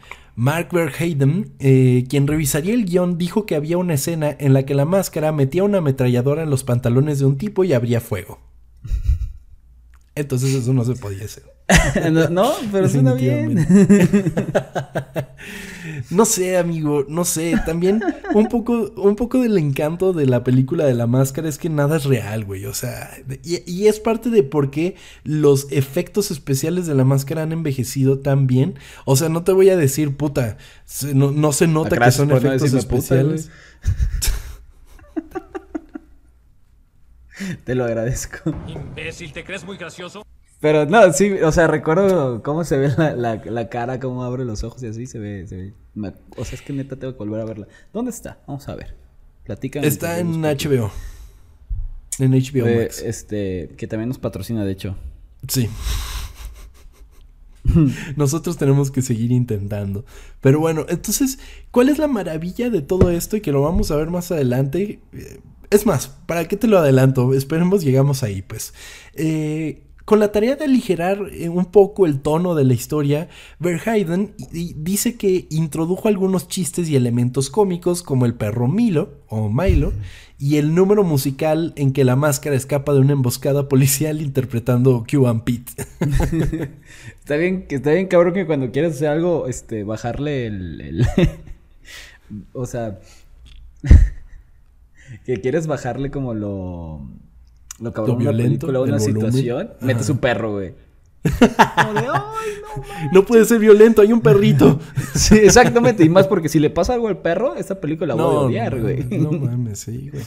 Mark 0.42 0.70
Verheiden, 0.72 1.54
eh, 1.60 2.06
quien 2.10 2.26
revisaría 2.26 2.74
el 2.74 2.86
guion, 2.86 3.20
dijo 3.20 3.46
que 3.46 3.56
había 3.56 3.78
una 3.78 3.94
escena 3.94 4.36
en 4.39 4.54
la 4.54 4.64
que 4.64 4.74
la 4.74 4.86
máscara 4.86 5.32
metía 5.32 5.64
una 5.64 5.78
ametralladora 5.78 6.42
en 6.42 6.50
los 6.50 6.64
pantalones 6.64 7.20
de 7.20 7.26
un 7.26 7.38
tipo 7.38 7.64
y 7.64 7.74
abría 7.74 8.02
fuego. 8.02 8.39
Entonces 10.16 10.56
eso 10.56 10.74
no 10.74 10.84
se 10.84 10.96
podía 10.96 11.26
hacer. 11.26 11.44
no, 12.12 12.28
no, 12.30 12.54
pero 12.72 12.89
suena 12.89 13.14
bien. 13.14 13.56
No 16.10 16.26
sé, 16.26 16.58
amigo, 16.58 17.06
no 17.08 17.26
sé. 17.26 17.54
También 17.66 18.02
un 18.34 18.48
poco, 18.48 18.92
un 18.98 19.16
poco 19.16 19.39
del 19.42 19.58
encanto 19.58 20.14
de 20.14 20.26
la 20.28 20.44
película 20.44 20.86
de 20.86 20.94
la 20.94 21.08
máscara 21.08 21.50
es 21.50 21.58
que 21.58 21.70
nada 21.70 21.98
es 21.98 22.04
real, 22.06 22.46
güey. 22.46 22.66
O 22.66 22.74
sea, 22.74 23.12
y, 23.44 23.70
y 23.72 23.88
es 23.88 24.00
parte 24.00 24.30
de 24.30 24.44
por 24.44 24.72
qué 24.72 24.96
los 25.24 25.68
efectos 25.72 26.32
especiales 26.32 26.86
de 26.88 26.96
la 26.96 27.04
máscara 27.06 27.44
han 27.44 27.52
envejecido 27.52 28.20
tan 28.20 28.48
bien. 28.48 28.76
O 29.06 29.16
sea, 29.16 29.30
no 29.30 29.44
te 29.44 29.52
voy 29.52 29.70
a 29.70 29.78
decir, 29.78 30.16
puta, 30.16 30.58
se- 30.86 31.14
no, 31.16 31.32
no 31.32 31.52
se 31.54 31.68
nota 31.68 31.98
que 31.98 32.12
son 32.12 32.30
no 32.30 32.38
efectos 32.38 32.70
puta, 32.70 32.80
especiales. 32.80 33.50
Te 37.64 37.76
lo 37.76 37.86
agradezco. 37.86 38.54
Imbécil, 38.68 39.34
¿te 39.34 39.44
crees 39.44 39.64
muy 39.64 39.78
gracioso? 39.78 40.24
Pero 40.62 40.86
no, 40.86 41.12
sí, 41.12 41.32
o 41.43 41.51
sea, 41.51 41.68
recuerdo 41.68 42.41
cómo 42.43 42.64
se 42.64 42.78
ve 42.78 42.89
la, 42.97 43.14
la, 43.16 43.41
la 43.43 43.68
cara, 43.70 43.99
cómo 43.99 44.24
abre 44.24 44.45
los 44.45 44.64
ojos 44.64 44.82
y 44.84 44.88
así 44.88 45.07
se 45.07 45.18
ve, 45.20 45.45
se 45.47 45.55
ve. 45.57 45.74
me- 45.95 46.14
o 46.38 46.45
sea, 46.45 46.53
es 46.55 46.62
que 46.62 46.72
neta 46.72 46.95
tengo 46.97 47.14
que 47.14 47.20
volver 47.20 47.41
a 47.41 47.45
verla. 47.45 47.68
¿Dónde 47.91 48.12
está? 48.12 48.39
Vamos 48.47 48.68
a 48.70 48.76
ver. 48.76 48.95
Platícame. 49.43 49.88
Está 49.88 50.20
en 50.20 50.41
HBO. 50.43 50.91
En 52.20 52.32
HBO 52.34 52.68
Eh, 52.68 52.84
Max. 52.84 53.01
este, 53.01 53.70
que 53.76 53.88
también 53.88 54.07
nos 54.09 54.20
patrocina, 54.20 54.64
de 54.64 54.72
hecho. 54.72 54.95
Sí. 55.47 55.68
Nosotros 58.16 58.57
tenemos 58.57 58.91
que 58.91 59.01
seguir 59.01 59.32
intentando. 59.32 60.05
Pero 60.41 60.59
bueno, 60.59 60.86
entonces, 60.89 61.39
¿cuál 61.72 61.89
es 61.89 61.97
la 61.99 62.07
maravilla 62.07 62.70
de 62.70 62.82
todo 62.82 63.09
esto? 63.12 63.38
Y 63.38 63.41
que 63.41 63.51
lo 63.51 63.62
vamos 63.62 63.91
a 63.91 63.95
ver 63.95 64.09
más 64.09 64.32
adelante. 64.32 64.99
Eh, 65.14 65.39
Es 65.70 65.86
más, 65.86 66.09
¿para 66.26 66.47
qué 66.47 66.57
te 66.57 66.68
lo 66.68 66.78
adelanto? 66.80 67.34
Esperemos 67.34 67.84
llegamos 67.84 68.24
ahí, 68.24 68.41
pues. 68.41 68.74
Eh, 69.14 69.84
con 70.06 70.20
la 70.20 70.32
tarea 70.32 70.56
de 70.56 70.66
aligerar 70.66 71.20
eh, 71.32 71.49
un 71.49 71.66
poco 71.66 72.06
el 72.06 72.20
tono 72.22 72.56
de 72.56 72.66
la 72.66 72.74
historia, 72.74 73.30
Verheiden 73.60 74.34
dice 74.52 75.16
que 75.16 75.47
introdujo 75.49 76.08
algunos 76.08 76.47
chistes 76.47 76.89
y 76.89 76.95
elementos 76.95 77.49
cómicos 77.49 78.04
como 78.04 78.26
el 78.26 78.34
perro 78.34 78.68
Milo 78.68 79.20
o 79.28 79.49
Milo 79.49 79.93
y 80.38 80.58
el 80.58 80.74
número 80.74 81.04
musical 81.04 81.72
en 81.76 81.93
que 81.93 82.04
la 82.04 82.16
máscara 82.16 82.56
escapa 82.56 82.93
de 82.93 82.99
una 82.99 83.14
emboscada 83.14 83.70
policial 83.70 84.22
interpretando 84.22 85.06
and 85.28 85.43
Pete. 85.43 85.72
Está 87.20 87.36
bien, 87.38 87.66
está 87.70 87.91
bien 87.91 88.08
cabrón 88.08 88.34
que 88.34 88.47
cuando 88.47 88.72
quieres 88.72 88.93
hacer 88.95 89.10
algo, 89.10 89.47
este, 89.47 89.84
bajarle 89.84 90.47
el, 90.47 90.82
el- 90.82 91.08
o 92.54 92.66
sea, 92.66 92.99
que 95.26 95.41
quieres 95.41 95.68
bajarle 95.68 96.12
como 96.12 96.34
lo, 96.34 97.02
lo 97.82 97.91
cabrón 97.93 98.17
de 98.19 98.23
una 98.23 98.32
violento, 98.32 98.67
película, 98.67 98.79
una 98.82 98.95
el 98.95 98.99
volumen. 99.01 99.32
situación, 99.32 99.69
Ajá. 99.77 99.86
metes 99.86 100.09
un 100.09 100.17
perro, 100.19 100.51
güey. 100.53 100.73
Como 101.23 101.93
de, 101.93 101.99
"Ay, 101.99 102.51
no 102.63 103.11
No 103.13 103.25
puede 103.25 103.45
ser 103.45 103.59
violento, 103.59 104.01
hay 104.01 104.11
un 104.13 104.21
perrito. 104.21 104.79
Sí, 105.13 105.36
exactamente. 105.38 106.03
Y 106.05 106.09
más 106.09 106.27
porque 106.27 106.47
si 106.49 106.59
le 106.59 106.69
pasa 106.69 106.93
algo 106.93 107.07
al 107.09 107.17
perro, 107.17 107.55
esta 107.55 107.79
película 107.82 108.15
la 108.15 108.23
voy 108.23 108.36
a 108.36 108.39
odiar, 108.39 108.75
no, 108.77 108.82
güey. 108.82 109.03
No 109.19 109.32
mames, 109.34 109.79
sí, 109.79 110.09
güey. 110.11 110.23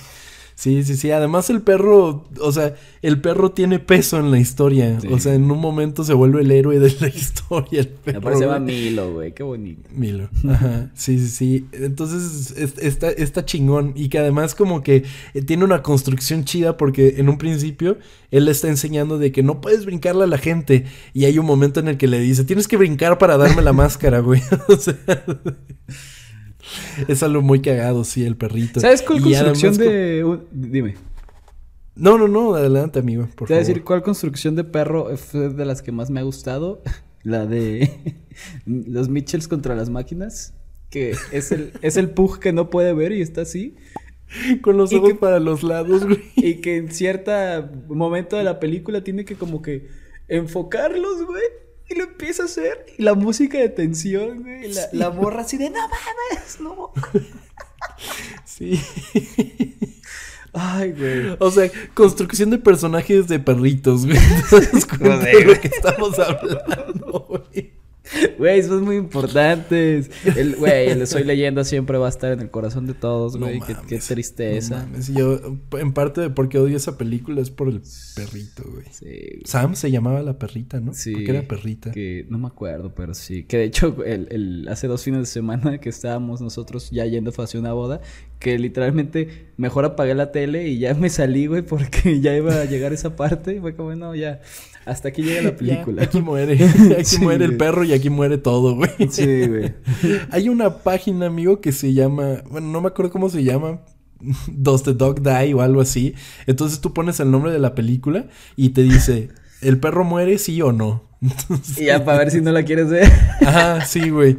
Sí, 0.56 0.84
sí, 0.84 0.96
sí. 0.96 1.10
Además 1.10 1.50
el 1.50 1.62
perro, 1.62 2.24
o 2.40 2.52
sea, 2.52 2.74
el 3.02 3.20
perro 3.20 3.50
tiene 3.50 3.80
peso 3.80 4.18
en 4.20 4.30
la 4.30 4.38
historia. 4.38 5.00
Sí. 5.00 5.08
O 5.10 5.18
sea, 5.18 5.34
en 5.34 5.50
un 5.50 5.58
momento 5.58 6.04
se 6.04 6.14
vuelve 6.14 6.42
el 6.42 6.50
héroe 6.52 6.78
de 6.78 6.94
la 7.00 7.08
historia. 7.14 7.80
El 7.80 7.88
perro, 7.88 8.38
va 8.48 8.58
güey. 8.58 8.60
Milo, 8.60 9.12
güey. 9.12 9.32
Qué 9.34 9.42
bonito. 9.42 9.88
Milo. 9.92 10.28
Ajá. 10.48 10.90
Sí, 10.94 11.18
sí, 11.18 11.28
sí. 11.28 11.66
Entonces 11.72 12.52
es- 12.56 12.78
está, 12.78 13.10
está 13.10 13.44
chingón. 13.44 13.92
Y 13.96 14.08
que 14.08 14.18
además 14.20 14.54
como 14.54 14.82
que 14.82 15.02
eh, 15.34 15.42
tiene 15.42 15.64
una 15.64 15.82
construcción 15.82 16.44
chida 16.44 16.76
porque 16.76 17.14
en 17.18 17.28
un 17.28 17.36
principio 17.38 17.98
él 18.30 18.44
le 18.44 18.52
está 18.52 18.68
enseñando 18.68 19.18
de 19.18 19.32
que 19.32 19.42
no 19.42 19.60
puedes 19.60 19.84
brincarle 19.84 20.24
a 20.24 20.28
la 20.28 20.38
gente. 20.38 20.84
Y 21.14 21.24
hay 21.24 21.38
un 21.38 21.46
momento 21.46 21.80
en 21.80 21.88
el 21.88 21.96
que 21.96 22.06
le 22.06 22.20
dice, 22.20 22.44
tienes 22.44 22.68
que 22.68 22.76
brincar 22.76 23.18
para 23.18 23.36
darme 23.36 23.60
la 23.62 23.72
máscara, 23.74 24.20
güey. 24.20 24.40
o 24.68 24.76
sea... 24.76 24.96
Es 27.08 27.22
algo 27.22 27.42
muy 27.42 27.60
cagado, 27.60 28.04
sí, 28.04 28.24
el 28.24 28.36
perrito. 28.36 28.80
¿Sabes 28.80 29.02
cuál 29.02 29.18
Y 29.20 29.22
construcción 29.22 29.76
co- 29.76 29.82
de... 29.82 30.38
Dime. 30.52 30.94
No, 31.96 32.18
no, 32.18 32.26
no, 32.26 32.54
adelante, 32.54 32.98
amigo, 32.98 33.28
por 33.36 33.46
Te 33.48 33.54
voy 33.54 33.58
a 33.62 33.66
decir 33.66 33.84
cuál 33.84 34.02
construcción 34.02 34.56
de 34.56 34.64
perro 34.64 35.16
fue 35.16 35.50
de 35.50 35.64
las 35.64 35.80
que 35.82 35.92
más 35.92 36.10
me 36.10 36.20
ha 36.20 36.24
gustado. 36.24 36.82
La 37.22 37.46
de 37.46 38.14
los 38.66 39.08
Mitchells 39.08 39.48
contra 39.48 39.74
las 39.74 39.88
máquinas. 39.90 40.52
Que 40.90 41.14
es 41.32 41.50
el, 41.52 41.72
es 41.82 41.96
el 41.96 42.10
Pug 42.10 42.38
que 42.38 42.52
no 42.52 42.68
puede 42.70 42.92
ver 42.92 43.12
y 43.12 43.22
está 43.22 43.42
así. 43.42 43.76
Con 44.60 44.76
los 44.76 44.92
ojos 44.92 45.10
que- 45.10 45.14
para 45.14 45.40
los 45.40 45.62
lados, 45.62 46.04
güey. 46.04 46.22
Y 46.36 46.56
que 46.56 46.76
en 46.76 46.90
cierto 46.90 47.30
momento 47.88 48.36
de 48.36 48.44
la 48.44 48.60
película 48.60 49.02
tiene 49.04 49.24
que 49.24 49.36
como 49.36 49.62
que 49.62 49.88
enfocarlos, 50.28 51.24
güey. 51.24 51.42
Y 51.88 51.94
lo 51.96 52.04
empieza 52.04 52.42
a 52.42 52.46
hacer. 52.46 52.86
Y 52.98 53.02
la 53.02 53.14
música 53.14 53.58
de 53.58 53.68
tensión, 53.68 54.42
güey. 54.42 54.66
y 54.66 54.72
La, 54.72 54.88
la 54.92 55.10
morra 55.10 55.42
así 55.42 55.56
de 55.58 55.70
no 55.70 55.80
mames, 55.80 56.60
no. 56.60 56.92
Sí. 58.44 58.80
Ay, 60.52 60.92
güey. 60.92 61.36
O 61.40 61.50
sea, 61.50 61.70
construcción 61.94 62.50
de 62.50 62.58
personajes 62.58 63.26
de 63.28 63.38
perritos, 63.40 64.06
güey. 64.06 64.16
¿Te 64.50 64.60
das 64.60 64.86
cuenta 64.86 65.16
Joder, 65.16 65.36
de 65.36 65.44
lo 65.44 65.60
que 65.60 65.68
estamos 65.68 66.18
hablando, 66.18 67.26
güey? 67.28 67.72
Güey, 68.38 68.62
son 68.62 68.84
muy 68.84 68.96
importantes. 68.96 70.10
El, 70.36 70.56
güey, 70.56 70.88
el 70.90 71.06
Soy 71.06 71.24
Leyenda 71.24 71.64
siempre 71.64 71.96
va 71.98 72.06
a 72.06 72.10
estar 72.10 72.32
en 72.32 72.40
el 72.40 72.50
corazón 72.50 72.86
de 72.86 72.94
todos, 72.94 73.34
No 73.38 73.46
güey. 73.46 73.60
qué, 73.60 73.74
qué 73.88 73.98
tristeza. 73.98 74.80
No 74.80 74.86
mames, 74.86 75.08
yo, 75.08 75.40
en 75.78 75.92
parte 75.92 76.20
de 76.20 76.30
por 76.30 76.48
qué 76.48 76.58
odio 76.58 76.76
esa 76.76 76.98
película 76.98 77.40
es 77.40 77.50
por 77.50 77.68
el 77.68 77.80
perrito, 78.14 78.62
güey. 78.70 78.84
Sí, 78.90 79.04
güey. 79.06 79.40
Sam 79.44 79.74
se 79.74 79.90
llamaba 79.90 80.22
la 80.22 80.38
perrita, 80.38 80.80
¿no? 80.80 80.92
Sí. 80.92 81.12
Porque 81.12 81.30
era 81.30 81.42
perrita. 81.48 81.92
Que 81.92 82.26
no 82.28 82.38
me 82.38 82.46
acuerdo, 82.48 82.94
pero 82.94 83.14
sí. 83.14 83.44
Que 83.44 83.58
de 83.58 83.64
hecho, 83.64 83.96
el, 84.04 84.28
el- 84.30 84.68
hace 84.68 84.86
dos 84.86 85.02
fines 85.02 85.20
de 85.20 85.26
semana 85.26 85.78
que 85.78 85.88
estábamos 85.88 86.40
nosotros 86.40 86.90
ya 86.90 87.06
yendo 87.06 87.32
hacia 87.36 87.58
una 87.58 87.72
boda, 87.72 88.00
que 88.38 88.58
literalmente 88.58 89.52
mejor 89.56 89.84
apagué 89.86 90.14
la 90.14 90.30
tele 90.30 90.68
y 90.68 90.78
ya 90.78 90.92
me 90.94 91.08
salí, 91.08 91.46
güey, 91.46 91.62
porque 91.62 92.20
ya 92.20 92.36
iba 92.36 92.54
a 92.60 92.64
llegar 92.66 92.92
esa 92.92 93.16
parte. 93.16 93.56
Y 93.56 93.60
fue 93.60 93.74
como, 93.74 93.94
no, 93.94 94.14
ya, 94.14 94.40
hasta 94.86 95.08
aquí 95.08 95.22
llega 95.22 95.42
la 95.42 95.50
Ya, 95.50 95.56
película. 95.56 96.02
aquí 96.02 96.20
muere. 96.20 96.54
Aquí 96.98 97.04
Sí, 97.04 97.18
muere 97.20 97.44
el 97.44 97.56
perro 97.56 97.84
y 97.84 97.92
aquí 97.92 98.10
muere 98.10 98.38
todo, 98.38 98.74
güey. 98.76 98.90
Sí, 99.10 99.46
güey. 99.46 99.74
Hay 100.30 100.48
una 100.48 100.78
página, 100.78 101.26
amigo, 101.26 101.60
que 101.60 101.72
se 101.72 101.92
llama. 101.92 102.42
Bueno, 102.50 102.68
no 102.68 102.80
me 102.80 102.88
acuerdo 102.88 103.10
cómo 103.12 103.28
se 103.30 103.44
llama. 103.44 103.80
Does 104.48 104.82
the 104.82 104.94
dog 104.94 105.22
die 105.22 105.54
o 105.54 105.60
algo 105.60 105.80
así. 105.80 106.14
Entonces 106.46 106.80
tú 106.80 106.92
pones 106.92 107.20
el 107.20 107.30
nombre 107.30 107.50
de 107.52 107.58
la 107.58 107.74
película 107.74 108.26
y 108.56 108.70
te 108.70 108.82
dice: 108.82 109.28
¿el 109.60 109.78
perro 109.78 110.04
muere, 110.04 110.38
sí 110.38 110.60
o 110.62 110.72
no? 110.72 111.08
Entonces, 111.22 111.80
Y 111.80 111.86
ya 111.86 112.04
para 112.04 112.18
ver 112.18 112.30
si 112.30 112.40
no 112.42 112.52
la 112.52 112.64
quieres 112.64 112.88
ver. 112.90 113.10
Ajá, 113.40 113.84
sí, 113.86 114.10
güey. 114.10 114.36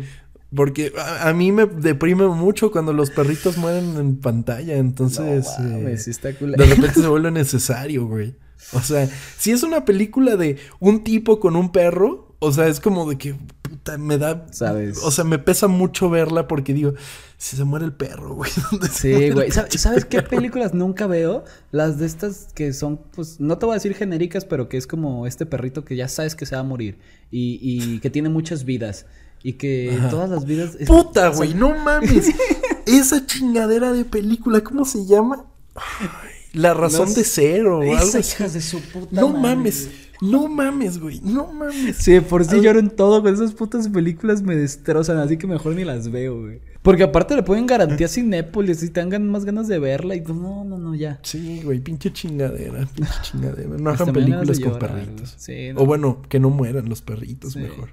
Porque 0.55 0.93
a, 0.97 1.29
a 1.29 1.33
mí 1.33 1.51
me 1.51 1.65
deprime 1.65 2.27
mucho 2.27 2.71
cuando 2.71 2.93
los 2.93 3.09
perritos 3.09 3.57
mueren 3.57 3.97
en 3.97 4.17
pantalla. 4.17 4.75
Entonces, 4.77 5.47
No 5.59 5.65
mames, 5.69 6.01
eh, 6.01 6.03
sí 6.03 6.11
está 6.11 6.31
cool. 6.33 6.51
de 6.53 6.63
repente 6.65 7.01
se 7.01 7.07
vuelve 7.07 7.31
necesario, 7.31 8.05
güey. 8.07 8.35
O 8.73 8.81
sea, 8.81 9.09
si 9.37 9.51
es 9.51 9.63
una 9.63 9.85
película 9.85 10.35
de 10.35 10.57
un 10.79 11.03
tipo 11.03 11.39
con 11.39 11.55
un 11.55 11.71
perro, 11.71 12.35
o 12.39 12.51
sea, 12.51 12.67
es 12.67 12.79
como 12.79 13.09
de 13.09 13.17
que, 13.17 13.35
puta, 13.61 13.97
me 13.97 14.17
da. 14.17 14.47
¿Sabes? 14.51 14.99
O 15.03 15.11
sea, 15.11 15.23
me 15.23 15.39
pesa 15.39 15.67
mucho 15.67 16.09
verla 16.09 16.47
porque 16.47 16.73
digo, 16.73 16.93
si 17.37 17.55
se 17.55 17.63
muere 17.63 17.85
el 17.85 17.93
perro, 17.93 18.35
güey. 18.35 18.51
¿dónde 18.71 18.87
se 18.87 19.17
Sí, 19.17 19.29
güey. 19.31 19.51
¿Sabes, 19.51 19.79
sabes 19.81 20.05
qué 20.05 20.21
películas 20.21 20.73
nunca 20.73 21.07
veo? 21.07 21.43
Las 21.71 21.99
de 21.99 22.05
estas 22.05 22.47
que 22.53 22.73
son, 22.73 22.97
pues, 23.15 23.39
no 23.39 23.57
te 23.57 23.65
voy 23.65 23.73
a 23.73 23.77
decir 23.77 23.93
genéricas, 23.95 24.45
pero 24.45 24.67
que 24.67 24.77
es 24.77 24.87
como 24.87 25.27
este 25.27 25.45
perrito 25.45 25.85
que 25.85 25.95
ya 25.95 26.07
sabes 26.07 26.35
que 26.35 26.45
se 26.45 26.55
va 26.55 26.61
a 26.61 26.65
morir 26.65 26.97
y, 27.31 27.59
y 27.61 27.99
que 27.99 28.09
tiene 28.09 28.29
muchas 28.29 28.65
vidas. 28.65 29.05
Y 29.43 29.53
que 29.53 29.95
todas 30.09 30.29
las 30.29 30.45
vidas. 30.45 30.75
es- 30.79 30.87
Puta, 30.87 31.29
güey, 31.29 31.53
no 31.53 31.75
mames. 31.77 32.29
Esa 32.87 33.25
chingadera 33.27 33.91
de 33.91 34.03
película, 34.05 34.61
¿cómo 34.61 34.85
se 34.85 35.05
llama? 35.05 35.45
Ay, 35.75 36.07
la 36.55 36.73
razón 36.73 37.13
de 37.13 37.23
ser 37.23 37.67
o 37.67 37.81
algo 37.81 37.93
Esa 37.93 38.19
así. 38.19 38.31
hijas 38.33 38.53
de 38.53 38.61
su 38.61 38.79
puta 38.81 39.07
No 39.21 39.29
madre, 39.29 39.41
mames, 39.55 39.89
güey. 40.21 40.31
no 40.31 40.47
mames, 40.47 40.99
güey, 40.99 41.21
no 41.21 41.51
mames. 41.53 41.97
Sí, 41.97 42.19
por 42.21 42.43
si 42.45 42.61
lloro 42.61 42.79
en 42.79 42.89
todo 42.89 43.21
con 43.21 43.33
esas 43.33 43.53
putas 43.53 43.87
películas 43.89 44.41
me 44.41 44.55
destrozan, 44.55 45.17
así 45.17 45.37
que 45.37 45.47
mejor 45.47 45.75
ni 45.75 45.83
las 45.83 46.09
veo, 46.11 46.39
güey. 46.41 46.61
Porque 46.81 47.01
aparte 47.03 47.35
le 47.35 47.41
ponen 47.41 47.65
garantía 47.65 48.07
Cinépolis 48.07 48.83
y 48.83 48.89
tengan 48.91 49.27
más 49.27 49.43
ganas 49.43 49.67
de 49.67 49.79
verla 49.79 50.13
y 50.15 50.21
pues 50.21 50.37
no, 50.37 50.63
no, 50.63 50.77
no, 50.77 50.93
ya. 50.93 51.19
Sí, 51.23 51.61
güey, 51.63 51.79
pinche 51.79 52.13
chingadera, 52.13 52.85
pinche 52.95 53.11
chingadera. 53.23 53.69
No 53.77 53.89
hagan 53.89 54.13
películas 54.13 54.59
con 54.59 54.73
llorar, 54.73 54.91
perritos. 54.93 55.33
Sí, 55.37 55.73
no. 55.73 55.81
O 55.81 55.85
bueno, 55.87 56.21
que 56.29 56.39
no 56.39 56.51
mueran 56.51 56.87
los 56.87 57.01
perritos, 57.01 57.53
Sí. 57.53 57.59
mejor. 57.59 57.89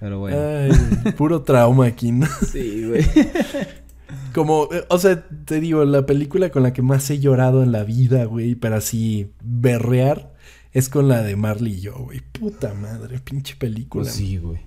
Pero 0.00 0.18
bueno. 0.18 0.36
Ay, 0.38 1.12
puro 1.12 1.42
trauma 1.42 1.86
aquí, 1.86 2.10
¿no? 2.10 2.26
Sí, 2.50 2.86
güey. 2.88 3.04
Como, 4.34 4.68
o 4.88 4.98
sea, 4.98 5.26
te 5.44 5.60
digo, 5.60 5.84
la 5.84 6.06
película 6.06 6.50
con 6.50 6.62
la 6.62 6.72
que 6.72 6.82
más 6.82 7.08
he 7.10 7.18
llorado 7.18 7.62
en 7.62 7.72
la 7.72 7.84
vida, 7.84 8.24
güey, 8.24 8.54
para 8.54 8.76
así 8.76 9.30
berrear, 9.42 10.32
es 10.72 10.88
con 10.88 11.08
la 11.08 11.22
de 11.22 11.36
Marley 11.36 11.74
y 11.74 11.80
yo, 11.80 11.94
güey. 11.96 12.20
Puta 12.32 12.74
madre, 12.74 13.18
pinche 13.20 13.56
película. 13.56 14.04
Pues 14.04 14.14
sí, 14.14 14.36
güey. 14.38 14.60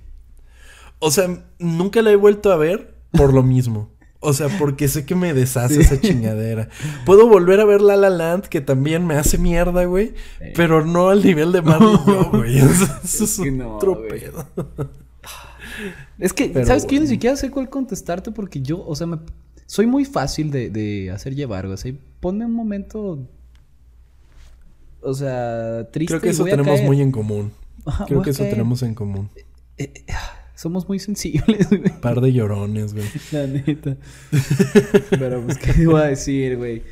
O 0.99 1.11
sea, 1.11 1.43
nunca 1.59 2.01
la 2.01 2.11
he 2.11 2.15
vuelto 2.15 2.51
a 2.51 2.57
ver 2.57 2.95
por 3.11 3.33
lo 3.33 3.43
mismo. 3.43 3.89
O 4.25 4.31
sea, 4.31 4.47
porque 4.57 4.87
sé 4.87 5.05
que 5.05 5.15
me 5.15 5.33
deshace 5.33 5.75
Sí. 5.75 5.81
esa 5.81 5.99
chingadera. 5.99 6.69
Puedo 7.05 7.27
volver 7.27 7.59
a 7.59 7.65
ver 7.65 7.81
La 7.81 7.97
La 7.97 8.09
Land, 8.09 8.45
que 8.45 8.61
también 8.61 9.05
me 9.05 9.15
hace 9.15 9.37
mierda, 9.37 9.83
güey. 9.83 10.13
Pero 10.55 10.85
no 10.85 11.09
al 11.09 11.23
nivel 11.25 11.51
de 11.51 11.61
Marley 11.61 11.93
y 11.93 12.07
yo, 12.09 12.29
güey. 12.31 12.57
Eso, 12.57 12.87
eso 13.03 13.23
es 13.25 13.39
que 13.39 13.51
no, 13.51 13.75
otro 13.75 13.95
güey. 13.95 14.07
pedo. 14.21 14.47
Es 16.19 16.31
que, 16.33 16.49
Pero 16.53 16.65
¿sabes 16.65 16.85
qué? 16.85 16.95
Yo 16.95 17.01
ni 17.01 17.07
bueno. 17.07 17.13
siquiera 17.15 17.35
sé 17.35 17.49
cuál 17.51 17.69
contestarte 17.69 18.31
porque 18.31 18.61
yo, 18.61 18.85
o 18.85 18.95
sea, 18.95 19.07
me, 19.07 19.17
soy 19.73 19.87
muy 19.87 20.05
fácil 20.05 20.51
de, 20.51 20.69
de 20.69 21.09
hacer 21.09 21.33
llevar, 21.33 21.65
güey. 21.65 21.73
O 21.73 21.77
sea, 21.77 21.91
ponme 22.19 22.45
un 22.45 22.53
momento. 22.53 23.27
O 25.01 25.15
sea, 25.15 25.89
triste. 25.89 26.11
Creo 26.11 26.21
que 26.21 26.29
eso 26.29 26.43
tenemos 26.43 26.75
caer. 26.75 26.85
muy 26.85 27.01
en 27.01 27.11
común. 27.11 27.51
Ajá, 27.83 28.05
Creo 28.05 28.21
que 28.21 28.29
eso 28.29 28.43
tenemos 28.43 28.83
en 28.83 28.93
común. 28.93 29.31
Somos 30.53 30.87
muy 30.87 30.99
sensibles, 30.99 31.69
güey. 31.71 31.99
Par 32.01 32.21
de 32.21 32.31
llorones, 32.31 32.93
güey. 32.93 33.07
La 33.31 33.47
neta. 33.47 33.97
Pero 35.09 35.43
pues, 35.43 35.57
¿qué 35.57 35.81
iba 35.81 36.03
a 36.03 36.07
decir, 36.07 36.57
güey? 36.57 36.83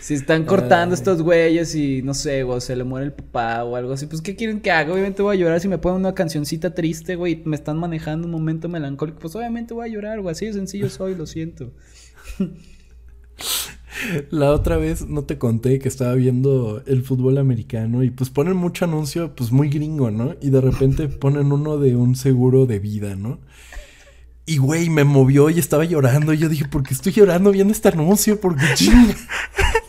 Si 0.00 0.14
están 0.14 0.46
cortando 0.46 0.94
estos 0.94 1.20
güeyes 1.20 1.74
y 1.74 2.00
no 2.00 2.14
sé, 2.14 2.42
güey, 2.44 2.62
se 2.62 2.74
le 2.74 2.84
muere 2.84 3.04
el 3.04 3.12
papá 3.12 3.64
o 3.64 3.76
algo 3.76 3.92
así, 3.92 4.06
pues 4.06 4.22
¿qué 4.22 4.34
quieren 4.34 4.62
que 4.62 4.70
haga? 4.70 4.94
Obviamente 4.94 5.20
voy 5.20 5.36
a 5.36 5.38
llorar 5.38 5.60
si 5.60 5.68
me 5.68 5.76
ponen 5.76 6.00
una 6.00 6.14
cancioncita 6.14 6.72
triste, 6.72 7.16
güey, 7.16 7.34
y 7.34 7.42
me 7.44 7.54
están 7.54 7.76
manejando 7.76 8.26
un 8.26 8.32
momento 8.32 8.70
melancólico, 8.70 9.18
pues 9.18 9.36
obviamente 9.36 9.74
voy 9.74 9.90
a 9.90 9.92
llorar, 9.92 10.22
güey, 10.22 10.32
así 10.32 10.46
de 10.46 10.54
sencillo 10.54 10.88
soy, 10.88 11.14
lo 11.14 11.26
siento. 11.26 11.74
La 14.30 14.52
otra 14.52 14.76
vez 14.76 15.06
no 15.06 15.24
te 15.24 15.38
conté 15.38 15.78
que 15.78 15.88
estaba 15.88 16.14
viendo 16.14 16.82
el 16.86 17.02
fútbol 17.02 17.38
americano 17.38 18.02
y 18.02 18.10
pues 18.10 18.30
ponen 18.30 18.56
mucho 18.56 18.84
anuncio, 18.84 19.34
pues 19.34 19.52
muy 19.52 19.68
gringo, 19.68 20.10
¿no? 20.10 20.36
Y 20.40 20.50
de 20.50 20.60
repente 20.60 21.08
ponen 21.08 21.52
uno 21.52 21.78
de 21.78 21.96
un 21.96 22.16
seguro 22.16 22.66
de 22.66 22.78
vida, 22.78 23.16
¿no? 23.16 23.38
Y 24.46 24.58
güey, 24.58 24.90
me 24.90 25.04
movió 25.04 25.50
y 25.50 25.58
estaba 25.58 25.84
llorando. 25.84 26.32
Y 26.32 26.38
yo 26.38 26.48
dije, 26.48 26.66
¿por 26.66 26.82
qué 26.82 26.94
estoy 26.94 27.12
llorando 27.12 27.52
viendo 27.52 27.72
este 27.72 27.88
anuncio? 27.88 28.40
Porque 28.40 28.64
chinga. 28.74 29.14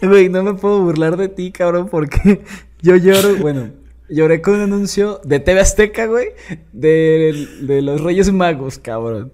Güey, 0.02 0.30
no 0.30 0.42
me 0.42 0.56
puedo 0.56 0.82
burlar 0.82 1.16
de 1.16 1.30
ti, 1.30 1.52
cabrón, 1.52 1.88
porque 1.88 2.42
yo 2.82 2.96
lloro, 2.96 3.36
bueno, 3.36 3.70
lloré 4.10 4.42
con 4.42 4.56
un 4.56 4.62
anuncio 4.62 5.22
de 5.24 5.40
TV 5.40 5.60
Azteca, 5.60 6.08
güey, 6.08 6.30
de, 6.74 7.48
de 7.62 7.82
los 7.84 8.02
Reyes 8.02 8.32
Magos, 8.32 8.80
cabrón. 8.80 9.32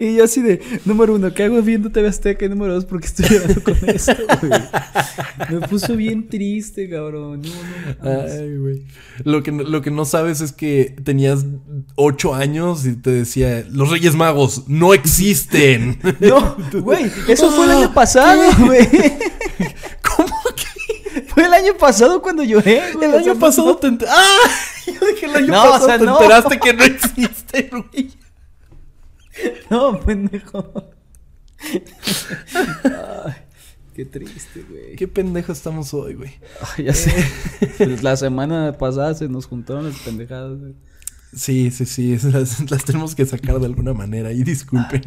Y 0.00 0.16
yo 0.16 0.24
así 0.24 0.42
de, 0.42 0.60
número 0.84 1.14
uno, 1.14 1.32
¿qué 1.32 1.44
hago 1.44 1.60
viendo 1.62 1.90
TV 1.90 2.08
Azteca? 2.08 2.44
Y 2.44 2.48
número 2.48 2.74
dos, 2.74 2.84
¿por 2.84 3.00
qué 3.00 3.06
estoy 3.06 3.26
llorando 3.28 3.62
con 3.62 3.76
esto, 3.88 4.16
güey? 4.40 4.52
Me 5.50 5.68
puso 5.68 5.96
bien 5.96 6.28
triste, 6.28 6.88
cabrón. 6.88 7.42
No, 7.42 8.12
no. 8.12 8.20
Ay, 8.22 8.56
güey. 8.56 8.84
Lo 9.24 9.42
que, 9.42 9.52
lo 9.52 9.82
que 9.82 9.90
no 9.90 10.04
sabes 10.04 10.40
es 10.40 10.52
que 10.52 10.94
tenías 11.04 11.44
ocho 11.94 12.34
años 12.34 12.86
y 12.86 12.94
te 12.96 13.10
decía, 13.10 13.64
los 13.70 13.90
Reyes 13.90 14.14
Magos 14.14 14.64
no 14.68 14.94
existen. 14.94 15.98
No, 16.20 16.56
güey, 16.80 17.10
eso 17.28 17.50
fue 17.50 17.64
el 17.64 17.70
año 17.72 17.92
pasado, 17.92 18.42
güey. 18.64 18.88
¿Cómo 20.16 20.40
que? 20.56 21.22
Fue 21.22 21.44
el 21.44 21.52
año 21.52 21.76
pasado 21.76 22.22
cuando 22.22 22.42
lloré, 22.42 22.92
güey. 22.94 23.08
El 23.08 23.16
año 23.16 23.38
pasado 23.38 23.76
te 23.76 23.88
¡Ah! 24.08 24.38
Yo 24.86 25.06
dije 25.06 25.26
el 25.26 25.34
año 25.36 25.52
pasado 25.52 25.98
te 25.98 26.04
enteraste 26.04 26.58
que 26.60 26.72
no 26.72 26.84
existe, 26.84 27.70
güey. 27.70 28.10
No, 29.70 29.98
pendejo. 30.00 30.92
Ay, 32.54 33.34
qué 33.94 34.04
triste, 34.04 34.64
güey. 34.68 34.96
Qué 34.96 35.08
pendejo 35.08 35.52
estamos 35.52 35.92
hoy, 35.94 36.14
güey. 36.14 36.32
Ya 36.78 36.92
sé. 36.92 37.12
Pues 37.78 38.02
La 38.02 38.16
semana 38.16 38.76
pasada 38.78 39.14
se 39.14 39.28
nos 39.28 39.46
juntaron 39.46 39.84
las 39.88 39.98
pendejadas. 40.00 40.58
güey. 40.58 40.74
Sí, 41.34 41.70
sí, 41.72 41.84
sí, 41.86 42.16
las, 42.30 42.70
las 42.70 42.84
tenemos 42.84 43.14
que 43.16 43.26
sacar 43.26 43.58
de 43.58 43.66
alguna 43.66 43.92
manera 43.92 44.32
y 44.32 44.44
disculpen. 44.44 45.02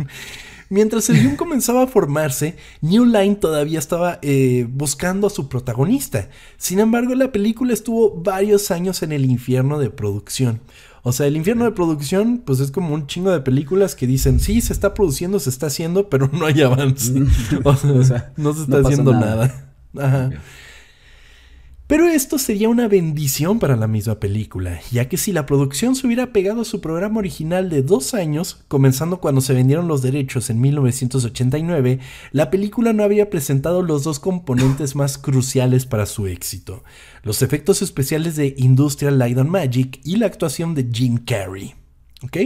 Mientras 0.69 1.09
el 1.09 1.21
guion 1.21 1.37
comenzaba 1.37 1.83
a 1.83 1.87
formarse, 1.87 2.57
New 2.81 3.05
Line 3.05 3.35
todavía 3.35 3.79
estaba 3.79 4.19
eh, 4.21 4.67
buscando 4.69 5.27
a 5.27 5.29
su 5.29 5.47
protagonista. 5.47 6.29
Sin 6.57 6.79
embargo, 6.79 7.15
la 7.15 7.31
película 7.31 7.71
estuvo 7.71 8.21
varios 8.21 8.71
años 8.71 9.01
en 9.03 9.13
el 9.13 9.23
infierno 9.23 9.79
de 9.79 9.89
producción. 9.89 10.59
O 11.07 11.13
sea, 11.13 11.25
el 11.25 11.37
infierno 11.37 11.63
de 11.63 11.71
producción, 11.71 12.41
pues 12.45 12.59
es 12.59 12.69
como 12.69 12.93
un 12.93 13.07
chingo 13.07 13.31
de 13.31 13.39
películas 13.39 13.95
que 13.95 14.05
dicen, 14.05 14.41
sí, 14.41 14.59
se 14.59 14.73
está 14.73 14.93
produciendo, 14.93 15.39
se 15.39 15.49
está 15.49 15.67
haciendo, 15.67 16.09
pero 16.09 16.29
no 16.33 16.45
hay 16.45 16.61
avance. 16.61 17.13
o, 17.63 18.03
sea, 18.03 18.33
no 18.35 18.53
se 18.53 18.63
está 18.63 18.79
haciendo 18.79 19.13
nada. 19.13 19.71
nada. 19.93 20.05
Ajá. 20.05 20.29
Pero 21.87 22.05
esto 22.09 22.37
sería 22.37 22.67
una 22.67 22.89
bendición 22.89 23.59
para 23.59 23.77
la 23.77 23.87
misma 23.87 24.19
película, 24.19 24.81
ya 24.91 25.07
que 25.07 25.15
si 25.15 25.31
la 25.31 25.45
producción 25.45 25.95
se 25.95 26.05
hubiera 26.05 26.33
pegado 26.33 26.61
a 26.61 26.65
su 26.65 26.81
programa 26.81 27.19
original 27.19 27.69
de 27.69 27.81
dos 27.81 28.13
años, 28.13 28.65
comenzando 28.67 29.21
cuando 29.21 29.39
se 29.39 29.53
vendieron 29.53 29.87
los 29.87 30.01
derechos 30.01 30.49
en 30.49 30.59
1989, 30.59 31.99
la 32.33 32.51
película 32.51 32.91
no 32.91 33.03
habría 33.03 33.29
presentado 33.29 33.83
los 33.83 34.03
dos 34.03 34.19
componentes 34.19 34.97
más 34.97 35.17
cruciales 35.17 35.85
para 35.85 36.05
su 36.05 36.27
éxito, 36.27 36.83
los 37.23 37.41
efectos 37.41 37.81
especiales 37.81 38.35
de 38.35 38.53
Industrial 38.57 39.17
Light 39.17 39.37
and 39.37 39.49
Magic 39.49 40.01
y 40.03 40.17
la 40.17 40.25
actuación 40.25 40.75
de 40.75 40.89
Jim 40.91 41.17
Carrey. 41.17 41.73
¿Ok? 42.21 42.37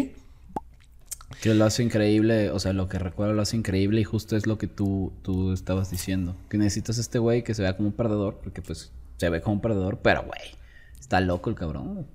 Que 1.41 1.55
lo 1.55 1.65
hace 1.65 1.81
increíble, 1.81 2.51
o 2.51 2.59
sea, 2.59 2.73
lo 2.73 2.87
que 2.87 2.99
recuerdo 2.99 3.33
lo 3.33 3.41
hace 3.41 3.57
increíble 3.57 4.01
y 4.01 4.03
justo 4.03 4.37
es 4.37 4.45
lo 4.45 4.59
que 4.59 4.67
tú, 4.67 5.11
tú 5.23 5.51
estabas 5.51 5.89
diciendo. 5.89 6.35
Que 6.47 6.59
necesitas 6.59 6.99
a 6.99 7.01
este 7.01 7.17
güey 7.17 7.43
que 7.43 7.55
se 7.55 7.63
vea 7.63 7.75
como 7.75 7.89
un 7.89 7.95
perdedor, 7.95 8.39
porque 8.43 8.61
pues 8.61 8.91
se 9.21 9.29
ve 9.29 9.39
como 9.39 9.53
un 9.53 9.61
perdedor, 9.61 9.99
pero 10.01 10.23
güey, 10.23 10.41
está 10.99 11.21
loco 11.21 11.51
el 11.51 11.55
cabrón. 11.55 12.07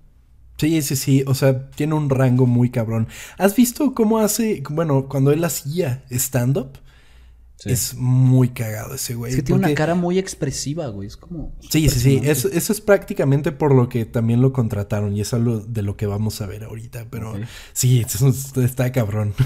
Sí, 0.56 0.82
sí, 0.82 0.96
sí, 0.96 1.22
o 1.28 1.34
sea, 1.34 1.70
tiene 1.70 1.94
un 1.94 2.10
rango 2.10 2.46
muy 2.46 2.70
cabrón. 2.70 3.06
¿Has 3.38 3.54
visto 3.54 3.94
cómo 3.94 4.18
hace, 4.18 4.60
bueno, 4.70 5.08
cuando 5.08 5.30
él 5.30 5.44
hacía 5.44 6.02
stand-up? 6.10 6.80
Sí. 7.58 7.70
Es 7.70 7.94
muy 7.94 8.48
cagado 8.48 8.94
ese 8.96 9.14
güey. 9.14 9.30
Es 9.30 9.36
que 9.36 9.42
tiene 9.42 9.60
una 9.60 9.74
cara 9.74 9.94
muy 9.94 10.18
expresiva, 10.18 10.88
güey. 10.88 11.08
Es 11.08 11.16
como. 11.16 11.54
Sí, 11.70 11.88
sí, 11.88 12.00
sí. 12.00 12.20
Eso, 12.22 12.50
eso 12.52 12.70
es 12.70 12.82
prácticamente 12.82 13.50
por 13.50 13.74
lo 13.74 13.88
que 13.88 14.04
también 14.04 14.42
lo 14.42 14.52
contrataron 14.52 15.16
y 15.16 15.22
es 15.22 15.32
algo 15.32 15.60
de 15.60 15.80
lo 15.80 15.96
que 15.96 16.04
vamos 16.04 16.42
a 16.42 16.46
ver 16.46 16.64
ahorita. 16.64 17.06
Pero 17.08 17.32
sí, 17.72 18.00
eso 18.02 18.28
está 18.62 18.92
cabrón. 18.92 19.32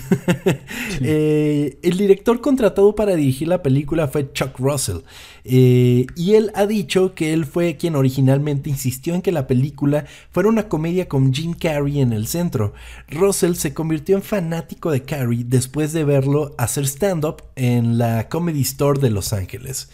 Eh, 1.03 1.79
el 1.83 1.97
director 1.97 2.41
contratado 2.41 2.95
para 2.95 3.15
dirigir 3.15 3.49
la 3.49 3.63
película 3.63 4.09
fue 4.09 4.33
Chuck 4.33 4.59
Russell. 4.59 4.99
Eh, 5.45 6.07
y 6.17 6.35
él 6.35 6.51
ha 6.55 6.67
dicho 6.67 7.15
que 7.15 7.33
él 7.33 7.47
fue 7.47 7.77
quien 7.77 7.97
originalmente 7.97 8.69
insistió 8.71 9.15
en 9.15 9.23
que 9.23 9.33
la 9.33 9.47
película 9.47 10.05
fuera 10.31 10.49
una 10.49 10.69
comedia 10.69 11.09
con 11.09 11.33
Jim 11.33 11.55
Carrey 11.55 12.01
en 12.01 12.13
el 12.13 12.27
centro. 12.27 12.75
Russell 13.09 13.55
se 13.55 13.73
convirtió 13.75 14.17
en 14.17 14.23
fanático 14.23 14.91
de 14.91 15.03
Carrey 15.03 15.45
después 15.45 15.93
de 15.93 16.05
verlo 16.05 16.55
hacer 16.59 16.85
stand-up 16.87 17.43
en 17.57 17.99
la 17.99 18.29
Comedy 18.29 18.61
Store 18.63 19.01
de 19.01 19.11
Los 19.11 19.33
Ángeles. 19.33 19.91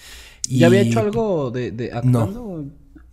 ¿Y 0.48 0.64
había 0.64 0.82
Y- 0.82 0.88
hecho 0.88 1.00
algo 1.00 1.50
de, 1.50 1.70
de 1.70 1.92
actuando? 1.92 2.64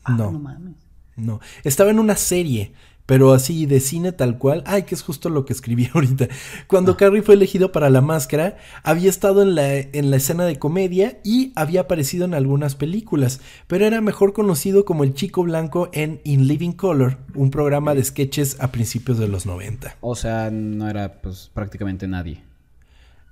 Ah, 0.03 0.11
No. 0.17 0.31
no 0.31 0.39
mames. 0.39 0.73
No, 1.15 1.39
estaba 1.63 1.91
en 1.91 1.99
una 1.99 2.15
serie, 2.15 2.73
Pero 3.05 3.33
así 3.33 3.65
de 3.65 3.79
cine 3.79 4.11
tal 4.11 4.37
cual, 4.37 4.63
ay, 4.65 4.83
que 4.83 4.95
es 4.95 5.01
justo 5.01 5.29
lo 5.29 5.45
que 5.45 5.53
escribí 5.53 5.89
ahorita. 5.93 6.27
Cuando 6.67 6.97
Carrie 6.97 7.21
fue 7.21 7.35
elegido 7.35 7.71
para 7.71 7.89
la 7.89 8.01
máscara, 8.01 8.57
había 8.83 9.09
estado 9.09 9.41
en 9.41 9.55
la, 9.55 9.75
en 9.75 10.11
la 10.11 10.17
escena 10.17 10.45
de 10.45 10.59
comedia 10.59 11.19
y 11.23 11.51
había 11.55 11.81
aparecido 11.81 12.25
en 12.25 12.33
algunas 12.33 12.75
películas, 12.75 13.41
pero 13.67 13.85
era 13.85 14.01
mejor 14.01 14.33
conocido 14.33 14.85
como 14.85 15.03
el 15.03 15.13
chico 15.13 15.43
blanco 15.43 15.89
en 15.93 16.21
In 16.23 16.47
Living 16.47 16.73
Color, 16.73 17.17
un 17.35 17.51
programa 17.51 17.93
de 17.93 18.03
sketches 18.03 18.57
a 18.59 18.71
principios 18.71 19.17
de 19.17 19.27
los 19.27 19.45
90. 19.45 19.97
O 20.01 20.15
sea, 20.15 20.49
no 20.51 20.89
era 20.89 21.21
pues 21.21 21.51
prácticamente 21.53 22.07
nadie. 22.07 22.52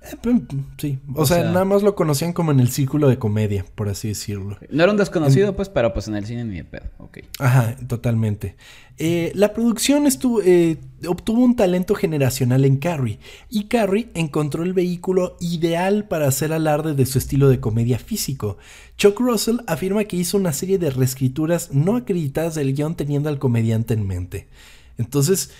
Eh, 0.04 0.16
pum, 0.20 0.46
Sí, 0.78 0.98
o, 1.14 1.22
O 1.22 1.26
sea, 1.26 1.42
sea- 1.42 1.50
nada 1.52 1.64
más 1.64 1.82
lo 1.82 1.94
conocían 1.94 2.32
como 2.32 2.50
en 2.50 2.60
el 2.60 2.68
círculo 2.70 3.08
de 3.08 3.18
comedia, 3.18 3.64
por 3.74 3.88
así 3.88 4.08
decirlo. 4.08 4.58
No 4.70 4.82
era 4.82 4.90
un 4.92 4.98
desconocido, 4.98 5.54
pues, 5.54 5.68
pero 5.68 5.92
pues 5.92 6.08
en 6.08 6.16
el 6.16 6.26
cine 6.26 6.44
ni 6.44 6.56
de 6.56 6.64
pedo. 6.64 6.84
Ok. 6.98 7.18
Ajá, 7.38 7.76
totalmente. 7.86 8.56
Eh, 8.98 9.32
la 9.34 9.52
producción 9.54 10.06
estuvo, 10.06 10.42
eh, 10.42 10.78
obtuvo 11.08 11.42
un 11.44 11.56
talento 11.56 11.94
generacional 11.94 12.64
en 12.64 12.76
Carrie 12.76 13.18
y 13.48 13.64
Carrie 13.64 14.08
encontró 14.14 14.62
el 14.64 14.72
vehículo 14.72 15.36
ideal 15.40 16.06
para 16.08 16.28
hacer 16.28 16.52
alarde 16.52 16.94
de 16.94 17.06
su 17.06 17.18
estilo 17.18 17.48
de 17.48 17.58
comedia 17.60 17.98
físico. 17.98 18.58
Chuck 18.98 19.18
Russell 19.18 19.58
afirma 19.66 20.04
que 20.04 20.16
hizo 20.16 20.36
una 20.36 20.52
serie 20.52 20.78
de 20.78 20.90
reescrituras 20.90 21.72
no 21.72 21.96
acreditadas 21.96 22.54
del 22.54 22.74
guion 22.74 22.94
teniendo 22.94 23.28
al 23.28 23.38
comediante 23.38 23.94
en 23.94 24.06
mente. 24.06 24.46
Entonces, 24.98 25.50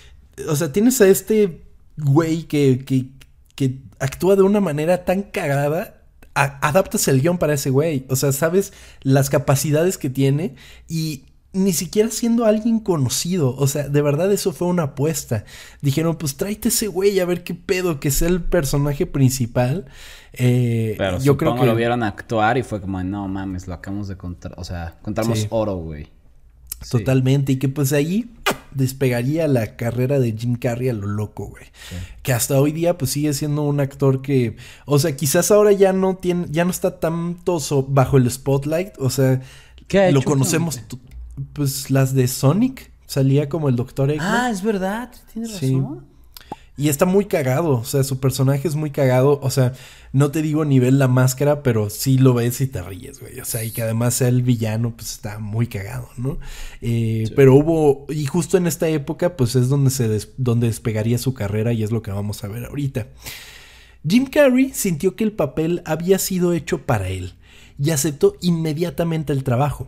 o 0.47 0.55
sea, 0.55 0.71
tienes 0.71 1.01
a 1.01 1.07
este 1.07 1.61
güey 1.97 2.43
que, 2.43 2.83
que, 2.85 3.07
que 3.55 3.79
actúa 3.99 4.35
de 4.35 4.41
una 4.43 4.59
manera 4.59 5.05
tan 5.05 5.23
cagada 5.23 5.99
adaptas 6.35 7.07
el 7.07 7.21
guion 7.21 7.37
para 7.37 7.53
ese 7.53 7.69
güey. 7.69 8.05
O 8.09 8.15
sea, 8.15 8.31
sabes 8.31 8.73
las 9.01 9.29
capacidades 9.29 9.97
que 9.97 10.09
tiene 10.09 10.55
y 10.87 11.25
ni 11.53 11.71
siquiera 11.71 12.09
siendo 12.09 12.45
alguien 12.45 12.79
conocido. 12.79 13.55
O 13.55 13.67
sea, 13.67 13.87
de 13.87 14.01
verdad 14.01 14.31
eso 14.33 14.51
fue 14.53 14.67
una 14.67 14.83
apuesta. 14.83 15.45
Dijeron, 15.81 16.15
pues 16.17 16.35
tráete 16.35 16.69
ese 16.69 16.87
güey 16.87 17.19
a 17.19 17.25
ver 17.25 17.43
qué 17.43 17.53
pedo, 17.53 17.99
que 17.99 18.09
sea 18.09 18.27
el 18.27 18.41
personaje 18.41 19.05
principal. 19.05 19.85
Eh, 20.33 20.95
Pero 20.97 21.19
yo 21.19 21.37
creo 21.37 21.55
que 21.55 21.65
lo 21.67 21.75
vieron 21.75 22.01
actuar 22.01 22.57
y 22.57 22.63
fue 22.63 22.81
como, 22.81 23.03
no 23.03 23.27
mames, 23.27 23.67
lo 23.67 23.75
acabamos 23.75 24.07
de 24.07 24.17
contar. 24.17 24.55
O 24.57 24.63
sea, 24.63 24.97
contamos 25.03 25.41
Sí. 25.41 25.47
oro, 25.51 25.75
güey. 25.75 26.05
Sí. 26.81 26.89
Totalmente. 26.97 27.51
Y 27.51 27.57
que 27.57 27.69
pues 27.69 27.93
ahí 27.93 28.31
despegaría 28.75 29.47
la 29.47 29.75
carrera 29.75 30.19
de 30.19 30.31
Jim 30.37 30.55
Carrey 30.55 30.89
a 30.89 30.93
lo 30.93 31.07
loco, 31.07 31.47
güey. 31.47 31.65
Que 32.21 32.33
hasta 32.33 32.59
hoy 32.59 32.71
día 32.71 32.97
pues 32.97 33.11
sigue 33.11 33.33
siendo 33.33 33.63
un 33.63 33.79
actor 33.79 34.21
que, 34.21 34.55
o 34.85 34.99
sea, 34.99 35.15
quizás 35.15 35.51
ahora 35.51 35.71
ya 35.71 35.93
no 35.93 36.15
tiene, 36.17 36.45
ya 36.49 36.65
no 36.65 36.71
está 36.71 36.99
tanto 36.99 37.59
so- 37.59 37.83
bajo 37.83 38.17
el 38.17 38.29
spotlight, 38.29 38.93
o 38.99 39.09
sea, 39.09 39.41
¿Qué 39.87 39.99
ha 39.99 40.11
lo 40.11 40.19
hecho 40.19 40.29
conocemos, 40.29 40.79
pues 41.53 41.89
las 41.91 42.13
de 42.13 42.27
Sonic, 42.27 42.91
salía 43.05 43.49
como 43.49 43.69
el 43.69 43.75
Doctor 43.75 44.09
Eggman. 44.11 44.27
Ah, 44.45 44.49
es 44.49 44.61
verdad, 44.63 45.11
tienes 45.33 45.51
Sí. 45.51 45.77
Y 46.75 46.89
está 46.89 47.05
muy 47.05 47.25
cagado, 47.25 47.69
o 47.77 47.85
sea, 47.85 48.03
su 48.03 48.19
personaje 48.19 48.67
es 48.67 48.75
muy 48.75 48.89
cagado, 48.89 49.39
o 49.43 49.49
sea, 49.51 49.73
no 50.11 50.31
te 50.31 50.41
digo 50.41 50.65
nivel 50.65 50.97
la 50.97 51.07
máscara, 51.07 51.61
pero 51.61 51.91
sí 51.91 52.17
lo 52.17 52.33
ves 52.33 52.61
y 52.61 52.67
te 52.67 52.81
ríes, 52.81 53.19
güey, 53.19 53.39
o 53.39 53.45
sea, 53.45 53.63
y 53.63 53.69
que 53.69 53.83
además 53.83 54.15
sea 54.15 54.27
el 54.27 54.41
villano, 54.41 54.95
pues 54.95 55.11
está 55.11 55.37
muy 55.37 55.67
cagado, 55.67 56.09
¿no? 56.17 56.39
Eh, 56.81 57.31
Pero 57.35 57.53
hubo, 57.53 58.07
y 58.09 58.25
justo 58.25 58.57
en 58.57 58.65
esta 58.65 58.87
época, 58.87 59.37
pues 59.37 59.55
es 59.55 59.69
donde 59.69 59.91
se 59.91 60.07
des- 60.07 60.29
donde 60.37 60.65
despegaría 60.65 61.19
su 61.19 61.35
carrera 61.35 61.73
y 61.73 61.83
es 61.83 61.91
lo 61.91 62.01
que 62.01 62.09
vamos 62.09 62.43
a 62.43 62.47
ver 62.47 62.65
ahorita. 62.65 63.05
Jim 64.07 64.25
Carrey 64.25 64.71
sintió 64.73 65.15
que 65.15 65.23
el 65.23 65.31
papel 65.31 65.83
había 65.85 66.17
sido 66.17 66.53
hecho 66.53 66.79
para 66.85 67.09
él 67.09 67.35
y 67.77 67.91
aceptó 67.91 68.35
inmediatamente 68.41 69.31
el 69.31 69.43
trabajo. 69.43 69.87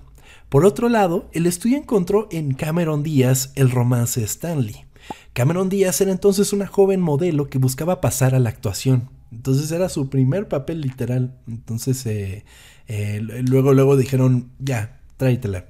Por 0.50 0.66
otro 0.66 0.88
lado, 0.90 1.30
el 1.34 1.48
estudio 1.48 1.78
encontró 1.78 2.28
en 2.32 2.54
Cameron 2.54 3.02
Díaz 3.02 3.52
el 3.56 3.72
romance 3.72 4.24
Stanley. 4.24 4.85
Cameron 5.34 5.70
Díaz 5.70 6.00
era 6.02 6.12
entonces 6.12 6.54
una 6.54 6.68
joven 6.68 7.02
modelo 7.02 7.50
que 7.50 7.58
buscaba 7.58 8.02
pasar 8.02 8.36
a 8.36 8.40
la 8.40 8.50
actuación. 8.50 9.10
Entonces 9.32 9.72
era 9.72 9.90
su 9.90 10.10
primer 10.10 10.48
papel 10.48 10.82
literal. 10.82 11.38
Entonces 11.48 12.06
eh, 12.06 12.46
eh, 12.88 13.20
luego, 13.22 13.74
luego 13.74 13.98
dijeron, 13.98 14.52
ya, 14.60 15.02
tráetela. 15.18 15.66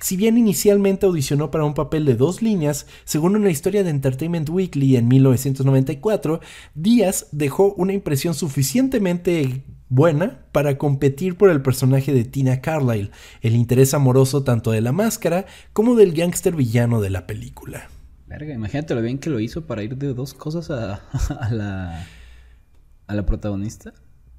Si 0.00 0.16
bien 0.16 0.38
inicialmente 0.38 1.06
audicionó 1.06 1.50
para 1.50 1.64
un 1.64 1.74
papel 1.74 2.04
de 2.04 2.14
dos 2.14 2.40
líneas, 2.40 2.86
según 3.04 3.34
una 3.34 3.50
historia 3.50 3.82
de 3.82 3.90
Entertainment 3.90 4.48
Weekly 4.48 4.96
en 4.96 5.08
1994, 5.08 6.40
Díaz 6.74 7.26
dejó 7.32 7.74
una 7.74 7.94
impresión 7.94 8.34
suficientemente 8.34 9.64
buena 9.88 10.44
para 10.52 10.78
competir 10.78 11.36
por 11.36 11.50
el 11.50 11.62
personaje 11.62 12.12
de 12.12 12.24
Tina 12.24 12.60
Carlyle, 12.60 13.10
el 13.40 13.56
interés 13.56 13.92
amoroso 13.92 14.44
tanto 14.44 14.70
de 14.70 14.82
la 14.82 14.92
máscara 14.92 15.46
como 15.72 15.96
del 15.96 16.12
gángster 16.12 16.54
villano 16.54 17.00
de 17.00 17.10
la 17.10 17.26
película. 17.26 17.88
Verga, 18.28 18.54
imagínate 18.54 18.94
lo 18.94 19.02
bien 19.02 19.18
que 19.18 19.30
lo 19.30 19.40
hizo 19.40 19.66
para 19.66 19.82
ir 19.82 19.96
de 19.96 20.14
dos 20.14 20.34
cosas 20.34 20.70
a, 20.70 20.94
a 21.40 21.50
la 21.50 22.06
a 23.08 23.14
la 23.14 23.26
protagonista. 23.26 23.92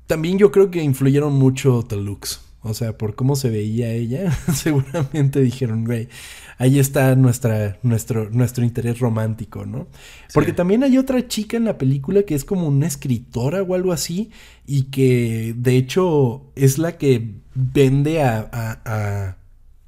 También 0.07 0.37
yo 0.37 0.51
creo 0.51 0.71
que 0.71 0.81
influyeron 0.81 1.33
mucho 1.33 1.85
Looks. 1.91 2.45
O 2.61 2.73
sea, 2.73 2.97
por 2.97 3.15
cómo 3.15 3.35
se 3.37 3.49
veía 3.49 3.89
ella, 3.91 4.31
seguramente 4.53 5.39
dijeron, 5.39 5.85
güey, 5.85 6.09
ahí 6.57 6.77
está 6.77 7.15
nuestra, 7.15 7.79
nuestro, 7.83 8.29
nuestro 8.31 8.65
interés 8.65 8.99
romántico, 8.99 9.65
¿no? 9.65 9.87
Porque 10.33 10.51
también 10.51 10.83
hay 10.83 10.97
otra 10.97 11.25
chica 11.25 11.55
en 11.55 11.63
la 11.63 11.77
película 11.77 12.23
que 12.23 12.35
es 12.35 12.43
como 12.43 12.67
una 12.67 12.85
escritora 12.85 13.63
o 13.63 13.75
algo 13.75 13.93
así, 13.93 14.31
y 14.67 14.83
que 14.83 15.55
de 15.57 15.77
hecho 15.77 16.51
es 16.55 16.79
la 16.79 16.97
que 16.97 17.35
vende 17.55 18.21
a, 18.23 18.49
a, 18.51 18.81
a, 18.83 19.37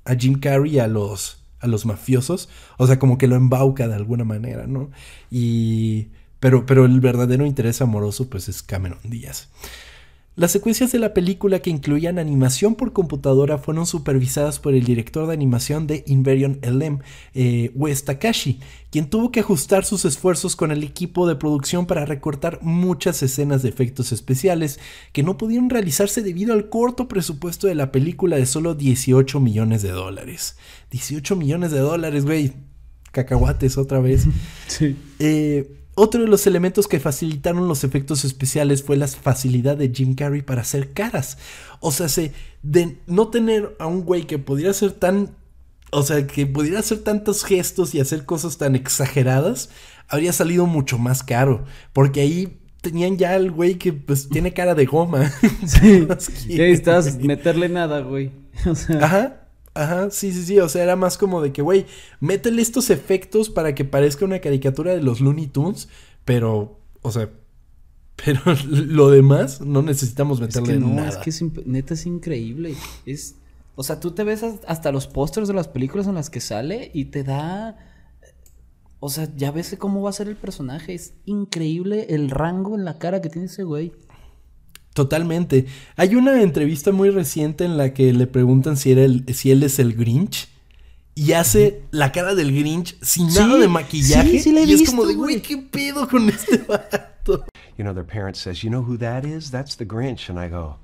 a 0.05 0.15
Jim 0.15 0.39
Carrey 0.39 0.79
a 0.79 0.87
los, 0.87 1.40
a 1.61 1.67
los 1.67 1.85
mafiosos. 1.85 2.49
O 2.77 2.87
sea, 2.87 2.99
como 2.99 3.17
que 3.17 3.27
lo 3.27 3.35
embauca 3.35 3.87
de 3.87 3.95
alguna 3.95 4.23
manera, 4.23 4.67
¿no? 4.67 4.91
Y. 5.29 6.09
Pero, 6.39 6.65
pero 6.65 6.85
el 6.85 6.99
verdadero 7.01 7.45
interés 7.45 7.81
amoroso, 7.81 8.29
pues, 8.29 8.49
es 8.49 8.63
Cameron 8.63 8.99
Díaz. 9.03 9.49
Las 10.37 10.53
secuencias 10.53 10.93
de 10.93 10.99
la 10.99 11.13
película 11.13 11.59
que 11.59 11.69
incluían 11.69 12.17
animación 12.17 12.75
por 12.75 12.93
computadora 12.93 13.57
fueron 13.57 13.85
supervisadas 13.85 14.59
por 14.59 14.73
el 14.73 14.85
director 14.85 15.27
de 15.27 15.33
animación 15.33 15.87
de 15.87 16.05
Inverion 16.07 16.57
LM, 16.61 16.99
eh, 17.33 17.71
Wes 17.75 18.05
Takashi, 18.05 18.61
quien 18.91 19.09
tuvo 19.09 19.33
que 19.33 19.41
ajustar 19.41 19.83
sus 19.83 20.05
esfuerzos 20.05 20.55
con 20.55 20.71
el 20.71 20.83
equipo 20.83 21.27
de 21.27 21.35
producción 21.35 21.85
para 21.85 22.05
recortar 22.05 22.59
muchas 22.61 23.21
escenas 23.23 23.61
de 23.61 23.69
efectos 23.69 24.13
especiales 24.13 24.79
que 25.11 25.21
no 25.21 25.37
pudieron 25.37 25.69
realizarse 25.69 26.21
debido 26.21 26.53
al 26.53 26.69
corto 26.69 27.09
presupuesto 27.09 27.67
de 27.67 27.75
la 27.75 27.91
película 27.91 28.37
de 28.37 28.45
solo 28.45 28.73
18 28.73 29.37
millones 29.41 29.81
de 29.81 29.91
dólares. 29.91 30.55
18 30.91 31.35
millones 31.35 31.71
de 31.71 31.79
dólares, 31.79 32.23
güey. 32.23 32.53
Cacahuates 33.11 33.77
otra 33.77 33.99
vez. 33.99 34.25
Sí. 34.67 34.95
Eh, 35.19 35.80
otro 35.95 36.21
de 36.21 36.27
los 36.27 36.47
elementos 36.47 36.87
que 36.87 36.99
facilitaron 36.99 37.67
los 37.67 37.83
efectos 37.83 38.23
especiales 38.23 38.83
fue 38.83 38.95
la 38.95 39.07
facilidad 39.07 39.75
de 39.77 39.91
Jim 39.93 40.15
Carrey 40.15 40.41
para 40.41 40.61
hacer 40.61 40.93
caras. 40.93 41.37
O 41.79 41.91
sea, 41.91 42.07
se, 42.07 42.31
de 42.63 42.97
no 43.07 43.27
tener 43.27 43.75
a 43.79 43.87
un 43.87 44.03
güey 44.03 44.25
que 44.25 44.39
pudiera 44.39 44.73
ser 44.73 44.91
tan. 44.93 45.35
O 45.91 46.03
sea, 46.03 46.25
que 46.25 46.45
pudiera 46.47 46.79
hacer 46.79 46.99
tantos 46.99 47.43
gestos 47.43 47.93
y 47.93 47.99
hacer 47.99 48.25
cosas 48.25 48.57
tan 48.57 48.75
exageradas, 48.75 49.69
habría 50.07 50.31
salido 50.31 50.65
mucho 50.65 50.97
más 50.97 51.23
caro. 51.23 51.65
Porque 51.91 52.21
ahí 52.21 52.61
tenían 52.79 53.17
ya 53.17 53.33
al 53.33 53.51
güey 53.51 53.75
que 53.75 53.91
pues 53.91 54.29
tiene 54.29 54.53
cara 54.53 54.75
de 54.75 54.85
goma. 54.85 55.31
Sí. 55.67 56.07
Y 56.47 56.61
ahí 56.61 56.71
estás 56.71 57.17
meterle 57.19 57.69
nada, 57.69 57.99
güey. 57.99 58.31
O 58.65 58.75
sea, 58.75 59.03
Ajá. 59.03 59.40
Ajá, 59.73 60.09
sí, 60.11 60.33
sí, 60.33 60.43
sí, 60.43 60.59
o 60.59 60.67
sea, 60.67 60.83
era 60.83 60.95
más 60.95 61.17
como 61.17 61.41
de 61.41 61.53
que, 61.53 61.61
güey, 61.61 61.85
métele 62.19 62.61
estos 62.61 62.89
efectos 62.89 63.49
para 63.49 63.73
que 63.73 63.85
parezca 63.85 64.25
una 64.25 64.39
caricatura 64.39 64.91
de 64.91 65.01
los 65.01 65.21
Looney 65.21 65.47
Tunes, 65.47 65.87
pero, 66.25 66.77
o 67.01 67.11
sea, 67.11 67.29
pero 68.25 68.41
lo 68.69 69.09
demás 69.09 69.61
no 69.61 69.81
necesitamos 69.81 70.39
es 70.39 70.47
meterle 70.47 70.73
que 70.73 70.79
no, 70.79 70.89
nada. 70.89 71.09
es 71.09 71.17
que 71.17 71.29
es 71.29 71.41
neta 71.65 71.93
es 71.93 72.05
increíble. 72.05 72.75
Es 73.05 73.35
o 73.75 73.83
sea, 73.83 73.99
tú 73.99 74.11
te 74.11 74.23
ves 74.23 74.43
as- 74.43 74.59
hasta 74.67 74.91
los 74.91 75.07
pósters 75.07 75.47
de 75.47 75.53
las 75.53 75.67
películas 75.69 76.05
en 76.05 76.15
las 76.15 76.29
que 76.29 76.41
sale 76.41 76.91
y 76.93 77.05
te 77.05 77.23
da 77.23 77.77
o 78.99 79.09
sea, 79.09 79.27
ya 79.35 79.49
ves 79.49 79.75
cómo 79.79 80.03
va 80.03 80.11
a 80.11 80.13
ser 80.13 80.27
el 80.27 80.35
personaje. 80.35 80.93
Es 80.93 81.13
increíble 81.25 82.07
el 82.09 82.29
rango 82.29 82.75
en 82.75 82.85
la 82.85 82.99
cara 82.99 83.19
que 83.21 83.29
tiene 83.29 83.47
ese 83.47 83.63
güey. 83.63 83.93
Totalmente. 84.93 85.65
Hay 85.95 86.15
una 86.15 86.41
entrevista 86.41 86.91
muy 86.91 87.09
reciente 87.09 87.63
en 87.65 87.77
la 87.77 87.93
que 87.93 88.11
le 88.13 88.27
preguntan 88.27 88.75
si, 88.77 88.91
era 88.91 89.03
el, 89.03 89.25
si 89.33 89.51
él 89.51 89.63
es 89.63 89.79
el 89.79 89.93
Grinch. 89.93 90.49
Y 91.15 91.33
hace 91.33 91.83
la 91.91 92.11
cara 92.11 92.35
del 92.35 92.53
Grinch 92.57 92.97
sin 93.01 93.29
Sí, 93.31 93.39
nada 93.39 93.57
de 93.57 93.67
maquillaje. 93.67 94.29
sí, 94.31 94.39
sí 94.39 94.51
la 94.53 94.61
he 94.61 94.65
y 94.65 94.73
es 94.73 94.79
visto, 94.81 94.95
como 94.95 95.05
de, 95.07 95.13
güey. 95.15 95.35
güey, 95.35 95.41
¿qué 95.41 95.57
pedo 95.57 96.07
con 96.07 96.27
este 96.29 96.57
vato? 96.67 97.45
You 97.77 97.83
know, 97.83 97.93
their 97.93 98.05
parent 98.05 98.35
says, 98.35 98.61
You 98.63 98.69
know 98.69 98.81
who 98.81 98.97
that 98.97 99.23
is? 99.25 99.51
That's 99.51 99.75
the 99.77 99.85
Grinch. 99.85 100.29
And 100.29 100.39
I 100.39 100.49
go, 100.49 100.77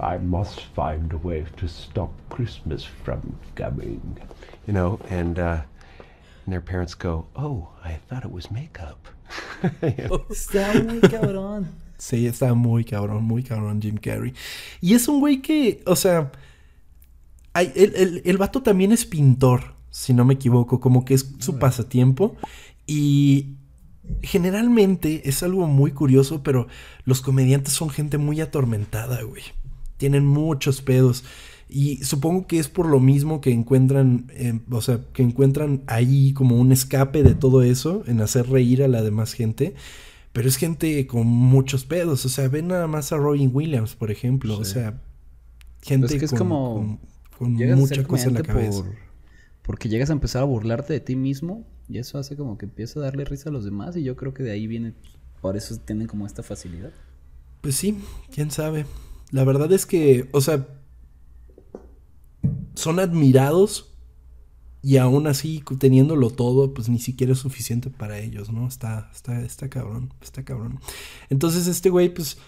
I 0.00 0.18
must 0.18 0.60
find 0.76 1.12
a 1.12 1.16
way 1.16 1.44
to 1.56 1.68
stop 1.68 2.12
Christmas 2.30 2.84
from 2.84 3.36
coming. 3.56 4.18
You 4.66 4.72
know, 4.74 5.00
and, 5.10 5.38
uh, 5.38 5.62
and 6.46 6.52
their 6.52 6.60
parents 6.60 6.94
go, 6.94 7.26
Oh, 7.34 7.68
I 7.84 7.94
thought 8.08 8.24
it 8.24 8.30
was 8.30 8.50
makeup. 8.50 9.08
Está 10.30 10.72
muy 10.82 11.00
cabrón. 11.00 11.68
Sí, 11.98 12.26
está 12.28 12.54
muy 12.54 12.84
cabrón, 12.84 13.24
muy 13.24 13.42
cabrón 13.42 13.82
Jim 13.82 13.96
Carrey. 13.96 14.32
Y 14.80 14.94
es 14.94 15.08
un 15.08 15.18
güey 15.18 15.42
que, 15.42 15.82
o 15.84 15.96
sea, 15.96 16.30
hay- 17.52 17.72
el, 17.74 17.94
el- 17.96 18.22
el 18.24 18.38
vato 18.38 18.62
también 18.62 18.92
es 18.92 19.04
pintor. 19.04 19.74
si 19.90 20.12
no 20.14 20.24
me 20.24 20.34
equivoco, 20.34 20.78
como 20.80 21.04
que 21.04 21.14
es 21.14 21.28
su 21.40 21.58
pasatiempo. 21.58 22.36
Y 22.86 23.56
generalmente 24.22 25.28
es 25.28 25.42
algo 25.42 25.66
muy 25.66 25.90
curioso, 25.92 26.42
pero 26.42 26.68
los 27.04 27.20
comediantes 27.20 27.72
son 27.72 27.90
gente 27.90 28.16
muy 28.18 28.40
atormentada, 28.40 29.22
güey. 29.22 29.42
Tienen 29.96 30.24
muchos 30.26 30.82
pedos. 30.82 31.24
Y 31.70 32.02
supongo 32.04 32.46
que 32.46 32.58
es 32.58 32.68
por 32.68 32.86
lo 32.86 32.98
mismo 32.98 33.40
que 33.42 33.50
encuentran, 33.52 34.26
eh, 34.30 34.58
o 34.70 34.80
sea, 34.80 35.00
que 35.12 35.22
encuentran 35.22 35.82
ahí 35.86 36.32
como 36.32 36.56
un 36.56 36.72
escape 36.72 37.22
de 37.22 37.34
todo 37.34 37.62
eso, 37.62 38.02
en 38.06 38.20
hacer 38.22 38.48
reír 38.48 38.82
a 38.82 38.88
la 38.88 39.02
demás 39.02 39.34
gente. 39.34 39.74
Pero 40.32 40.48
es 40.48 40.56
gente 40.56 41.06
con 41.06 41.26
muchos 41.26 41.84
pedos. 41.84 42.24
O 42.24 42.28
sea, 42.28 42.48
ven 42.48 42.68
nada 42.68 42.86
más 42.86 43.12
a 43.12 43.16
Robin 43.18 43.50
Williams, 43.52 43.94
por 43.96 44.10
ejemplo. 44.10 44.58
O 44.58 44.64
sea, 44.64 45.00
gente 45.82 46.06
Pues 46.06 46.18
que 46.18 46.24
es 46.24 46.30
con, 46.30 46.38
como 46.38 46.98
con- 47.38 47.52
mucha 47.54 48.02
cosa 48.04 48.28
en 48.28 48.34
la 48.34 48.42
cabeza. 48.42 48.82
por- 48.84 48.94
porque 49.62 49.88
llegas 49.90 50.08
a 50.08 50.14
empezar 50.14 50.42
a 50.42 50.46
burlarte 50.46 50.94
de 50.94 51.00
ti 51.00 51.14
mismo 51.16 51.66
y 51.88 51.98
eso 51.98 52.18
hace 52.18 52.36
como 52.36 52.56
que 52.56 52.64
empieza 52.64 53.00
a 53.00 53.02
darle 53.02 53.24
risa 53.26 53.50
a 53.50 53.52
los 53.52 53.64
demás 53.66 53.94
y 53.96 54.02
yo 54.02 54.16
creo 54.16 54.32
que 54.32 54.42
de 54.42 54.52
ahí 54.52 54.66
viene, 54.66 54.94
por 55.42 55.56
eso 55.56 55.76
tienen 55.84 56.06
como 56.06 56.26
esta 56.26 56.42
facilidad. 56.42 56.90
Pues 57.60 57.74
sí, 57.74 57.98
quién 58.32 58.50
sabe. 58.50 58.86
La 59.30 59.44
verdad 59.44 59.70
es 59.72 59.84
que, 59.84 60.28
o 60.32 60.40
sea, 60.40 60.66
son 62.78 63.00
admirados 63.00 63.92
y 64.82 64.96
aún 64.96 65.26
así 65.26 65.62
teniéndolo 65.78 66.30
todo, 66.30 66.72
pues 66.72 66.88
ni 66.88 66.98
siquiera 66.98 67.32
es 67.32 67.40
suficiente 67.40 67.90
para 67.90 68.20
ellos, 68.20 68.50
¿no? 68.50 68.66
Está, 68.66 69.10
está, 69.12 69.42
está 69.42 69.68
cabrón, 69.68 70.14
está 70.22 70.44
cabrón. 70.44 70.78
Entonces 71.30 71.66
este 71.66 71.90
güey, 71.90 72.14
pues, 72.14 72.38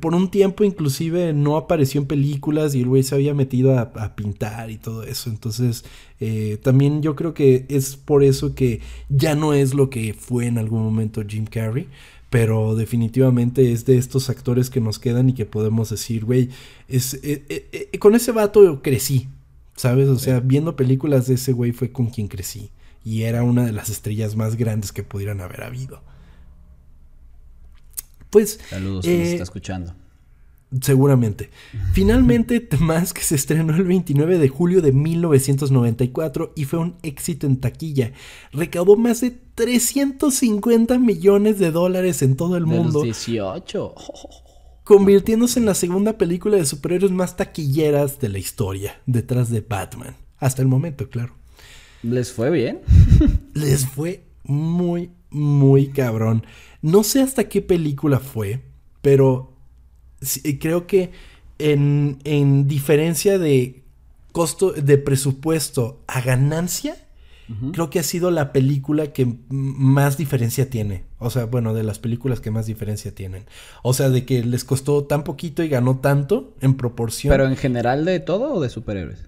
por 0.00 0.14
un 0.14 0.30
tiempo 0.30 0.62
inclusive 0.62 1.32
no 1.32 1.56
apareció 1.56 2.00
en 2.00 2.06
películas 2.06 2.74
y 2.74 2.80
el 2.82 2.88
güey 2.88 3.02
se 3.02 3.16
había 3.16 3.34
metido 3.34 3.76
a, 3.76 4.14
pintar 4.14 4.70
y 4.70 4.78
todo 4.78 5.02
eso. 5.02 5.30
Entonces, 5.30 5.84
eh, 6.20 6.58
también 6.62 7.02
yo 7.02 7.16
creo 7.16 7.34
que 7.34 7.66
es 7.68 7.96
por 7.96 8.22
eso 8.22 8.54
que 8.54 8.80
ya 9.08 9.34
no 9.34 9.52
es 9.52 9.74
lo 9.74 9.90
que 9.90 10.14
fue 10.14 10.46
en 10.46 10.58
algún 10.58 10.82
momento 10.82 11.24
Jim 11.26 11.46
Carrey. 11.46 11.88
Pero 12.30 12.74
definitivamente 12.74 13.72
es 13.72 13.84
de 13.84 13.96
estos 13.96 14.28
actores 14.28 14.68
que 14.68 14.80
nos 14.80 14.98
quedan 14.98 15.28
y 15.28 15.34
que 15.34 15.46
podemos 15.46 15.90
decir, 15.90 16.24
güey, 16.24 16.48
es, 16.88 17.14
eh, 17.22 17.44
eh, 17.48 17.98
con 18.00 18.16
ese 18.16 18.32
vato 18.32 18.82
crecí, 18.82 19.28
¿sabes? 19.76 20.08
O 20.08 20.18
sea, 20.18 20.40
viendo 20.40 20.76
películas 20.76 21.26
de 21.26 21.34
ese 21.34 21.52
güey 21.52 21.72
fue 21.72 21.92
con 21.92 22.06
quien 22.06 22.28
crecí. 22.28 22.70
Y 23.04 23.22
era 23.22 23.42
una 23.42 23.64
de 23.66 23.72
las 23.72 23.90
estrellas 23.90 24.34
más 24.34 24.56
grandes 24.56 24.92
que 24.92 25.02
pudieran 25.02 25.40
haber 25.40 25.62
habido. 25.62 26.02
Pues... 28.30 28.58
Saludos, 28.70 29.04
que 29.04 29.18
nos 29.18 29.26
eh, 29.26 29.32
está 29.32 29.42
escuchando. 29.42 29.94
Seguramente. 30.80 31.50
Finalmente, 31.92 32.66
Mask 32.80 33.18
se 33.18 33.34
estrenó 33.34 33.74
el 33.74 33.84
29 33.84 34.38
de 34.38 34.48
julio 34.48 34.82
de 34.82 34.92
1994 34.92 36.52
y 36.56 36.64
fue 36.64 36.78
un 36.78 36.96
éxito 37.02 37.46
en 37.46 37.58
taquilla. 37.58 38.12
Recaudó 38.52 38.96
más 38.96 39.20
de 39.20 39.30
350 39.54 40.98
millones 40.98 41.58
de 41.58 41.70
dólares 41.70 42.22
en 42.22 42.36
todo 42.36 42.56
el 42.56 42.64
De 42.64 42.70
mundo, 42.70 43.04
los 43.04 43.04
18. 43.26 43.94
Convirtiéndose 44.84 45.58
en 45.58 45.66
la 45.66 45.74
segunda 45.74 46.18
película 46.18 46.58
de 46.58 46.66
superhéroes 46.66 47.10
más 47.10 47.36
taquilleras 47.36 48.20
de 48.20 48.28
la 48.28 48.38
historia, 48.38 49.00
detrás 49.06 49.50
de 49.50 49.62
Batman. 49.62 50.14
Hasta 50.38 50.62
el 50.62 50.68
momento, 50.68 51.08
claro. 51.08 51.34
¿Les 52.02 52.30
fue 52.30 52.50
bien? 52.50 52.82
Les 53.54 53.86
fue 53.86 54.24
muy, 54.44 55.10
muy 55.30 55.88
cabrón. 55.88 56.44
No 56.82 57.02
sé 57.02 57.22
hasta 57.22 57.48
qué 57.48 57.62
película 57.62 58.20
fue, 58.20 58.60
pero 59.00 59.56
sí, 60.20 60.58
creo 60.58 60.86
que 60.86 61.12
en, 61.58 62.18
en 62.24 62.68
diferencia 62.68 63.38
de 63.38 63.84
costo, 64.32 64.72
de 64.72 64.98
presupuesto 64.98 66.02
a 66.06 66.20
ganancia, 66.20 66.96
creo 67.72 67.90
que 67.90 67.98
ha 67.98 68.02
sido 68.02 68.30
la 68.30 68.52
película 68.52 69.12
que 69.12 69.36
más 69.48 70.16
diferencia 70.16 70.70
tiene. 70.70 71.04
O 71.18 71.30
sea, 71.30 71.46
bueno, 71.46 71.74
de 71.74 71.82
las 71.82 71.98
películas 71.98 72.40
que 72.40 72.50
más 72.50 72.66
diferencia 72.66 73.14
tienen. 73.14 73.46
O 73.82 73.94
sea, 73.94 74.10
de 74.10 74.24
que 74.24 74.42
les 74.44 74.64
costó 74.64 75.04
tan 75.04 75.24
poquito 75.24 75.62
y 75.62 75.68
ganó 75.68 75.98
tanto 75.98 76.54
en 76.60 76.74
proporción. 76.74 77.32
¿Pero 77.32 77.46
en 77.46 77.56
general 77.56 78.04
de 78.04 78.20
todo 78.20 78.54
o 78.54 78.60
de 78.60 78.70
superhéroes? 78.70 79.24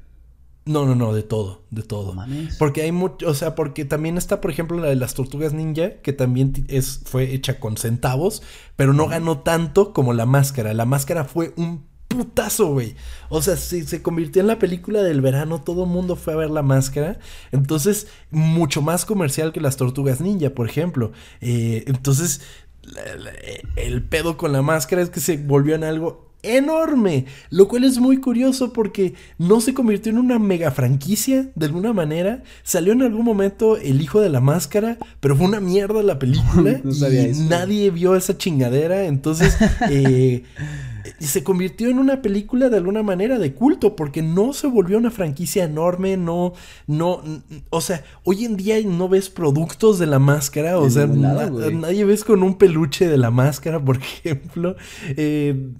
No, 0.67 0.85
no, 0.85 0.97
no, 0.97 1.15
de 1.15 1.23
todo, 1.23 1.63
de 1.71 1.83
todo. 1.83 2.13
Mames. 2.13 2.57
Porque 2.57 2.83
hay 2.83 2.91
mucho, 2.91 3.29
o 3.29 3.35
sea, 3.35 3.55
porque 3.55 3.85
también 3.85 4.19
está, 4.19 4.41
por 4.41 4.51
ejemplo, 4.51 4.81
la 4.81 4.89
de 4.89 4.97
las 4.97 5.15
tortugas 5.15 5.53
ninja, 5.53 6.01
que 6.03 6.13
también 6.13 6.53
es, 6.67 7.03
fue 7.05 7.33
hecha 7.35 7.61
con 7.61 7.77
centavos, 7.77 8.43
pero 8.75 8.93
no 8.93 9.07
ganó 9.07 9.39
tanto 9.39 9.93
como 9.93 10.13
la 10.13 10.27
máscara. 10.27 10.75
La 10.75 10.85
máscara 10.85 11.25
fue 11.25 11.55
un 11.57 11.85
putazo, 12.17 12.73
güey. 12.73 12.95
O 13.29 13.43
sea, 13.43 13.57
se, 13.57 13.85
se 13.87 14.03
convirtió 14.03 14.41
en 14.41 14.49
la 14.49 14.59
película 14.59 15.03
del 15.03 15.21
verano, 15.21 15.61
todo 15.61 15.85
el 15.85 15.91
mundo 15.91 16.17
fue 16.17 16.33
a 16.33 16.37
ver 16.37 16.51
la 16.51 16.63
máscara. 16.63 17.19
Entonces, 17.53 18.07
mucho 18.31 18.83
más 18.83 19.05
comercial 19.05 19.53
que 19.53 19.61
las 19.61 19.77
tortugas 19.77 20.21
ninja, 20.21 20.51
por 20.51 20.69
ejemplo. 20.69 21.13
Eh, 21.41 21.85
entonces, 21.87 22.41
la- 22.83 23.17
la- 23.17 23.33
el 23.77 24.03
pedo 24.03 24.37
con 24.37 24.53
la 24.53 24.63
máscara 24.63 25.03
es 25.03 25.11
que 25.11 25.21
se 25.21 25.37
volvió 25.37 25.75
en 25.75 25.85
algo 25.85 26.25
enorme, 26.43 27.25
lo 27.51 27.67
cual 27.67 27.83
es 27.83 27.99
muy 27.99 28.19
curioso 28.19 28.73
porque 28.73 29.15
no 29.37 29.61
se 29.61 29.75
convirtió 29.75 30.13
en 30.13 30.19
una 30.19 30.39
mega 30.39 30.71
franquicia 30.71 31.49
de 31.57 31.67
alguna 31.67 31.93
manera. 31.93 32.45
Salió 32.63 32.93
en 32.93 33.03
algún 33.03 33.25
momento 33.25 33.77
El 33.77 34.01
Hijo 34.01 34.21
de 34.21 34.29
la 34.29 34.41
Máscara, 34.41 34.97
pero 35.19 35.35
fue 35.35 35.47
una 35.47 35.59
mierda 35.59 36.05
la 36.05 36.21
película 36.21 36.81
No 36.85 36.93
y 36.93 37.33
nadie 37.49 37.91
vio 37.91 38.15
esa 38.15 38.39
chingadera. 38.39 39.07
Entonces, 39.07 39.57
eh, 39.91 40.45
se 41.19 41.43
convirtió 41.45 41.89
en 41.89 41.99
una 41.99 42.23
película 42.23 42.69
de 42.69 42.77
alguna 42.77 43.03
manera 43.03 43.39
de 43.39 43.55
culto 43.55 43.97
porque 43.97 44.23
no 44.23 44.53
se 44.53 44.67
volvió 44.67 44.99
una 44.99 45.11
franquicia 45.11 45.65
enorme, 45.65 46.17
no, 46.17 46.53
no, 46.87 47.23
o 47.71 47.81
sea, 47.81 48.05
hoy 48.25 48.45
en 48.45 48.57
día 48.57 48.77
no 48.85 49.09
ves 49.09 49.29
productos 49.31 49.99
de 49.99 50.07
la 50.07 50.19
máscara, 50.19 50.79
o 50.79 50.89
sea, 50.91 51.07
na- 51.07 51.51
nadie 51.73 52.05
ves 52.05 52.25
con 52.25 52.43
un 52.43 52.57
peluche 52.59 53.09
de 53.09 53.19
la 53.19 53.31
máscara, 53.31 53.83
por 53.85 53.97
ejemplo, 54.03 54.77
Eh, 55.17 55.73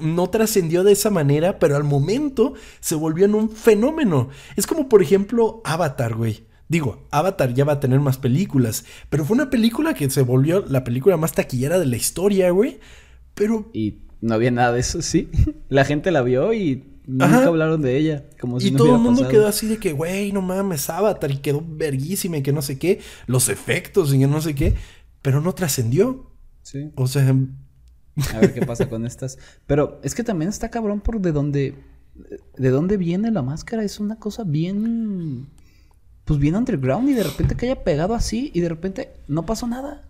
no 0.00 0.28
trascendió 0.30 0.84
de 0.84 0.92
esa 0.92 1.10
manera, 1.10 1.58
pero 1.58 1.76
al 1.76 1.84
momento 1.84 2.54
se 2.80 2.94
volvió 2.94 3.24
en 3.24 3.34
un 3.34 3.50
fenómeno. 3.50 4.28
Es 4.56 4.66
como, 4.66 4.88
por 4.88 5.02
ejemplo, 5.02 5.60
Avatar, 5.64 6.14
güey. 6.14 6.44
Digo, 6.68 7.06
Avatar 7.12 7.54
ya 7.54 7.64
va 7.64 7.74
a 7.74 7.80
tener 7.80 8.00
más 8.00 8.18
películas, 8.18 8.84
pero 9.08 9.24
fue 9.24 9.36
una 9.36 9.50
película 9.50 9.94
que 9.94 10.10
se 10.10 10.22
volvió 10.22 10.64
la 10.68 10.82
película 10.82 11.16
más 11.16 11.32
taquillera 11.32 11.78
de 11.78 11.86
la 11.86 11.96
historia, 11.96 12.50
güey. 12.50 12.80
Pero 13.34 13.68
Y 13.72 13.98
no 14.20 14.34
había 14.34 14.50
nada 14.50 14.72
de 14.72 14.80
eso, 14.80 15.02
sí. 15.02 15.30
La 15.68 15.84
gente 15.84 16.10
la 16.10 16.22
vio 16.22 16.52
y 16.52 16.84
nunca 17.06 17.26
Ajá. 17.26 17.46
hablaron 17.46 17.82
de 17.82 17.96
ella. 17.96 18.24
Como 18.40 18.58
si 18.60 18.68
y 18.68 18.70
no 18.72 18.78
todo 18.78 18.96
el 18.96 19.00
mundo 19.00 19.20
pasado. 19.22 19.30
quedó 19.30 19.46
así 19.46 19.66
de 19.66 19.78
que, 19.78 19.92
güey, 19.92 20.32
no 20.32 20.42
mames, 20.42 20.88
Avatar, 20.90 21.30
y 21.30 21.38
quedó 21.38 21.62
verguísima 21.66 22.38
y 22.38 22.42
que 22.42 22.52
no 22.52 22.62
sé 22.62 22.78
qué, 22.78 23.00
los 23.26 23.48
efectos 23.48 24.12
y 24.14 24.18
que 24.18 24.26
no 24.26 24.40
sé 24.40 24.54
qué, 24.54 24.74
pero 25.22 25.40
no 25.40 25.54
trascendió. 25.54 26.30
Sí. 26.62 26.90
O 26.96 27.06
sea, 27.06 27.34
A 28.34 28.40
ver 28.40 28.54
qué 28.54 28.64
pasa 28.66 28.88
con 28.88 29.06
estas. 29.06 29.38
Pero 29.66 30.00
es 30.02 30.14
que 30.14 30.24
también 30.24 30.48
está 30.48 30.70
cabrón 30.70 31.00
por 31.00 31.20
de 31.20 31.32
dónde. 31.32 31.74
De 32.56 32.70
dónde 32.70 32.96
viene 32.96 33.30
la 33.30 33.42
máscara. 33.42 33.84
Es 33.84 34.00
una 34.00 34.16
cosa 34.16 34.42
bien. 34.44 35.48
Pues 36.24 36.40
bien 36.40 36.56
underground 36.56 37.08
y 37.08 37.12
de 37.12 37.22
repente 37.22 37.54
que 37.54 37.66
haya 37.66 37.84
pegado 37.84 38.14
así 38.14 38.50
y 38.52 38.60
de 38.60 38.68
repente 38.68 39.12
no 39.28 39.46
pasó 39.46 39.68
nada. 39.68 40.02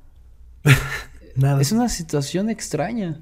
nada. 1.37 1.61
Es 1.61 1.73
una 1.73 1.89
situación 1.91 2.49
extraña. 2.49 3.21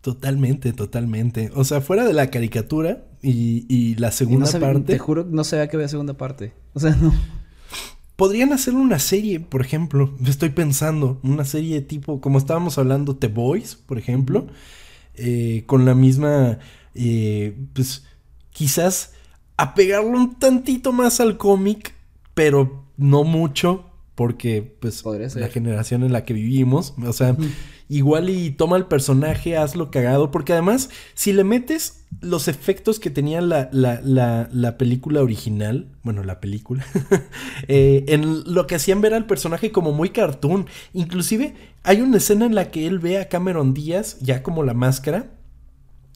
Totalmente, 0.00 0.72
totalmente. 0.72 1.50
O 1.54 1.64
sea, 1.64 1.80
fuera 1.80 2.04
de 2.06 2.12
la 2.12 2.30
caricatura 2.30 3.04
y, 3.22 3.66
y 3.68 3.94
la 3.96 4.08
Y 4.08 4.10
no 4.10 4.12
segunda 4.12 4.46
sabía- 4.46 4.68
parte, 4.68 4.92
Te 4.92 4.98
juro, 4.98 5.26
no 5.28 5.44
sabía 5.44 5.68
que 5.68 5.76
había 5.76 5.88
segunda 5.88 6.14
parte. 6.14 6.52
O 6.74 6.80
sea, 6.80 6.94
no. 6.96 7.12
podrían 8.16 8.52
hacer 8.52 8.74
una 8.74 8.98
serie, 8.98 9.40
por 9.40 9.60
ejemplo. 9.60 10.14
Estoy 10.26 10.50
pensando, 10.50 11.20
una 11.22 11.44
serie 11.44 11.80
tipo, 11.82 12.20
como 12.20 12.38
estábamos 12.38 12.78
hablando, 12.78 13.16
The 13.16 13.28
Boys, 13.28 13.74
por 13.74 13.98
ejemplo, 13.98 14.46
eh, 15.14 15.64
con 15.66 15.84
la 15.84 15.94
misma, 15.94 16.58
eh, 16.94 17.56
pues, 17.74 18.04
quizás 18.50 19.12
apegarlo 19.56 20.10
un 20.16 20.38
tantito 20.38 20.92
más 20.92 21.20
al 21.20 21.36
cómic, 21.36 21.94
pero 22.34 22.84
no 22.96 23.24
mucho, 23.24 23.84
porque, 24.14 24.76
pues, 24.80 25.04
la 25.34 25.48
generación 25.48 26.02
en 26.04 26.12
la 26.12 26.24
que 26.24 26.34
vivimos, 26.34 26.94
o 27.04 27.12
sea, 27.12 27.36
igual 27.88 28.30
y 28.30 28.50
toma 28.50 28.76
el 28.76 28.86
personaje, 28.86 29.56
hazlo 29.56 29.90
cagado, 29.90 30.30
porque 30.30 30.52
además, 30.52 30.90
si 31.14 31.32
le 31.32 31.44
metes 31.44 32.04
los 32.20 32.48
efectos 32.48 33.00
que 33.00 33.10
tenía 33.10 33.40
la, 33.40 33.68
la, 33.72 34.00
la, 34.02 34.48
la 34.52 34.78
película 34.78 35.22
original, 35.22 35.88
bueno, 36.02 36.22
la 36.24 36.40
película, 36.40 36.84
eh, 37.68 38.04
en 38.08 38.52
lo 38.52 38.66
que 38.66 38.74
hacían 38.74 39.00
ver 39.00 39.14
al 39.14 39.26
personaje 39.26 39.72
como 39.72 39.92
muy 39.92 40.10
cartoon, 40.10 40.66
inclusive 40.92 41.54
hay 41.82 42.00
una 42.00 42.18
escena 42.18 42.46
en 42.46 42.54
la 42.54 42.70
que 42.70 42.86
él 42.86 42.98
ve 42.98 43.18
a 43.18 43.28
Cameron 43.28 43.74
Díaz 43.74 44.18
ya 44.20 44.42
como 44.42 44.62
la 44.62 44.74
máscara, 44.74 45.30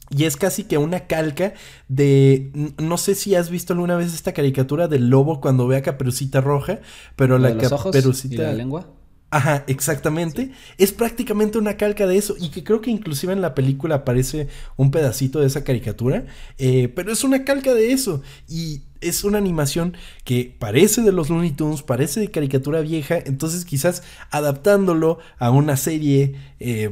y 0.09 0.25
es 0.25 0.37
casi 0.37 0.65
que 0.65 0.77
una 0.77 1.07
calca 1.07 1.53
de. 1.87 2.51
No 2.77 2.97
sé 2.97 3.15
si 3.15 3.33
has 3.35 3.49
visto 3.49 3.73
alguna 3.73 3.95
vez 3.95 4.13
esta 4.13 4.33
caricatura 4.33 4.87
del 4.87 5.09
lobo 5.09 5.41
cuando 5.41 5.65
ve 5.65 5.77
a 5.77 5.81
Caperucita 5.81 6.39
Roja, 6.39 6.79
pero 7.15 7.37
¿Lo 7.37 7.43
la 7.43 7.55
de 7.55 7.63
los 7.63 7.71
ojos 7.71 7.95
y 7.95 7.97
Caperucita. 7.97 8.43
la 8.43 8.53
lengua. 8.53 8.87
Ajá, 9.35 9.63
exactamente. 9.67 10.51
Es 10.77 10.91
prácticamente 10.91 11.57
una 11.57 11.75
calca 11.75 12.05
de 12.05 12.17
eso 12.17 12.35
y 12.39 12.49
que 12.51 12.63
creo 12.63 12.81
que 12.81 12.91
inclusive 12.91 13.33
en 13.33 13.41
la 13.41 13.55
película 13.55 13.95
aparece 13.95 14.47
un 14.77 14.91
pedacito 14.91 15.39
de 15.39 15.47
esa 15.47 15.63
caricatura, 15.63 16.25
eh, 16.59 16.87
pero 16.95 17.11
es 17.11 17.23
una 17.23 17.43
calca 17.43 17.73
de 17.73 17.93
eso 17.93 18.21
y 18.47 18.83
es 19.01 19.23
una 19.23 19.39
animación 19.39 19.97
que 20.23 20.55
parece 20.59 21.01
de 21.01 21.11
los 21.11 21.31
Looney 21.31 21.49
Tunes, 21.51 21.81
parece 21.81 22.19
de 22.19 22.29
caricatura 22.29 22.81
vieja, 22.81 23.17
entonces 23.25 23.65
quizás 23.65 24.03
adaptándolo 24.29 25.17
a 25.39 25.49
una 25.49 25.77
serie 25.77 26.35
eh, 26.59 26.85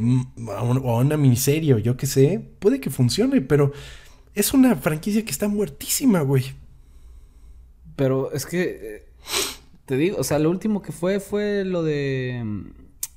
a 0.58 0.64
un- 0.64 0.82
o 0.84 0.98
a 0.98 1.02
una 1.02 1.18
miniserie 1.18 1.76
o 1.76 1.78
yo 1.78 1.96
qué 1.96 2.08
sé, 2.08 2.42
puede 2.58 2.80
que 2.82 2.90
funcione, 2.90 3.42
pero 3.42 3.72
es 4.36 4.54
una 4.54 4.76
franquicia 4.78 5.26
que 5.26 5.32
está 5.32 5.48
muertísima, 5.48 6.22
güey. 6.22 6.46
Pero 7.96 8.32
es 8.32 8.46
que. 8.46 8.62
eh, 8.62 9.04
Te 9.92 9.98
digo, 9.98 10.16
o 10.20 10.24
sea, 10.24 10.40
lo 10.40 10.50
último 10.50 10.82
que 10.82 10.94
fue 10.94 11.20
fue 11.20 11.66
lo 11.66 11.84
de. 11.84 12.42
mm, 12.46 12.70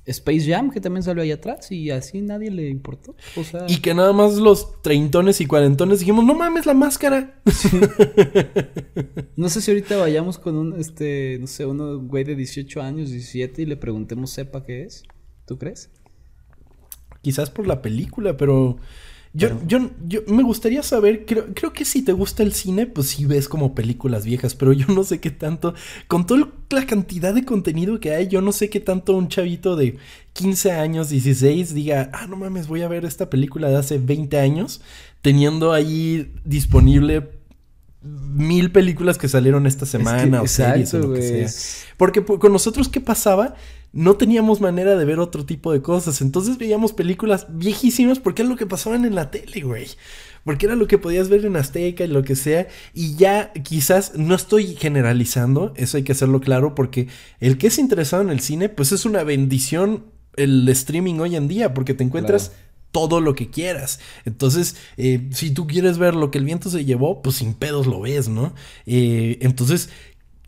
Space 0.07 0.41
Jam, 0.41 0.71
que 0.71 0.81
también 0.81 1.03
salió 1.03 1.23
ahí 1.23 1.31
atrás 1.31 1.71
y 1.71 1.89
así 1.89 2.19
nadie 2.19 2.51
le 2.51 2.67
importó. 2.67 3.15
O 3.37 3.45
sea. 3.45 3.65
Y 3.69 3.77
que 3.77 3.93
nada 3.93 4.11
más 4.11 4.35
los 4.35 4.81
treintones 4.81 5.39
y 5.39 5.45
cuarentones 5.45 5.99
dijimos, 5.99 6.25
no 6.25 6.35
mames 6.35 6.65
la 6.65 6.73
máscara. 6.73 7.41
No 9.37 9.47
sé 9.47 9.61
si 9.61 9.71
ahorita 9.71 9.95
vayamos 9.95 10.37
con 10.37 10.57
un, 10.57 10.77
este, 10.77 11.37
no 11.39 11.47
sé, 11.47 11.65
uno 11.65 11.97
güey 11.99 12.25
de 12.25 12.35
18 12.35 12.81
años, 12.81 13.09
17 13.09 13.61
y 13.61 13.65
le 13.65 13.77
preguntemos 13.77 14.31
sepa 14.31 14.65
qué 14.65 14.83
es. 14.83 15.03
¿Tú 15.45 15.57
crees? 15.57 15.91
Quizás 17.21 17.51
por 17.51 17.67
la 17.67 17.81
película, 17.81 18.35
pero 18.35 18.75
yo, 19.37 19.49
yo, 19.67 19.91
yo 20.07 20.21
me 20.27 20.43
gustaría 20.43 20.81
saber, 20.81 21.25
creo, 21.25 21.47
creo 21.53 21.73
que 21.73 21.83
si 21.83 22.01
te 22.01 22.13
gusta 22.13 22.41
el 22.41 22.53
cine, 22.53 22.85
pues 22.85 23.07
sí 23.07 23.25
ves 23.25 23.49
como 23.49 23.75
películas 23.75 24.25
viejas, 24.25 24.55
pero 24.55 24.71
yo 24.71 24.87
no 24.87 25.03
sé 25.03 25.19
qué 25.19 25.29
tanto, 25.29 25.73
con 26.07 26.25
toda 26.25 26.47
la 26.69 26.85
cantidad 26.85 27.33
de 27.33 27.43
contenido 27.43 27.99
que 27.99 28.11
hay, 28.11 28.29
yo 28.29 28.39
no 28.39 28.53
sé 28.53 28.69
qué 28.69 28.79
tanto 28.79 29.13
un 29.17 29.27
chavito 29.27 29.75
de 29.75 29.97
15 30.33 30.71
años, 30.71 31.09
16 31.09 31.73
diga, 31.73 32.09
ah, 32.13 32.27
no 32.27 32.37
mames, 32.37 32.67
voy 32.67 32.83
a 32.83 32.87
ver 32.87 33.03
esta 33.03 33.29
película 33.29 33.67
de 33.67 33.75
hace 33.75 33.97
20 33.97 34.39
años, 34.39 34.79
teniendo 35.21 35.73
ahí 35.73 36.31
disponible 36.45 37.29
mil 38.01 38.71
películas 38.71 39.17
que 39.17 39.27
salieron 39.27 39.67
esta 39.67 39.85
semana 39.85 40.41
o 40.41 40.47
series 40.47 40.93
o 40.93 40.99
lo 40.99 41.13
que 41.13 41.21
sea. 41.21 41.93
Porque 41.97 42.21
pues, 42.21 42.39
con 42.39 42.53
nosotros, 42.53 42.87
¿qué 42.87 43.01
pasaba? 43.01 43.55
No 43.95 44.17
teníamos 44.17 44.59
manera 44.59 44.97
de 44.97 45.05
ver 45.05 45.19
otro 45.19 45.45
tipo 45.45 45.71
de 45.71 45.81
cosas. 45.81 46.19
Entonces 46.21 46.57
veíamos 46.57 46.91
películas 46.91 47.47
viejísimas 47.49 48.19
porque 48.19 48.41
era 48.41 48.49
lo 48.49 48.57
que 48.57 48.65
pasaban 48.65 49.05
en 49.05 49.15
la 49.15 49.31
tele, 49.31 49.61
güey. 49.61 49.87
Porque 50.43 50.65
era 50.65 50.75
lo 50.75 50.85
que 50.85 50.97
podías 50.97 51.29
ver 51.29 51.45
en 51.45 51.55
Azteca 51.55 52.03
y 52.03 52.07
lo 52.09 52.21
que 52.21 52.35
sea. 52.35 52.67
Y 52.93 53.15
ya 53.15 53.53
quizás 53.53 54.15
no 54.15 54.35
estoy 54.35 54.75
generalizando, 54.75 55.73
eso 55.77 55.95
hay 55.95 56.03
que 56.03 56.11
hacerlo 56.11 56.41
claro, 56.41 56.75
porque 56.75 57.07
el 57.39 57.57
que 57.57 57.67
es 57.67 57.79
interesado 57.79 58.21
en 58.21 58.31
el 58.31 58.41
cine, 58.41 58.67
pues 58.67 58.91
es 58.91 59.05
una 59.05 59.23
bendición 59.23 60.07
el 60.35 60.67
streaming 60.67 61.15
hoy 61.21 61.37
en 61.37 61.47
día, 61.47 61.73
porque 61.73 61.93
te 61.93 62.03
encuentras 62.03 62.49
Claro. 62.49 62.61
todo 62.91 63.21
lo 63.21 63.33
que 63.33 63.49
quieras. 63.49 64.01
Entonces, 64.25 64.75
eh, 64.97 65.29
si 65.31 65.51
tú 65.51 65.67
quieres 65.67 65.97
ver 65.97 66.15
lo 66.15 66.31
que 66.31 66.37
el 66.37 66.43
viento 66.43 66.69
se 66.69 66.83
llevó, 66.83 67.21
pues 67.21 67.37
sin 67.37 67.53
pedos 67.53 67.87
lo 67.87 68.01
ves, 68.01 68.27
¿no? 68.27 68.53
Eh, 68.85 69.37
entonces, 69.39 69.89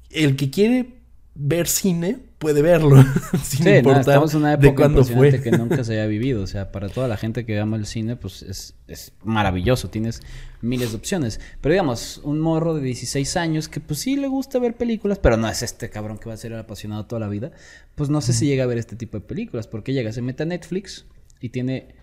el 0.10 0.36
que 0.36 0.50
quiere 0.50 0.97
ver 1.40 1.68
cine 1.68 2.20
puede 2.40 2.62
verlo, 2.62 3.04
sin 3.44 3.64
Sí, 3.64 3.64
no, 3.64 3.78
importar 3.78 4.02
estamos 4.02 4.34
en 4.34 4.40
una 4.42 4.58
de 4.58 4.68
época 4.68 4.84
cuándo 4.84 5.04
fue. 5.04 5.42
que 5.42 5.52
nunca 5.52 5.84
se 5.84 5.94
haya 6.00 6.06
vivido. 6.06 6.44
O 6.44 6.48
sea, 6.48 6.72
para 6.72 6.90
toda 6.90 7.08
la 7.08 7.18
gente 7.18 7.46
que 7.46 7.60
ama 7.60 7.78
el 7.78 7.86
cine, 7.86 8.16
pues 8.16 8.42
es, 8.44 8.76
es 8.88 9.14
maravilloso. 9.24 9.90
Tienes 9.90 10.22
miles 10.62 10.92
de 10.92 10.98
opciones. 10.98 11.40
Pero 11.62 11.74
digamos, 11.74 12.20
un 12.24 12.40
morro 12.40 12.74
de 12.76 12.82
16 12.82 13.38
años 13.38 13.68
que 13.68 13.80
pues 13.80 14.00
sí 14.00 14.16
le 14.16 14.28
gusta 14.28 14.60
ver 14.60 14.76
películas, 14.76 15.20
pero 15.20 15.38
no 15.38 15.48
es 15.48 15.64
este 15.64 15.90
cabrón 15.90 16.18
que 16.18 16.30
va 16.30 16.34
a 16.34 16.38
ser 16.38 16.52
el 16.52 16.60
apasionado 16.60 17.06
toda 17.06 17.20
la 17.20 17.30
vida. 17.30 17.52
Pues 17.96 18.10
no 18.10 18.22
sé 18.22 18.34
si 18.34 18.46
llega 18.46 18.64
a 18.64 18.68
ver 18.68 18.78
este 18.78 18.96
tipo 18.96 19.18
de 19.18 19.26
películas. 19.26 19.68
Porque 19.68 19.94
llega, 19.94 20.12
se 20.12 20.22
mete 20.22 20.44
a 20.44 20.46
Netflix 20.46 21.06
y 21.40 21.50
tiene... 21.50 21.97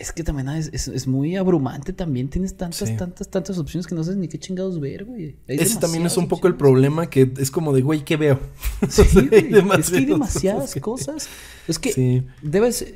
Es 0.00 0.12
que 0.12 0.22
también 0.22 0.48
es, 0.50 0.70
es- 0.72 0.86
es 0.86 1.06
muy 1.08 1.34
abrumante 1.36 1.92
también. 1.92 2.28
Tienes 2.30 2.56
tantas, 2.56 2.88
Sí. 2.88 2.96
tantas, 2.96 3.28
tantas 3.28 3.58
opciones 3.58 3.86
que 3.86 3.96
no 3.96 4.04
sabes 4.04 4.16
ni 4.16 4.28
qué 4.28 4.38
chingados 4.38 4.78
ver, 4.78 5.04
güey. 5.04 5.36
Hay 5.48 5.56
Ese 5.58 5.80
también 5.80 6.06
es 6.06 6.16
un 6.16 6.28
poco 6.28 6.46
el 6.46 6.54
problema 6.54 7.10
que 7.10 7.32
es 7.36 7.50
como 7.50 7.72
de, 7.72 7.82
güey, 7.82 8.04
¿qué 8.04 8.16
veo? 8.16 8.38
Sí, 8.88 9.02
güey, 9.28 9.52
es 9.80 9.90
que 9.90 9.96
hay 9.98 10.04
demasiadas 10.04 10.74
cosas. 10.80 11.28
Es 11.66 11.78
que 11.80 11.92
Sí. 11.92 12.24
debes. 12.42 12.94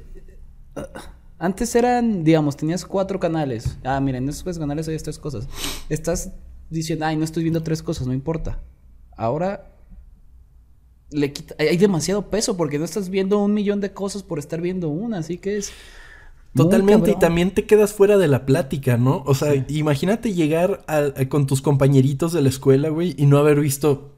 ah, 0.77 0.89
Antes 1.41 1.75
eran, 1.75 2.23
digamos, 2.23 2.57
tenías 2.57 2.85
cuatro 2.85 3.19
canales. 3.19 3.77
Ah, 3.83 3.99
miren, 4.01 4.23
en 4.23 4.29
esos 4.29 4.57
canales 4.59 4.87
hay 4.87 4.97
tres 4.99 5.19
cosas. 5.19 5.49
Estás 5.89 6.31
diciendo, 6.71 7.05
ay, 7.05 7.17
no 7.17 7.25
estoy 7.25 7.43
viendo 7.43 7.65
tres 7.65 7.83
cosas, 7.83 8.07
no 8.07 8.13
importa. 8.13 8.61
Ahora 9.17 9.73
le 11.11 11.33
quita, 11.33 11.57
hay 11.59 11.67
hay 11.69 11.77
demasiado 11.79 12.31
peso 12.31 12.57
porque 12.57 12.79
no 12.79 12.85
estás 12.85 13.09
viendo 13.11 13.39
un 13.43 13.53
millón 13.55 13.81
de 13.81 13.93
cosas 13.93 14.23
por 14.23 14.39
estar 14.39 14.61
viendo 14.61 14.89
una, 14.89 15.19
así 15.19 15.37
que 15.39 15.57
es. 15.59 15.73
Totalmente, 16.55 17.13
y 17.13 17.19
también 17.19 17.51
te 17.53 17.65
quedas 17.65 17.95
fuera 17.95 18.19
de 18.19 18.29
la 18.29 18.45
plática, 18.45 18.97
¿no? 18.99 19.23
O 19.27 19.35
sea, 19.35 19.65
imagínate 19.69 20.35
llegar 20.35 20.85
a- 20.87 21.13
a- 21.17 21.29
con 21.29 21.47
tus 21.47 21.63
compañeritos 21.63 22.33
de 22.35 22.43
la 22.43 22.49
escuela, 22.51 22.91
güey, 22.91 23.15
y 23.17 23.27
no 23.27 23.39
haber 23.39 23.59
visto 23.61 24.15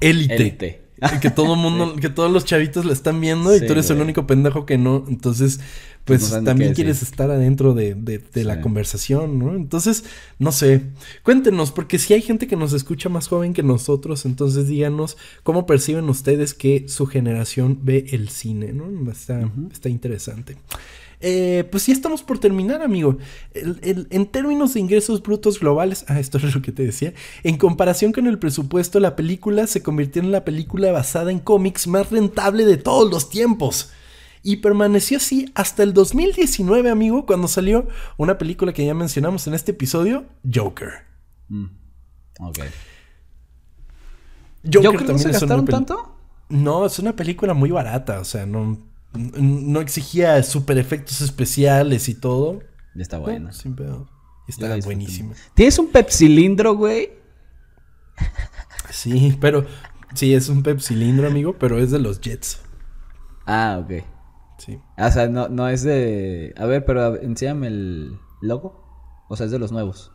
Élite. 0.00 0.34
Élite. 0.36 0.80
Que 1.20 1.30
todo 1.30 1.56
mundo, 1.56 1.96
que 1.96 2.08
todos 2.08 2.30
los 2.30 2.44
chavitos 2.44 2.84
la 2.84 2.92
están 2.92 3.20
viendo 3.20 3.54
y 3.54 3.58
tú 3.66 3.72
eres 3.72 3.90
el 3.90 4.00
único 4.00 4.26
pendejo 4.26 4.64
que 4.64 4.78
no. 4.78 5.04
Entonces, 5.08 5.60
pues 6.04 6.30
no 6.30 6.38
ni 6.40 6.44
también 6.46 6.72
quieres 6.74 7.02
estar 7.02 7.30
adentro 7.30 7.74
de, 7.74 7.94
de- 7.94 8.18
de 8.18 8.44
la 8.44 8.60
conversación, 8.60 9.38
¿no? 9.38 9.54
Entonces, 9.54 10.04
no 10.38 10.52
sé. 10.52 10.82
Cuéntenos, 11.22 11.72
porque 11.72 11.98
si 11.98 12.14
hay 12.14 12.22
gente 12.22 12.46
que 12.46 12.56
nos 12.56 12.72
escucha 12.72 13.08
más 13.08 13.26
joven 13.28 13.52
que 13.54 13.62
nosotros, 13.62 14.24
entonces 14.24 14.68
díganos 14.68 15.16
cómo 15.42 15.66
perciben 15.66 16.08
ustedes 16.08 16.54
que 16.54 16.86
su 16.88 17.06
generación 17.06 17.80
ve 17.82 18.06
el 18.12 18.28
cine, 18.28 18.72
¿no? 18.72 19.10
Está, 19.10 19.50
está 19.72 19.88
interesante. 19.88 20.56
Eh, 21.26 21.64
pues 21.70 21.86
ya 21.86 21.94
estamos 21.94 22.22
por 22.22 22.38
terminar, 22.38 22.82
amigo. 22.82 23.16
El- 23.54 23.78
el- 23.82 24.06
en 24.10 24.26
términos 24.26 24.74
de 24.74 24.80
ingresos 24.80 25.22
brutos 25.22 25.58
globales, 25.58 26.04
ah, 26.08 26.20
esto 26.20 26.36
es 26.36 26.54
lo 26.54 26.60
que 26.60 26.70
te 26.70 26.84
decía, 26.84 27.14
en 27.44 27.56
comparación 27.56 28.12
con 28.12 28.26
el 28.26 28.38
presupuesto, 28.38 29.00
la 29.00 29.16
película 29.16 29.66
se 29.66 29.82
convirtió 29.82 30.20
en 30.20 30.32
la 30.32 30.44
película 30.44 30.92
basada 30.92 31.30
en 31.30 31.38
cómics 31.38 31.86
más 31.86 32.10
rentable 32.10 32.66
de 32.66 32.76
todos 32.76 33.10
los 33.10 33.30
tiempos. 33.30 33.90
Y 34.42 34.56
permaneció 34.56 35.16
así 35.16 35.50
hasta 35.54 35.82
el 35.82 35.94
2019, 35.94 36.90
amigo, 36.90 37.24
cuando 37.24 37.48
salió 37.48 37.88
una 38.18 38.36
película 38.36 38.74
que 38.74 38.84
ya 38.84 38.92
mencionamos 38.92 39.46
en 39.46 39.54
este 39.54 39.70
episodio, 39.72 40.26
Joker. 40.52 40.90
Mm, 41.48 41.64
Ok. 42.40 42.58
Joker, 42.58 42.70
¿Yo 44.64 44.80
creo 44.80 44.92
que 44.92 44.98
se 44.98 45.04
también 45.06 45.30
es 45.30 45.42
una 45.42 45.56
gastaron 45.56 45.64
tanto? 45.66 46.16
No, 46.50 46.84
es 46.84 46.98
una 46.98 47.16
película 47.16 47.54
muy 47.54 47.70
barata, 47.70 48.20
o 48.20 48.24
sea, 48.24 48.44
no, 48.44 48.76
no 49.14 49.80
exigía 49.80 50.42
super 50.42 50.78
efectos 50.78 51.20
especiales 51.20 52.08
y 52.08 52.14
todo. 52.14 52.60
Ya 52.94 53.02
está 53.02 53.16
No, 53.18 53.22
buena. 53.24 53.52
sin 53.52 53.74
pedo. 53.74 54.08
Está 54.46 54.76
buenísima. 54.84 55.34
¿Tienes 55.54 55.78
un 55.78 55.88
pepsilindro, 55.88 56.74
güey? 56.76 57.10
Sí, 58.90 59.36
pero 59.40 59.64
sí, 60.14 60.34
es 60.34 60.48
un 60.48 60.62
pepsilindro, 60.62 61.26
amigo, 61.26 61.56
pero 61.58 61.78
es 61.78 61.90
de 61.90 61.98
los 61.98 62.20
Jets. 62.20 62.60
Ah, 63.46 63.80
ok. 63.82 64.04
Sí. 64.58 64.78
O 64.98 65.10
sea, 65.10 65.28
no, 65.28 65.48
no 65.48 65.68
es 65.68 65.82
de. 65.82 66.54
A 66.56 66.66
ver, 66.66 66.84
pero 66.84 67.16
enséñame 67.20 67.66
el 67.68 68.18
logo. 68.40 68.84
O 69.28 69.36
sea, 69.36 69.46
es 69.46 69.52
de 69.52 69.58
los 69.58 69.72
nuevos. 69.72 70.12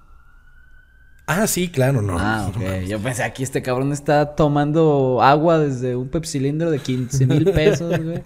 Ah, 1.28 1.46
sí, 1.46 1.70
claro, 1.70 2.02
no. 2.02 2.18
Ah, 2.18 2.48
ok. 2.50 2.86
Yo 2.88 3.00
pensé, 3.00 3.24
aquí 3.24 3.44
este 3.44 3.62
cabrón 3.62 3.92
está 3.92 4.36
tomando 4.36 5.22
agua 5.22 5.60
desde 5.60 5.96
un 5.96 6.10
pepsilindro 6.10 6.72
de 6.72 6.80
15 6.80 7.26
mil 7.28 7.46
pesos, 7.52 8.00
güey. 8.02 8.24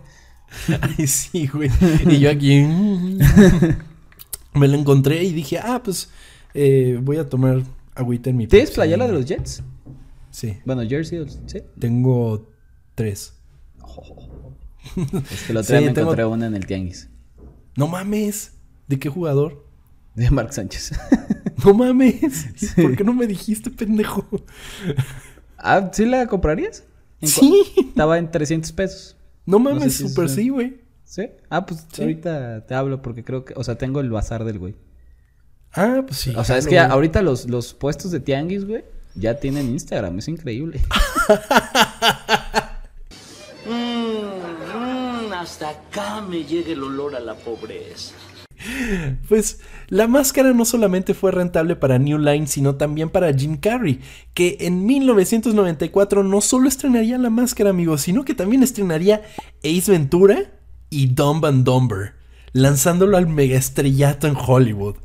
Ay, 0.97 1.07
sí, 1.07 1.47
güey. 1.47 1.69
Y 2.09 2.19
yo 2.19 2.29
aquí 2.29 2.61
me 4.53 4.67
lo 4.67 4.77
encontré 4.77 5.23
y 5.23 5.31
dije, 5.33 5.59
ah, 5.59 5.81
pues 5.83 6.09
eh, 6.53 6.99
voy 7.01 7.17
a 7.17 7.27
tomar 7.27 7.63
agüita 7.95 8.29
en 8.29 8.37
mi 8.37 8.47
¿Tienes 8.47 8.69
Pepsi. 8.69 8.75
playera 8.75 9.07
de 9.07 9.13
los 9.13 9.25
Jets? 9.25 9.63
Sí, 10.31 10.57
Bueno, 10.65 10.81
Jersey, 10.87 11.25
¿sí? 11.45 11.61
tengo 11.79 12.49
tres. 12.95 13.33
Es 14.95 15.43
que 15.47 15.63
Sí, 15.63 15.73
me 15.73 15.81
tengo- 15.91 16.01
encontré 16.01 16.25
una 16.25 16.47
en 16.47 16.55
el 16.55 16.65
tianguis. 16.65 17.09
No 17.77 17.87
mames. 17.87 18.51
¿De 18.87 18.99
qué 18.99 19.09
jugador? 19.09 19.65
De 20.15 20.29
Mark 20.29 20.53
Sánchez. 20.53 20.91
No 21.63 21.73
mames. 21.73 22.47
¿Por 22.75 22.95
qué 22.97 23.03
no 23.03 23.13
me 23.13 23.25
dijiste, 23.25 23.69
pendejo? 23.71 24.27
ah, 25.57 25.89
¿sí 25.93 26.05
la 26.05 26.27
comprarías? 26.27 26.83
¿En 27.21 27.29
cua- 27.29 27.39
Sí. 27.39 27.63
Estaba 27.89 28.17
en 28.17 28.29
300 28.29 28.71
pesos. 28.73 29.15
No 29.45 29.59
No 29.59 29.69
sé 29.69 29.75
mames, 29.75 29.95
si 29.95 30.07
super 30.07 30.29
sí, 30.29 30.49
güey. 30.49 30.81
¿Sí? 31.05 31.29
Ah, 31.49 31.65
pues 31.65 31.85
Sí. 31.91 32.01
ahorita 32.01 32.65
te 32.65 32.73
hablo 32.75 33.01
porque 33.01 33.23
creo 33.23 33.45
que... 33.45 33.53
O 33.57 33.63
sea, 33.63 33.77
tengo 33.77 33.99
el 33.99 34.09
bazar 34.09 34.43
del 34.45 34.57
güey. 34.59 34.75
Ah, 35.73 36.01
pues 36.07 36.19
sí. 36.19 36.33
O 36.35 36.43
sea, 36.43 36.57
es 36.57 36.65
que 36.65 36.75
güey. 36.75 36.89
ahorita 36.89 37.21
los, 37.21 37.49
los 37.49 37.73
puestos 37.73 38.11
de 38.11 38.19
tianguis, 38.19 38.65
güey, 38.65 38.83
ya 39.15 39.39
tienen 39.39 39.69
Instagram. 39.69 40.17
Es 40.19 40.27
increíble. 40.27 40.81
Mm, 43.65 45.27
mm, 45.29 45.33
hasta 45.33 45.69
acá 45.69 46.21
me 46.21 46.43
llega 46.43 46.71
el 46.73 46.83
olor 46.83 47.15
a 47.15 47.19
la 47.19 47.33
pobreza. 47.35 48.13
Pues 49.27 49.59
la 49.87 50.07
máscara 50.07 50.53
no 50.53 50.65
solamente 50.65 51.13
fue 51.13 51.31
rentable 51.31 51.75
para 51.75 51.99
New 51.99 52.17
Line, 52.17 52.47
sino 52.47 52.75
también 52.75 53.09
para 53.09 53.33
Jim 53.33 53.57
Carrey, 53.57 53.99
que 54.33 54.57
en 54.61 54.85
1994 54.85 56.23
no 56.23 56.41
solo 56.41 56.67
estrenaría 56.67 57.17
la 57.17 57.29
máscara, 57.29 57.69
amigos, 57.71 58.01
sino 58.01 58.25
que 58.25 58.33
también 58.33 58.63
estrenaría 58.63 59.21
Ace 59.63 59.91
Ventura 59.91 60.51
y 60.89 61.07
Dumb 61.07 61.45
and 61.45 61.65
Dumber, 61.65 62.13
lanzándolo 62.53 63.17
al 63.17 63.27
mega 63.27 63.57
estrellato 63.57 64.27
en 64.27 64.35
Hollywood. 64.35 64.95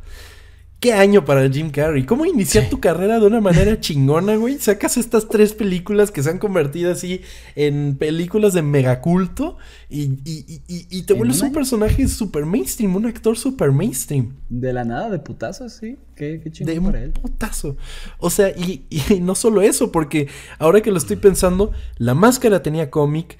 ¿Qué 0.81 0.93
año 0.93 1.24
para 1.24 1.51
Jim 1.51 1.70
Carrey? 1.70 2.07
¿Cómo 2.07 2.24
iniciar 2.24 2.70
tu 2.70 2.79
carrera 2.79 3.18
de 3.18 3.26
una 3.26 3.41
manera 3.41 3.81
chingona, 3.81 4.37
güey? 4.37 4.59
Sacas 4.61 4.97
estas 4.97 5.26
tres 5.29 5.53
películas 5.53 6.12
que 6.12 6.22
se 6.22 6.31
han 6.31 6.39
convertido 6.39 6.93
así 6.93 7.22
en 7.57 7.97
películas 7.97 8.53
de 8.53 8.62
megaculto 8.62 9.57
y, 9.91 10.03
y, 10.24 10.62
y, 10.68 10.87
y- 10.89 11.03
te 11.03 11.14
¿En 11.14 11.18
vuelves 11.18 11.43
un 11.43 11.53
personaje 11.53 12.07
super 12.07 12.47
mainstream, 12.47 12.95
un 12.95 13.07
actor 13.07 13.37
super 13.37 13.72
mainstream. 13.72 14.37
De 14.49 14.72
la 14.72 14.85
nada, 14.85 15.11
de 15.11 15.18
putazos, 15.18 15.72
sí. 15.72 15.97
Qué, 16.14 16.41
qué 16.45 16.53
chingón 16.53 16.74
De 16.76 16.81
para 16.81 17.03
él. 17.03 17.11
putazo. 17.11 17.76
O 18.18 18.31
sea, 18.31 18.51
y, 18.51 18.85
y 18.89 19.18
no 19.20 19.35
solo 19.35 19.62
eso, 19.62 19.91
porque 19.91 20.29
ahora 20.61 20.81
que 20.81 20.93
lo 20.93 20.99
estoy 20.99 21.16
pensando, 21.16 21.72
la 21.97 22.14
máscara 22.14 22.62
tenía 22.62 22.89
cómic, 22.89 23.37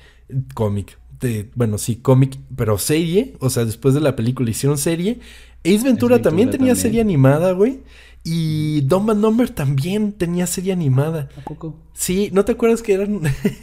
cómic, 0.55 0.99
de, 1.21 1.51
bueno, 1.55 1.79
sí, 1.79 1.97
cómic, 1.97 2.39
pero 2.57 2.79
serie, 2.79 3.35
o 3.41 3.51
sea, 3.51 3.65
después 3.65 3.95
de 3.95 4.01
la 4.01 4.17
película 4.17 4.51
hicieron 4.51 4.79
serie. 4.79 5.21
Ace 5.65 5.73
Ventura, 5.85 5.91
Ventura 6.17 6.23
también 6.23 6.51
tenía 6.51 6.69
también. 6.73 6.77
serie 6.77 7.01
animada, 7.01 7.53
güey. 7.53 7.81
Y 8.25 8.83
Dumb 8.83 9.11
and 9.11 9.23
Dumber 9.23 9.49
también 9.49 10.13
tenía 10.13 10.47
serie 10.47 10.73
animada. 10.73 11.29
¿A 11.37 11.41
poco? 11.45 11.77
Sí, 11.95 12.31
¿no 12.33 12.45
te 12.45 12.53
acuerdas 12.53 12.83
que 12.83 12.93
eran? 12.95 13.21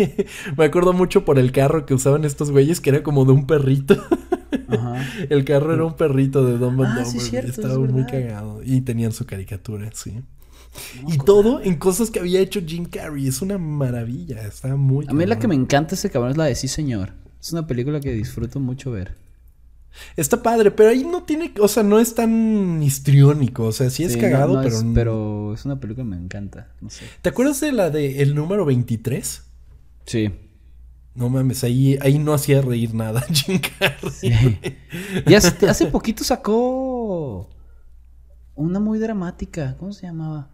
Me 0.57 0.65
acuerdo 0.65 0.93
mucho 0.93 1.23
por 1.25 1.37
el 1.37 1.51
carro 1.51 1.85
que 1.85 1.93
usaban 1.93 2.25
estos 2.25 2.51
güeyes, 2.51 2.81
que 2.81 2.89
era 2.89 3.03
como 3.03 3.25
de 3.25 3.33
un 3.33 3.45
perrito. 3.47 3.95
Ajá. 4.67 5.05
El 5.29 5.45
carro 5.45 5.73
era 5.73 5.85
un 5.85 5.95
perrito 5.95 6.43
de 6.45 6.57
Dumb 6.57 6.81
and 6.83 6.99
Ah, 6.99 7.05
sí, 7.05 7.17
Dumber, 7.17 7.29
cierto, 7.29 7.49
Estaba 7.61 7.73
es 7.85 7.91
muy 7.91 8.05
cagado. 8.05 8.61
Y 8.63 8.81
tenían 8.81 9.11
su 9.11 9.25
caricatura, 9.25 9.89
sí. 9.93 10.21
y 11.07 11.17
todo 11.19 11.61
en 11.61 11.75
cosas 11.75 12.09
que 12.09 12.19
había 12.19 12.39
hecho 12.39 12.61
Jim 12.65 12.85
Carrey. 12.85 13.27
Es 13.27 13.41
una 13.41 13.57
maravilla. 13.57 14.41
Está 14.47 14.75
muy 14.75 15.05
A 15.07 15.13
mí 15.13 15.25
la 15.25 15.37
que 15.37 15.47
me 15.47 15.55
encanta 15.55 15.95
ese 15.95 16.09
cabrón 16.09 16.31
es 16.31 16.37
la 16.37 16.45
de 16.45 16.55
Sí, 16.55 16.67
señor. 16.67 17.13
Es 17.39 17.51
una 17.53 17.67
película 17.67 17.99
que 17.99 18.11
disfruto 18.13 18.59
mucho 18.59 18.89
ver. 18.91 19.15
Está 20.17 20.41
padre, 20.43 20.71
pero 20.71 20.89
ahí 20.89 21.03
no 21.03 21.23
tiene. 21.23 21.53
O 21.59 21.67
sea, 21.67 21.83
no 21.83 21.99
es 21.99 22.15
tan 22.15 22.81
histriónico. 22.83 23.63
O 23.65 23.71
sea, 23.71 23.89
sí 23.89 24.03
es 24.03 24.13
Sí, 24.13 24.17
no- 24.19 24.23
cagado, 24.23 24.53
no 24.55 24.61
pero. 24.63 24.75
es- 24.75 24.85
pero 24.93 25.53
es 25.53 25.65
una 25.65 25.79
película 25.79 26.03
que 26.05 26.09
me 26.15 26.17
encanta. 26.21 26.69
No 26.81 26.89
sé. 26.89 27.05
¿Te 27.21 27.29
acuerdas 27.29 27.59
de 27.61 27.71
la 27.71 27.89
de 27.89 28.21
El 28.21 28.35
número 28.35 28.65
23? 28.65 29.43
Sí. 30.05 30.31
No 31.15 31.29
mames, 31.29 31.63
ahí, 31.63 31.97
ahí 32.01 32.19
no 32.19 32.33
hacía 32.33 32.61
reír 32.61 32.93
nada 32.93 33.21
Jim 33.31 33.59
Carrey. 33.79 34.59
Y 35.25 35.33
hace, 35.33 35.67
hace 35.69 35.85
poquito 35.85 36.25
sacó 36.25 37.49
una 38.55 38.79
muy 38.81 38.99
dramática. 38.99 39.75
¿Cómo 39.79 39.93
se 39.93 40.07
llamaba? 40.07 40.49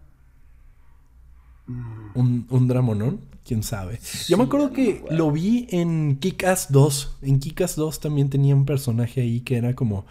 Un, 1.66 2.46
un 2.50 2.68
dramonón, 2.68 3.20
quién 3.44 3.62
sabe. 3.62 4.00
Yo 4.28 4.36
me 4.36 4.44
acuerdo 4.44 4.72
que 4.72 5.04
lo 5.10 5.30
vi 5.30 5.66
en 5.70 6.18
Kick-Ass 6.18 6.70
2. 6.70 7.18
En 7.22 7.40
Kick-Ass 7.40 7.76
2 7.76 8.00
también 8.00 8.30
tenía 8.30 8.54
un 8.54 8.64
personaje 8.64 9.20
ahí 9.20 9.40
que 9.40 9.56
era 9.56 9.74
como, 9.74 10.04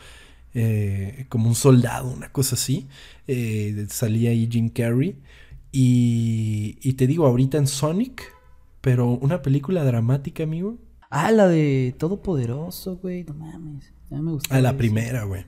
eh, 0.54 1.26
como 1.30 1.48
un 1.48 1.56
soldado, 1.56 2.12
una 2.12 2.32
cosa 2.32 2.56
así. 2.56 2.88
Eh, 3.28 3.86
salía 3.90 4.32
ahí 4.32 4.48
Jim 4.52 4.70
Carrey. 4.70 5.18
Y, 5.72 6.78
y 6.82 6.94
te 6.94 7.08
digo, 7.08 7.26
ahorita 7.26 7.58
en 7.58 7.68
Sonic, 7.68 8.24
pero 8.82 9.10
una 9.10 9.42
película 9.42 9.84
dramática, 9.84 10.44
amigo. 10.44 10.78
Ah, 11.10 11.32
la 11.32 11.48
de 11.48 11.94
Todopoderoso, 11.98 12.98
güey. 12.98 13.24
No 13.26 13.34
mames. 13.34 13.94
A 14.10 14.16
mí 14.16 14.22
me 14.22 14.32
gustó. 14.32 14.54
A 14.54 14.62
la 14.62 14.78
primera, 14.78 15.24
güey. 15.24 15.46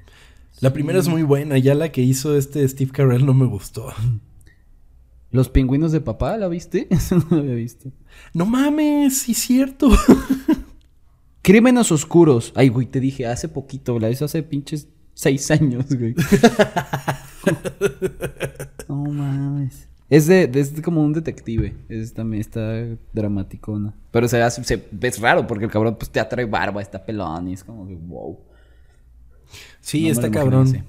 La 0.59 0.71
primera 0.71 0.99
es 0.99 1.07
muy 1.07 1.23
buena, 1.23 1.57
ya 1.57 1.73
la 1.73 1.91
que 1.91 2.01
hizo 2.01 2.37
este 2.37 2.67
Steve 2.67 2.91
Carell 2.91 3.25
no 3.25 3.33
me 3.33 3.45
gustó. 3.45 3.91
Los 5.33 5.49
pingüinos 5.49 5.91
de 5.91 5.99
papá, 5.99 6.37
¿la 6.37 6.47
viste? 6.47 6.87
Eso 6.89 7.17
no 7.17 7.25
lo 7.31 7.37
había 7.37 7.55
visto. 7.55 7.91
No 8.33 8.45
mames, 8.45 9.17
sí 9.23 9.33
es 9.33 9.39
cierto. 9.39 9.89
Crímenes 11.41 11.91
oscuros. 11.91 12.53
Ay, 12.55 12.69
güey, 12.69 12.87
te 12.87 13.01
dije 13.01 13.27
hace 13.27 13.49
poquito. 13.49 13.99
La 13.99 14.09
hizo 14.09 14.23
hace 14.25 14.41
pinches 14.43 14.87
seis 15.15 15.49
años, 15.51 15.85
güey. 15.89 16.15
no 18.87 18.95
mames. 19.05 19.87
Es 20.09 20.27
de, 20.27 20.47
de- 20.47 20.59
es 20.61 20.81
como 20.81 21.03
un 21.03 21.13
detective. 21.13 21.75
Es 21.89 22.13
también 22.13 22.41
está 22.41 22.85
dramaticona. 23.13 23.93
Pero 24.11 24.27
se 24.27 24.41
hace, 24.41 24.63
se, 24.63 24.87
es 25.01 25.19
raro 25.19 25.47
porque 25.47 25.65
el 25.65 25.71
cabrón 25.71 25.95
pues 25.97 26.09
te 26.11 26.23
trae 26.23 26.45
barba, 26.45 26.81
está 26.81 27.03
pelón 27.03 27.47
y 27.49 27.53
es 27.53 27.63
como 27.63 27.87
que 27.87 27.95
wow. 27.95 28.37
Sí, 29.81 30.05
No 30.05 30.11
está 30.11 30.29
cabrón. 30.29 30.85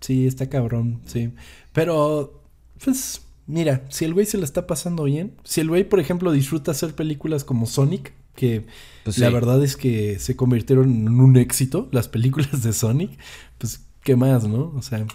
Sí, 0.00 0.26
está 0.26 0.48
cabrón, 0.48 1.00
sí. 1.04 1.32
Pero, 1.72 2.42
pues, 2.82 3.20
mira, 3.52 3.84
si 3.90 4.04
el 4.04 4.14
güey 4.14 4.26
se 4.26 4.38
la 4.38 4.44
está 4.44 4.66
pasando 4.66 5.04
bien, 5.04 5.34
si 5.44 5.60
el 5.60 5.68
güey, 5.68 5.84
por 5.84 6.00
ejemplo, 6.00 6.32
disfruta 6.32 6.70
hacer 6.72 6.94
películas 6.94 7.44
como 7.44 7.66
Sonic, 7.66 8.12
que 8.34 8.64
Pues 9.04 9.18
la 9.18 9.28
sí. 9.28 9.32
verdad 9.34 9.62
es 9.62 9.76
que 9.76 10.18
se 10.18 10.34
convirtieron 10.36 10.90
en 10.90 11.20
un 11.20 11.36
éxito, 11.36 11.88
las 11.92 12.08
películas 12.08 12.62
de 12.62 12.72
Sonic, 12.72 13.10
pues, 13.58 13.80
¿qué 14.02 14.16
más, 14.16 14.48
no? 14.48 14.72
O 14.76 14.82
sea, 14.82 15.06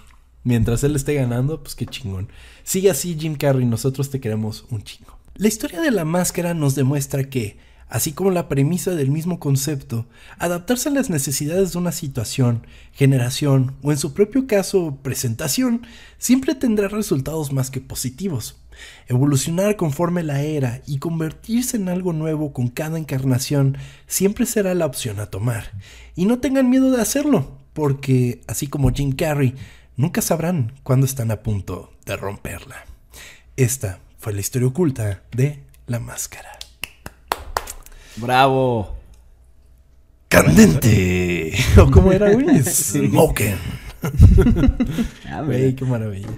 mientras 0.43 0.83
él 0.83 0.95
esté 0.95 1.15
ganando, 1.15 1.61
pues 1.61 1.75
qué 1.75 1.85
chingón. 1.85 2.29
Sigue 2.63 2.89
así, 2.91 3.17
Jim 3.19 3.35
Carrey, 3.35 3.65
nosotros 3.65 4.09
te 4.09 4.19
queremos 4.19 4.65
un 4.69 4.83
chingo. 4.83 5.17
La 5.35 5.47
historia 5.47 5.81
de 5.81 5.91
la 5.91 6.05
máscara 6.05 6.53
nos 6.53 6.75
demuestra 6.75 7.29
que, 7.29 7.57
así 7.89 8.11
como 8.13 8.31
la 8.31 8.49
premisa 8.49 8.91
del 8.91 9.11
mismo 9.11 9.39
concepto, 9.39 10.07
adaptarse 10.37 10.89
a 10.89 10.91
las 10.91 11.09
necesidades 11.09 11.71
de 11.71 11.77
una 11.77 11.91
situación, 11.91 12.65
generación 12.91 13.75
o 13.81 13.91
en 13.91 13.97
su 13.97 14.13
propio 14.13 14.47
caso 14.47 14.97
presentación, 15.01 15.85
siempre 16.17 16.55
tendrá 16.55 16.87
resultados 16.87 17.53
más 17.53 17.71
que 17.71 17.81
positivos. 17.81 18.57
Evolucionar 19.07 19.75
conforme 19.75 20.23
la 20.23 20.41
era 20.41 20.81
y 20.85 20.99
convertirse 20.99 21.77
en 21.77 21.89
algo 21.89 22.13
nuevo 22.13 22.53
con 22.53 22.67
cada 22.67 22.97
encarnación 22.97 23.77
siempre 24.05 24.45
será 24.45 24.73
la 24.75 24.85
opción 24.85 25.19
a 25.19 25.27
tomar. 25.27 25.71
Y 26.15 26.25
no 26.25 26.39
tengan 26.39 26.69
miedo 26.69 26.91
de 26.91 27.01
hacerlo, 27.01 27.57
porque 27.73 28.41
así 28.47 28.67
como 28.67 28.91
Jim 28.91 29.11
Carrey, 29.13 29.55
nunca 29.95 30.21
sabrán 30.21 30.73
cuándo 30.83 31.05
están 31.05 31.31
a 31.31 31.41
punto 31.41 31.93
de 32.05 32.17
romperla. 32.17 32.85
Esta 33.55 33.99
fue 34.19 34.33
la 34.33 34.41
historia 34.41 34.67
oculta 34.67 35.23
de 35.31 35.63
la 35.87 35.99
máscara. 35.99 36.56
Bravo. 38.17 38.95
¡Candente! 40.29 41.53
¿O 41.77 41.89
cómo 41.89 42.11
era, 42.11 42.31
güey? 42.33 42.61
Smoking. 42.63 43.55
Ah, 45.27 45.41
Güey, 45.41 45.75
qué 45.75 45.83
maravilla. 45.85 46.29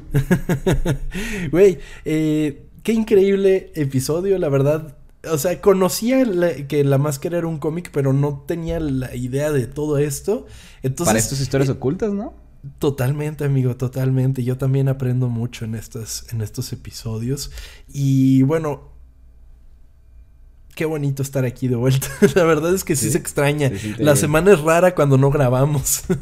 Güey, 1.51 1.79
eh, 2.05 2.67
qué 2.83 2.93
increíble 2.93 3.71
episodio, 3.75 4.37
la 4.39 4.49
verdad. 4.49 4.97
O 5.29 5.37
sea, 5.37 5.59
conocía 5.59 6.23
la- 6.25 6.53
que 6.67 6.83
la 6.83 6.97
máscara 6.97 7.37
era 7.37 7.47
un 7.47 7.59
cómic, 7.59 7.89
pero 7.93 8.13
no 8.13 8.43
tenía 8.47 8.79
la 8.79 9.13
idea 9.15 9.51
de 9.51 9.67
todo 9.67 9.97
esto. 9.97 10.45
Entonces, 10.83 11.09
Para 11.09 11.19
estas 11.19 11.41
historias 11.41 11.69
ocultas, 11.69 12.13
¿no? 12.13 12.33
Totalmente, 12.79 13.43
amigo, 13.43 13.75
totalmente. 13.75 14.43
Yo 14.43 14.57
también 14.57 14.87
aprendo 14.87 15.27
mucho 15.27 15.65
en 15.65 15.75
estos, 15.75 16.25
en 16.31 16.41
estos 16.41 16.71
episodios. 16.71 17.51
Y 17.91 18.41
bueno, 18.43 18.88
qué 20.79 20.85
bonito 20.85 21.21
estar 21.21 21.43
aquí 21.43 21.67
de 21.67 21.75
vuelta. 21.75 22.07
La 22.35 22.43
verdad 22.45 22.73
es 22.73 22.83
que 22.85 22.95
sí, 22.95 23.07
Sí, 23.07 23.11
se 23.11 23.17
extraña. 23.17 23.69
La 23.97 24.15
semana 24.15 24.53
es 24.53 24.61
rara 24.61 24.95
cuando 24.95 25.17
no 25.17 25.29
grabamos. 25.29 26.03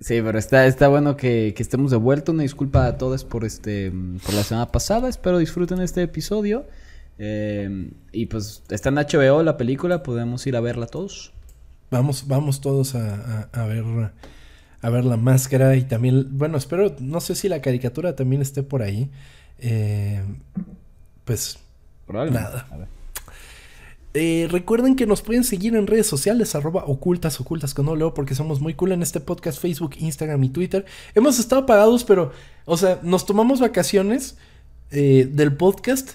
Sí, 0.00 0.20
pero 0.22 0.38
está, 0.38 0.66
está 0.66 0.88
bueno 0.88 1.16
que, 1.16 1.52
que 1.56 1.62
estemos 1.62 1.90
de 1.90 1.96
vuelta. 1.98 2.32
Una 2.32 2.42
disculpa 2.42 2.86
a 2.86 2.96
todos 2.96 3.24
por 3.24 3.44
este 3.44 3.90
por 4.24 4.34
la 4.34 4.42
semana 4.42 4.70
pasada. 4.72 5.08
Espero 5.08 5.36
disfruten 5.38 5.80
este 5.80 6.02
episodio. 6.02 6.64
Eh, 7.18 7.90
y 8.12 8.26
pues 8.26 8.62
está 8.70 8.88
en 8.90 8.94
HBO 8.96 9.42
la 9.42 9.56
película, 9.58 10.02
podemos 10.02 10.46
ir 10.46 10.56
a 10.56 10.60
verla 10.60 10.86
todos. 10.86 11.32
vamos, 11.90 12.26
vamos 12.26 12.60
todos 12.62 12.94
a, 12.94 13.48
a- 13.52 13.62
a 13.62 13.66
ver 13.66 13.84
a 14.82 14.90
ver 14.90 15.04
la 15.04 15.16
máscara 15.18 15.76
y 15.76 15.82
también, 15.82 16.26
bueno, 16.38 16.56
espero, 16.58 16.94
no 17.00 17.20
sé 17.20 17.34
si 17.34 17.48
la 17.48 17.60
caricatura 17.60 18.14
también 18.16 18.40
esté 18.42 18.62
por 18.62 18.82
ahí. 18.82 19.10
Eh, 19.58 20.22
pues. 21.24 21.58
Nada. 22.08 22.66
A 22.70 22.76
ver. 22.78 22.88
Eh, 24.18 24.48
recuerden 24.50 24.96
que 24.96 25.04
nos 25.04 25.20
pueden 25.20 25.44
seguir 25.44 25.76
en 25.76 25.86
redes 25.86 26.06
sociales, 26.06 26.54
arroba 26.54 26.84
ocultas, 26.86 27.38
ocultas 27.38 27.74
con 27.74 27.86
leo 27.98 28.14
porque 28.14 28.34
somos 28.34 28.62
muy 28.62 28.72
cool 28.72 28.92
en 28.92 29.02
este 29.02 29.20
podcast, 29.20 29.60
Facebook, 29.60 29.90
Instagram 29.98 30.42
y 30.42 30.48
Twitter. 30.48 30.86
Hemos 31.14 31.38
estado 31.38 31.62
apagados, 31.62 32.02
pero, 32.02 32.32
o 32.64 32.78
sea, 32.78 32.98
nos 33.02 33.26
tomamos 33.26 33.60
vacaciones 33.60 34.38
eh, 34.90 35.28
del 35.30 35.54
podcast, 35.54 36.12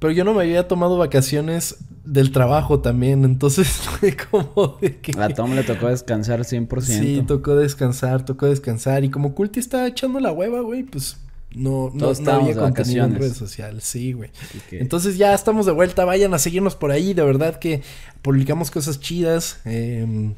pero 0.00 0.12
yo 0.12 0.24
no 0.24 0.34
me 0.34 0.42
había 0.42 0.66
tomado 0.66 0.98
vacaciones 0.98 1.76
del 2.04 2.32
trabajo 2.32 2.80
también, 2.80 3.24
entonces 3.24 3.68
fue 4.00 4.16
como 4.16 4.76
de 4.80 4.96
que... 4.96 5.12
A 5.16 5.28
Tom 5.28 5.54
le 5.54 5.62
tocó 5.62 5.86
descansar 5.86 6.40
100%. 6.40 6.80
Sí, 6.80 7.22
tocó 7.24 7.54
descansar, 7.54 8.24
tocó 8.24 8.46
descansar. 8.46 9.04
Y 9.04 9.10
como 9.10 9.36
Culti 9.36 9.60
está 9.60 9.86
echando 9.86 10.18
la 10.18 10.32
hueva, 10.32 10.60
güey, 10.60 10.82
pues 10.82 11.18
no, 11.54 11.90
no, 11.94 11.98
Todos 11.98 12.20
no 12.20 12.32
había 12.32 12.54
contenido 12.54 13.04
en 13.04 13.14
redes 13.16 13.36
sociales. 13.36 13.84
Sí, 13.84 14.12
güey. 14.12 14.30
Que- 14.68 14.80
Entonces 14.80 15.16
ya 15.16 15.34
estamos 15.34 15.66
de 15.66 15.72
vuelta. 15.72 16.04
Vayan 16.04 16.34
a 16.34 16.38
seguirnos 16.38 16.74
por 16.76 16.90
ahí. 16.90 17.14
De 17.14 17.22
verdad 17.22 17.58
que 17.58 17.82
publicamos 18.22 18.70
cosas 18.70 19.00
chidas. 19.00 19.60
eh, 19.64 20.32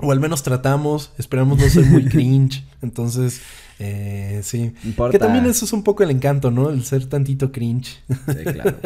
O 0.00 0.12
al 0.12 0.20
menos 0.20 0.42
tratamos, 0.44 1.10
esperamos 1.18 1.58
no 1.58 1.68
ser 1.68 1.84
muy 1.86 2.04
cringe. 2.08 2.64
Entonces, 2.82 3.40
eh, 3.80 4.40
sí. 4.44 4.72
Importa. 4.84 5.10
Que 5.12 5.18
también 5.18 5.44
eso 5.46 5.64
es 5.64 5.72
un 5.72 5.82
poco 5.82 6.02
el 6.04 6.10
encanto, 6.12 6.50
¿no? 6.52 6.70
El 6.70 6.84
ser 6.84 7.06
tantito 7.06 7.50
cringe. 7.50 7.98
Sí, 8.08 8.44
claro. 8.44 8.76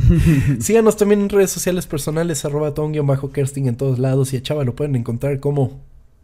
Síganos 0.60 0.96
también 0.96 1.22
en 1.22 1.28
redes 1.28 1.50
sociales 1.50 1.86
personales, 1.86 2.44
arroba 2.44 2.74
ton-kersting 2.74 3.66
en 3.68 3.76
todos 3.76 3.98
lados. 3.98 4.32
Y 4.32 4.36
a 4.36 4.42
Chava 4.42 4.64
lo 4.64 4.74
pueden 4.76 4.94
encontrar 4.96 5.40
como... 5.40 5.80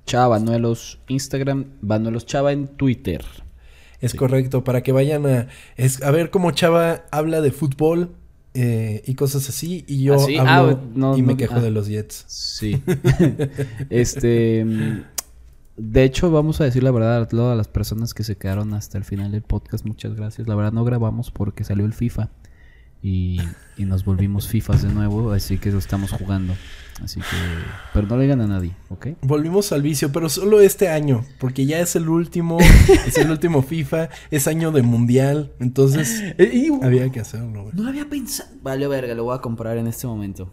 Chava 0.06 0.28
Banuelos 0.38 1.00
Instagram, 1.08 1.66
Banuelos 1.82 2.24
Chava 2.24 2.52
en 2.52 2.66
Twitter. 2.68 3.24
Es 4.00 4.14
correcto, 4.14 4.62
para 4.62 4.82
que 4.82 4.92
vayan 4.92 5.26
a, 5.26 5.48
es, 5.76 6.02
a 6.02 6.10
ver 6.10 6.30
cómo 6.30 6.52
Chava 6.52 7.04
habla 7.10 7.40
de 7.40 7.50
fútbol 7.50 8.14
eh, 8.54 9.02
y 9.06 9.14
cosas 9.14 9.48
así. 9.48 9.84
Y 9.86 10.04
yo 10.04 10.14
¿Ah, 10.14 10.18
sí? 10.18 10.36
hablo 10.36 10.80
Ah, 10.80 10.88
no, 10.94 11.16
y 11.16 11.22
me 11.22 11.32
no, 11.32 11.36
quejo 11.36 11.56
ah. 11.56 11.60
de 11.60 11.70
los 11.70 11.88
Jets. 11.88 12.24
Sí. 12.28 12.82
este. 13.90 14.64
De 15.76 16.02
hecho, 16.02 16.30
vamos 16.30 16.60
a 16.60 16.64
decir 16.64 16.82
la 16.82 16.90
verdad 16.90 17.22
a 17.22 17.28
todas 17.28 17.56
las 17.56 17.68
personas 17.68 18.12
que 18.12 18.24
se 18.24 18.36
quedaron 18.36 18.74
hasta 18.74 18.98
el 18.98 19.04
final 19.04 19.30
del 19.30 19.42
podcast. 19.42 19.84
Muchas 19.84 20.14
gracias. 20.14 20.48
La 20.48 20.56
verdad, 20.56 20.72
no 20.72 20.84
grabamos 20.84 21.30
porque 21.30 21.64
salió 21.64 21.84
el 21.84 21.92
FIFA. 21.92 22.30
Y, 23.00 23.40
y 23.76 23.84
nos 23.84 24.04
volvimos 24.04 24.48
FIFAs 24.48 24.82
de 24.82 24.92
nuevo. 24.92 25.32
Así 25.32 25.58
que 25.58 25.70
lo 25.70 25.78
estamos 25.78 26.10
jugando. 26.12 26.54
Así 27.02 27.20
que. 27.20 27.26
Pero 27.92 28.06
no 28.06 28.16
le 28.16 28.22
digan 28.24 28.40
a 28.40 28.46
nadie, 28.46 28.74
¿ok? 28.88 29.08
Volvimos 29.22 29.72
al 29.72 29.82
vicio, 29.82 30.10
pero 30.12 30.28
solo 30.28 30.60
este 30.60 30.88
año, 30.88 31.24
porque 31.38 31.66
ya 31.66 31.78
es 31.78 31.96
el 31.96 32.08
último, 32.08 32.58
es 33.06 33.16
el 33.18 33.30
último 33.30 33.62
FIFA, 33.62 34.08
es 34.30 34.48
año 34.48 34.72
de 34.72 34.82
mundial, 34.82 35.52
entonces 35.60 36.22
había 36.82 37.10
que 37.10 37.20
hacerlo, 37.20 37.64
güey. 37.64 37.74
No 37.76 37.88
había 37.88 38.08
pensado. 38.08 38.50
Vale, 38.62 38.86
verga, 38.88 39.14
lo 39.14 39.24
voy 39.24 39.36
a 39.36 39.40
comprar 39.40 39.76
en 39.78 39.86
este 39.86 40.06
momento. 40.06 40.52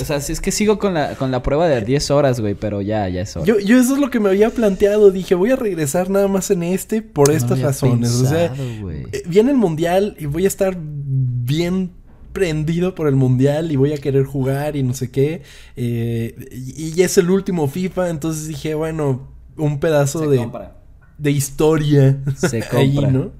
O 0.00 0.04
sea, 0.04 0.20
si 0.22 0.32
es 0.32 0.40
que 0.40 0.50
sigo 0.52 0.78
con 0.78 0.94
la, 0.94 1.16
con 1.16 1.30
la 1.30 1.42
prueba 1.42 1.68
de 1.68 1.82
10 1.82 2.10
horas, 2.12 2.40
güey, 2.40 2.54
pero 2.54 2.80
ya, 2.80 3.06
ya 3.10 3.20
es 3.20 3.36
hora. 3.36 3.44
Yo, 3.44 3.58
yo 3.58 3.78
eso 3.78 3.92
es 3.94 4.00
lo 4.00 4.08
que 4.10 4.20
me 4.20 4.30
había 4.30 4.48
planteado, 4.48 5.10
dije, 5.10 5.34
voy 5.34 5.50
a 5.50 5.56
regresar 5.56 6.08
nada 6.08 6.28
más 6.28 6.50
en 6.50 6.62
este 6.62 7.02
por 7.02 7.28
No 7.28 7.34
estas 7.34 7.60
razones, 7.60 8.10
o 8.12 8.26
sea, 8.26 8.54
güey. 8.80 9.02
eh, 9.12 9.22
viene 9.26 9.50
el 9.50 9.58
mundial 9.58 10.16
y 10.18 10.24
voy 10.24 10.46
a 10.46 10.48
estar 10.48 10.78
bien 10.80 11.92
prendido 12.32 12.94
por 12.94 13.08
el 13.08 13.16
mundial 13.16 13.72
y 13.72 13.76
voy 13.76 13.92
a 13.92 13.98
querer 13.98 14.24
jugar 14.24 14.76
y 14.76 14.82
no 14.82 14.94
sé 14.94 15.10
qué, 15.10 15.42
eh, 15.76 16.34
y, 16.52 17.00
es 17.02 17.18
el 17.18 17.30
último 17.30 17.68
FIFA, 17.68 18.10
entonces 18.10 18.48
dije, 18.48 18.74
bueno, 18.74 19.28
un 19.56 19.80
pedazo 19.80 20.20
Se 20.20 20.26
de, 20.28 20.36
compra. 20.38 20.76
de 21.18 21.30
historia 21.30 22.22
Se 22.36 22.62
ahí, 22.72 22.94
compra. 22.94 23.10
¿no? 23.10 23.32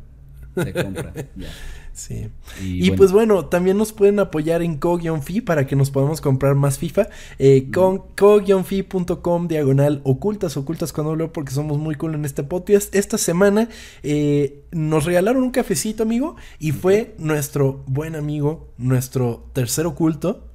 Se 0.63 0.73
compra. 0.73 1.13
ya. 1.37 1.49
Sí. 1.93 2.29
Y 2.61 2.65
Y, 2.65 2.81
bueno. 2.81 2.97
pues 2.97 3.13
bueno, 3.13 3.45
también 3.47 3.77
nos 3.77 3.93
pueden 3.93 4.19
apoyar 4.19 4.63
en 4.63 4.77
co-fi 4.77 5.41
para 5.41 5.67
que 5.67 5.77
nos 5.77 5.91
podamos 5.91 6.21
comprar 6.21 6.55
más 6.55 6.79
FIFA. 6.79 7.09
Eh, 7.39 7.69
con 7.73 8.03
co-fi.com 8.17 9.49
diagonal 9.49 10.01
ocultas, 10.05 10.57
ocultas 10.57 10.93
con 10.93 11.05
doble 11.07 11.29
porque 11.29 11.53
somos 11.53 11.79
muy 11.79 11.95
cool 11.95 12.15
en 12.15 12.25
este 12.25 12.43
podcast. 12.43 12.95
Esta 12.95 13.19
semana 13.19 13.69
eh, 14.03 14.63
nos 14.71 15.05
regalaron 15.05 15.43
un 15.43 15.51
cafecito, 15.51 16.03
amigo, 16.03 16.37
y 16.59 16.73
fue 16.73 17.15
nuestro 17.19 17.83
buen 17.87 18.17
amigo, 18.17 18.69
nuestro 18.79 19.45
tercer 19.53 19.87
oculto, 19.87 20.49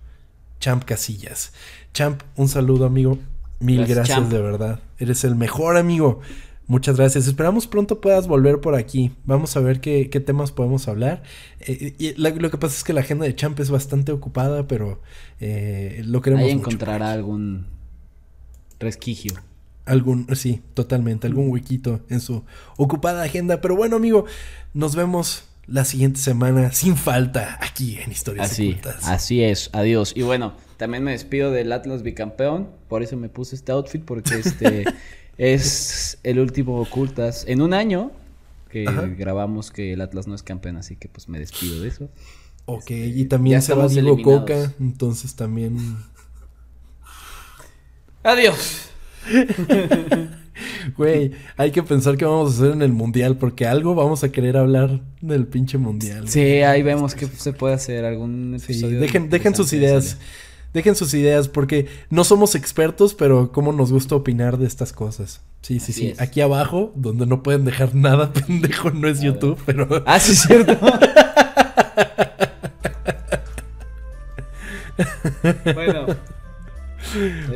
Champ 0.59 0.83
Casillas. 0.83 1.53
Champ, 1.93 2.21
un 2.35 2.47
saludo, 2.47 2.85
amigo. 2.85 3.17
Mil 3.59 3.85
Gracias, 3.85 4.29
de 4.29 4.41
verdad. 4.41 4.79
Eres 4.99 5.23
el 5.23 5.35
mejor 5.35 5.77
amigo. 5.77 6.19
Muchas 6.67 6.97
gracias. 6.97 7.27
Esperamos 7.27 7.65
pronto 7.65 8.01
puedas 8.01 8.27
volver 8.27 8.59
por 8.59 8.75
aquí. 8.75 9.13
Vamos 9.25 9.55
a 9.55 9.61
ver 9.61 9.79
qué, 9.79 10.09
qué 10.09 10.19
temas 10.19 10.51
podemos 10.51 10.87
hablar. 10.89 11.23
Eh, 11.61 11.95
y 11.97 12.13
la- 12.15 12.31
lo 12.31 12.51
que 12.51 12.57
pasa 12.57 12.75
es 12.75 12.83
que 12.83 12.91
la 12.93 13.01
agenda 13.01 13.25
de 13.25 13.33
Champ 13.35 13.57
es 13.61 13.69
bastante 13.69 14.11
ocupada, 14.11 14.67
pero 14.67 15.01
eh, 15.39 16.01
lo 16.05 16.21
queremos 16.21 16.45
Ahí 16.45 16.55
mucho. 16.55 16.67
encontrará 16.69 17.11
algún 17.13 17.67
resquicio. 18.79 19.33
Algún, 19.85 20.27
sí, 20.35 20.61
totalmente, 20.73 21.27
algún 21.27 21.49
huequito 21.49 22.01
en 22.09 22.19
su 22.19 22.43
ocupada 22.75 23.23
agenda. 23.23 23.61
Pero 23.61 23.75
bueno, 23.77 23.95
amigo, 23.95 24.25
nos 24.73 24.95
vemos 24.95 25.45
la 25.67 25.85
siguiente 25.85 26.19
semana 26.19 26.71
sin 26.73 26.97
falta 26.97 27.57
aquí 27.61 27.97
en 27.97 28.11
Historias 28.11 28.51
Así, 28.51 28.71
Ocultas. 28.71 29.07
así 29.07 29.41
es. 29.43 29.69
Adiós. 29.71 30.11
Y 30.15 30.23
bueno, 30.23 30.53
también 30.75 31.03
me 31.03 31.11
despido 31.11 31.51
del 31.51 31.71
Atlas 31.71 32.03
bicampeón. 32.03 32.67
Por 32.89 33.03
eso 33.03 33.15
me 33.15 33.29
puse 33.29 33.55
este 33.55 33.71
outfit, 33.71 34.03
porque 34.03 34.35
este 34.35 34.83
es 35.37 36.17
el 36.23 36.39
último 36.39 36.79
ocultas 36.81 37.45
en 37.47 37.61
un 37.61 37.73
año 37.73 38.11
que 38.69 38.87
Ajá. 38.87 39.03
grabamos 39.07 39.71
que 39.71 39.93
el 39.93 40.01
Atlas 40.01 40.27
no 40.27 40.35
es 40.35 40.43
campeón, 40.43 40.77
así 40.77 40.95
que 40.95 41.07
pues 41.07 41.29
me 41.29 41.39
despido 41.39 41.81
de 41.81 41.87
eso. 41.87 42.09
Ok, 42.65 42.91
y 42.91 43.25
también 43.25 43.57
ya 43.57 43.61
se 43.61 43.73
va 43.73 43.87
Diego 43.87 44.13
eliminados. 44.15 44.41
Coca, 44.41 44.73
entonces 44.79 45.35
también... 45.35 45.77
Adiós. 48.23 48.89
Güey, 50.97 51.31
hay 51.55 51.71
que 51.71 51.83
pensar 51.83 52.17
qué 52.17 52.25
vamos 52.25 52.51
a 52.53 52.55
hacer 52.57 52.71
en 52.73 52.81
el 52.81 52.91
mundial, 52.91 53.37
porque 53.37 53.65
algo 53.67 53.93
vamos 53.95 54.23
a 54.23 54.31
querer 54.31 54.57
hablar 54.57 55.01
del 55.21 55.45
pinche 55.47 55.77
mundial. 55.77 56.27
Sí, 56.27 56.41
ahí 56.41 56.81
vemos 56.83 57.13
que 57.15 57.27
se 57.27 57.53
puede 57.53 57.75
hacer 57.75 58.05
algún 58.05 58.57
Sí, 58.59 58.65
episodio. 58.73 58.99
dejen, 58.99 59.29
dejen 59.29 59.55
sus 59.55 59.71
ideas. 59.73 60.17
Dejen 60.73 60.95
sus 60.95 61.13
ideas, 61.13 61.47
porque 61.47 61.87
no 62.09 62.23
somos 62.23 62.55
expertos, 62.55 63.13
pero 63.13 63.51
cómo 63.51 63.71
nos 63.73 63.91
gusta 63.91 64.15
opinar 64.15 64.57
de 64.57 64.65
estas 64.67 64.93
cosas. 64.93 65.41
Sí, 65.61 65.79
sí, 65.79 65.91
Así 65.91 66.01
sí. 66.01 66.07
es. 66.09 66.21
Aquí 66.21 66.41
abajo, 66.41 66.91
donde 66.95 67.25
no 67.25 67.41
pueden 67.43 67.65
dejar 67.65 67.95
nada 67.95 68.31
pendejo, 68.47 68.91
no 68.91 69.07
es 69.07 69.21
YouTube, 69.21 69.57
pero. 69.65 70.03
Ah, 70.05 70.19
sí, 70.19 70.33
es 70.33 70.41
cierto. 70.41 70.77
bueno. 75.73 76.05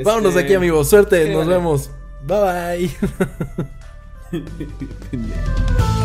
Vámonos 0.04 0.30
este, 0.30 0.42
aquí, 0.46 0.54
amigos. 0.54 0.90
Suerte, 0.90 1.28
sí, 1.28 1.34
nos 1.34 1.46
vale. 1.48 1.58
vemos. 1.58 1.92
Bye 2.26 2.90
bye. 4.32 5.92